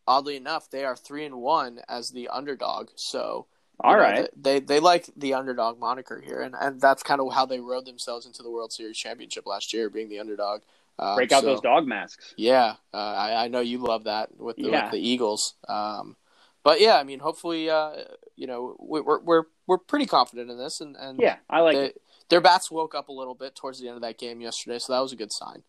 oddly 0.07 0.37
enough 0.37 0.69
they 0.69 0.85
are 0.85 0.97
three 0.97 1.25
and 1.25 1.37
one 1.37 1.81
as 1.89 2.11
the 2.11 2.29
underdog. 2.29 2.89
So 2.97 3.47
all 3.81 3.97
know, 3.97 4.03
right. 4.03 4.29
They, 4.37 4.61
they, 4.61 4.65
they 4.65 4.81
like 4.81 5.09
the 5.17 5.35
underdog 5.35 5.79
moniker 5.79 6.21
here, 6.21 6.41
and, 6.41 6.55
and 6.59 6.81
that's 6.81 7.03
kind 7.03 7.21
of 7.21 7.33
how 7.33 7.47
they 7.47 7.61
rode 7.61 7.87
themselves 7.87 8.27
into 8.27 8.43
the 8.43 8.51
World 8.51 8.73
Series 8.73 8.97
championship 8.97 9.47
last 9.47 9.73
year, 9.73 9.91
being 9.91 10.09
the 10.09 10.21
underdog. 10.21 10.63
Um, 11.03 11.17
Break 11.17 11.33
out 11.33 11.41
so, 11.41 11.47
those 11.47 11.61
dog 11.61 11.87
masks. 11.87 12.35
Yeah, 12.37 12.77
uh, 12.95 12.97
I, 12.97 13.45
I 13.45 13.49
know 13.49 13.61
you 13.61 13.79
love 13.79 14.05
that 14.05 14.39
with 14.39 14.57
the, 14.57 14.71
yeah. 14.71 14.85
with 14.85 14.93
the 14.93 15.09
Eagles. 15.09 15.55
Um, 15.69 16.17
but 16.63 16.81
yeah, 16.81 16.97
I 16.97 17.03
mean, 17.03 17.19
hopefully, 17.19 17.69
uh, 17.69 17.93
you 18.37 18.47
know, 18.47 18.77
we're 18.79 19.21
we're 19.21 19.45
we're 19.67 19.79
pretty 19.79 20.07
confident 20.07 20.51
in 20.51 20.59
this, 20.59 20.81
and, 20.81 20.97
and 20.97 21.19
yeah, 21.21 21.37
I 21.51 21.61
like 21.61 21.77
they, 21.77 21.87
it. 21.87 22.03
Their 22.29 22.41
bats 22.41 22.71
woke 22.71 22.95
up 22.95 23.09
a 23.09 23.13
little 23.13 23.35
bit 23.35 23.57
towards 23.57 23.81
the 23.81 23.89
end 23.89 23.97
of 23.97 24.03
that 24.03 24.19
game 24.19 24.41
yesterday, 24.41 24.79
so 24.79 24.93
that 24.93 25.01
was 25.01 25.13
a 25.13 25.17
good 25.17 25.33
sign. 25.33 25.65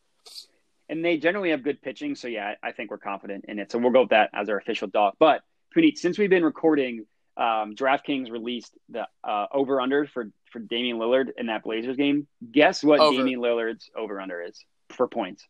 And 0.87 1.03
they 1.03 1.17
generally 1.17 1.49
have 1.49 1.63
good 1.63 1.81
pitching, 1.81 2.13
so 2.13 2.27
yeah, 2.27 2.53
I 2.61 2.71
think 2.71 2.91
we're 2.91 2.97
confident 2.99 3.45
in 3.47 3.57
it. 3.57 3.71
So 3.71 3.79
we'll 3.79 3.91
go 3.91 4.01
with 4.01 4.11
that 4.11 4.29
as 4.33 4.49
our 4.49 4.57
official 4.57 4.87
dog. 4.87 5.15
But 5.17 5.41
Puneet, 5.75 5.97
since 5.97 6.19
we've 6.19 6.29
been 6.29 6.45
recording, 6.45 7.05
um, 7.37 7.73
DraftKings 7.75 8.29
released 8.29 8.77
the 8.89 9.07
uh, 9.23 9.47
over 9.51 9.81
under 9.81 10.05
for 10.05 10.29
for 10.51 10.59
Damian 10.59 10.97
Lillard 10.97 11.29
in 11.37 11.47
that 11.47 11.63
Blazers 11.63 11.97
game. 11.97 12.27
Guess 12.51 12.83
what 12.83 12.99
over. 12.99 13.17
Damian 13.17 13.39
Lillard's 13.39 13.89
over 13.95 14.21
under 14.21 14.43
is 14.43 14.63
for 14.93 15.07
points? 15.07 15.47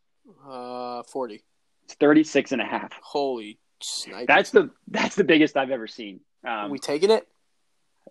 Uh, 0.48 1.04
40. 1.04 1.44
It's 1.86 1.96
36 1.96 2.52
and 2.52 2.62
a 2.62 2.66
half. 2.66 2.94
Holy 3.02 3.60
sniper. 3.82 4.26
That's 4.28 4.52
the 4.52 4.72
that's 4.88 5.16
the 5.16 5.24
biggest 5.24 5.58
I've 5.58 5.72
ever 5.72 5.88
seen. 5.88 6.22
Um, 6.48 6.72
we 6.72 6.80
taking 6.80 7.12
it? 7.12 7.28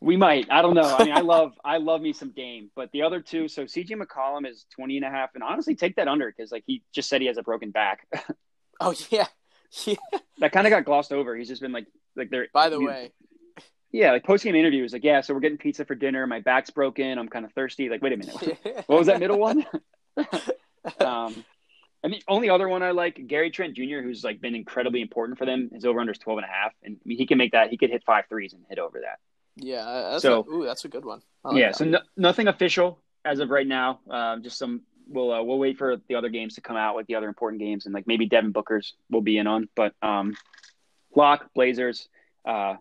We 0.01 0.17
might. 0.17 0.51
I 0.51 0.63
don't 0.63 0.75
know. 0.75 0.97
I 0.97 1.05
mean, 1.05 1.15
I 1.15 1.21
love 1.23 1.53
I 1.65 1.79
love 1.79 2.01
me 2.01 2.13
some 2.13 2.31
Dame, 2.31 2.71
but 2.75 2.91
the 2.93 3.03
other 3.03 3.21
two. 3.21 3.49
So 3.49 3.65
CJ 3.65 3.91
McCollum 3.91 4.49
is 4.49 4.67
20 4.75 4.97
and 4.99 5.07
a 5.07 5.11
half, 5.11 5.31
and 5.35 5.43
honestly, 5.43 5.75
take 5.75 5.97
that 5.97 6.09
under 6.09 6.33
because 6.35 6.53
like 6.53 6.65
he 6.67 6.83
just 6.93 7.09
said 7.09 7.21
he 7.21 7.27
has 7.29 7.39
a 7.39 7.43
broken 7.43 7.71
back. 7.71 8.07
oh 8.81 8.95
yeah, 9.11 9.27
yeah. 9.85 9.95
That 10.39 10.53
kind 10.53 10.67
of 10.67 10.71
got 10.71 10.85
glossed 10.85 11.13
over. 11.13 11.37
He's 11.37 11.49
just 11.49 11.63
been 11.63 11.73
like 11.73 11.87
like 12.17 12.31
they're. 12.31 12.49
By 12.53 12.69
the 12.69 12.81
way, 12.81 13.13
yeah, 13.93 14.13
like 14.13 14.25
post 14.25 14.45
game 14.45 14.55
interview 14.55 14.83
was 14.83 14.93
like, 14.93 15.05
yeah, 15.05 15.21
so 15.21 15.35
we're 15.35 15.41
getting 15.41 15.59
pizza 15.59 15.85
for 15.85 15.95
dinner. 15.95 16.27
My 16.27 16.41
back's 16.41 16.71
broken. 16.71 17.19
I'm 17.19 17.29
kind 17.29 17.45
of 17.45 17.53
thirsty. 17.53 17.89
Like, 17.89 18.03
wait 18.03 18.13
a 18.13 18.17
minute, 18.17 18.59
what 18.87 18.99
was 18.99 19.07
that 19.07 19.21
middle 19.21 19.39
one? 19.39 19.65
Um, 21.01 21.45
and 22.03 22.13
the 22.13 22.23
only 22.29 22.51
other 22.51 22.69
one 22.69 22.83
I 22.83 22.91
like, 22.91 23.27
Gary 23.27 23.51
Trent 23.51 23.75
Jr., 23.75 24.01
who's 24.03 24.25
like 24.25 24.41
been 24.41 24.55
incredibly 24.55 25.01
important 25.01 25.39
for 25.39 25.47
them. 25.47 25.71
His 25.73 25.85
over 25.85 26.01
under 26.01 26.13
is 26.13 26.19
12 26.19 26.39
and 26.39 26.45
a 26.45 26.49
half, 26.49 26.73
and 26.83 26.97
I 26.97 27.03
mean, 27.05 27.19
he 27.19 27.27
can 27.27 27.39
make 27.39 27.53
that. 27.53 27.71
He 27.71 27.77
could 27.77 27.91
hit 27.91 28.03
five 28.05 28.25
threes 28.29 28.53
and 28.53 28.65
hit 28.69 28.79
over 28.79 29.01
that. 29.01 29.19
Yeah, 29.57 29.85
that's 30.11 30.23
so 30.23 30.47
a, 30.49 30.51
ooh, 30.51 30.65
that's 30.65 30.85
a 30.85 30.89
good 30.89 31.05
one. 31.05 31.23
Like 31.45 31.57
yeah, 31.57 31.69
that. 31.69 31.77
so 31.77 31.85
no, 31.85 32.01
nothing 32.17 32.49
official 32.49 32.99
as 33.25 33.39
of 33.39 33.51
right 33.51 33.67
now. 33.67 34.01
Um, 34.11 34.43
just 34.43 34.59
some. 34.59 34.83
We'll 35.09 35.33
uh, 35.33 35.43
we'll 35.43 35.59
wait 35.59 35.79
for 35.79 35.97
the 36.09 36.15
other 36.15 36.31
games 36.31 36.55
to 36.55 36.61
come 36.61 36.77
out 36.77 36.97
with 36.97 37.07
the 37.07 37.17
other 37.17 37.29
important 37.29 37.61
games, 37.61 37.87
and 37.87 37.95
like 37.95 38.07
maybe 38.07 38.27
Devin 38.27 38.53
Booker's 38.53 38.95
will 39.11 39.21
be 39.21 39.37
in 39.37 39.47
on, 39.47 39.69
but 39.75 39.95
um, 40.01 40.35
lock 41.15 41.51
Blazers 41.55 42.09
uh, 42.45 42.77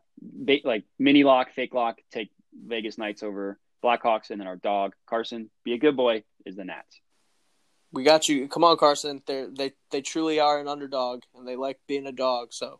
like 0.63 0.83
mini 0.99 1.23
lock, 1.23 1.51
fake 1.53 1.73
lock, 1.73 1.99
take 2.11 2.31
Vegas 2.53 2.97
Knights 2.97 3.23
over 3.23 3.59
Blackhawks, 3.83 4.29
and 4.29 4.39
then 4.39 4.47
our 4.47 4.55
dog 4.55 4.93
Carson, 5.05 5.49
be 5.63 5.73
a 5.73 5.77
good 5.77 5.95
boy, 5.97 6.23
is 6.45 6.55
the 6.55 6.63
Nats. 6.63 7.00
We 7.93 8.03
got 8.03 8.27
you. 8.29 8.47
Come 8.47 8.63
on, 8.63 8.77
Carson. 8.77 9.21
They 9.25 9.47
they 9.51 9.73
they 9.91 10.01
truly 10.01 10.39
are 10.39 10.59
an 10.59 10.67
underdog, 10.67 11.23
and 11.35 11.47
they 11.47 11.55
like 11.55 11.79
being 11.87 12.07
a 12.07 12.11
dog. 12.11 12.53
So 12.53 12.79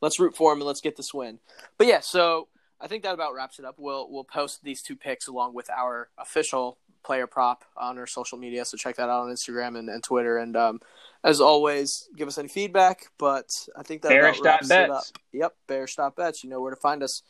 let's 0.00 0.20
root 0.20 0.36
for 0.36 0.52
them 0.52 0.60
and 0.60 0.66
let's 0.66 0.80
get 0.82 0.96
this 0.96 1.14
win. 1.14 1.38
But 1.78 1.86
yeah, 1.86 2.00
so 2.00 2.48
I 2.80 2.86
think 2.86 3.04
that 3.04 3.14
about 3.14 3.34
wraps 3.34 3.58
it 3.58 3.64
up. 3.64 3.76
We'll 3.78 4.10
we'll 4.10 4.24
post 4.24 4.62
these 4.62 4.82
two 4.82 4.96
picks 4.96 5.26
along 5.26 5.54
with 5.54 5.70
our 5.70 6.10
official 6.18 6.78
player 7.02 7.26
prop 7.26 7.64
on 7.76 7.98
our 7.98 8.06
social 8.06 8.38
media. 8.38 8.64
So 8.64 8.76
check 8.76 8.96
that 8.96 9.08
out 9.08 9.22
on 9.22 9.30
Instagram 9.30 9.78
and, 9.78 9.88
and 9.88 10.02
Twitter. 10.02 10.38
And 10.38 10.56
um, 10.56 10.80
as 11.24 11.40
always, 11.40 12.08
give 12.16 12.28
us 12.28 12.38
any 12.38 12.48
feedback. 12.48 13.06
But 13.18 13.48
I 13.76 13.82
think 13.82 14.02
that 14.02 14.10
Bearish 14.10 14.40
about 14.40 14.50
wraps 14.50 14.68
bets. 14.68 14.88
it 14.88 14.90
up. 14.90 15.04
Yep, 15.32 15.54
Bearish 15.66 15.92
Stop 15.92 16.16
Bets. 16.16 16.44
You 16.44 16.50
know 16.50 16.60
where 16.60 16.74
to 16.74 16.80
find 16.80 17.02
us. 17.02 17.22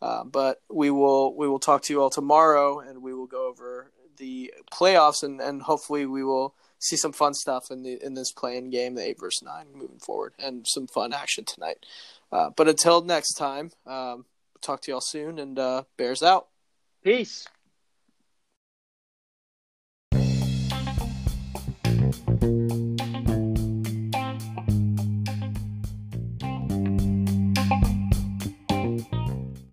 Uh, 0.00 0.24
but 0.24 0.60
we 0.68 0.90
will 0.90 1.36
we 1.36 1.46
will 1.46 1.60
talk 1.60 1.82
to 1.82 1.92
you 1.92 2.02
all 2.02 2.10
tomorrow, 2.10 2.80
and 2.80 3.02
we 3.02 3.14
will 3.14 3.26
go 3.26 3.48
over 3.48 3.92
the 4.16 4.52
playoffs, 4.72 5.22
and, 5.22 5.40
and 5.40 5.62
hopefully 5.62 6.06
we 6.06 6.24
will 6.24 6.54
see 6.82 6.96
some 6.96 7.12
fun 7.12 7.32
stuff 7.32 7.70
in 7.70 7.82
the 7.82 8.04
in 8.04 8.14
this 8.14 8.32
play-in 8.32 8.70
game, 8.70 8.94
the 8.94 9.02
eight 9.02 9.18
versus 9.18 9.42
nine, 9.42 9.66
moving 9.74 9.98
forward, 9.98 10.34
and 10.38 10.66
some 10.66 10.86
fun 10.86 11.12
action 11.12 11.44
tonight. 11.44 11.86
Uh, 12.30 12.50
but 12.56 12.68
until 12.68 13.02
next 13.02 13.34
time, 13.34 13.70
um, 13.86 14.24
talk 14.60 14.80
to 14.82 14.90
y'all 14.90 15.00
soon, 15.00 15.38
and 15.38 15.58
uh, 15.58 15.84
Bears 15.96 16.22
out. 16.22 16.48
Peace. 17.02 17.46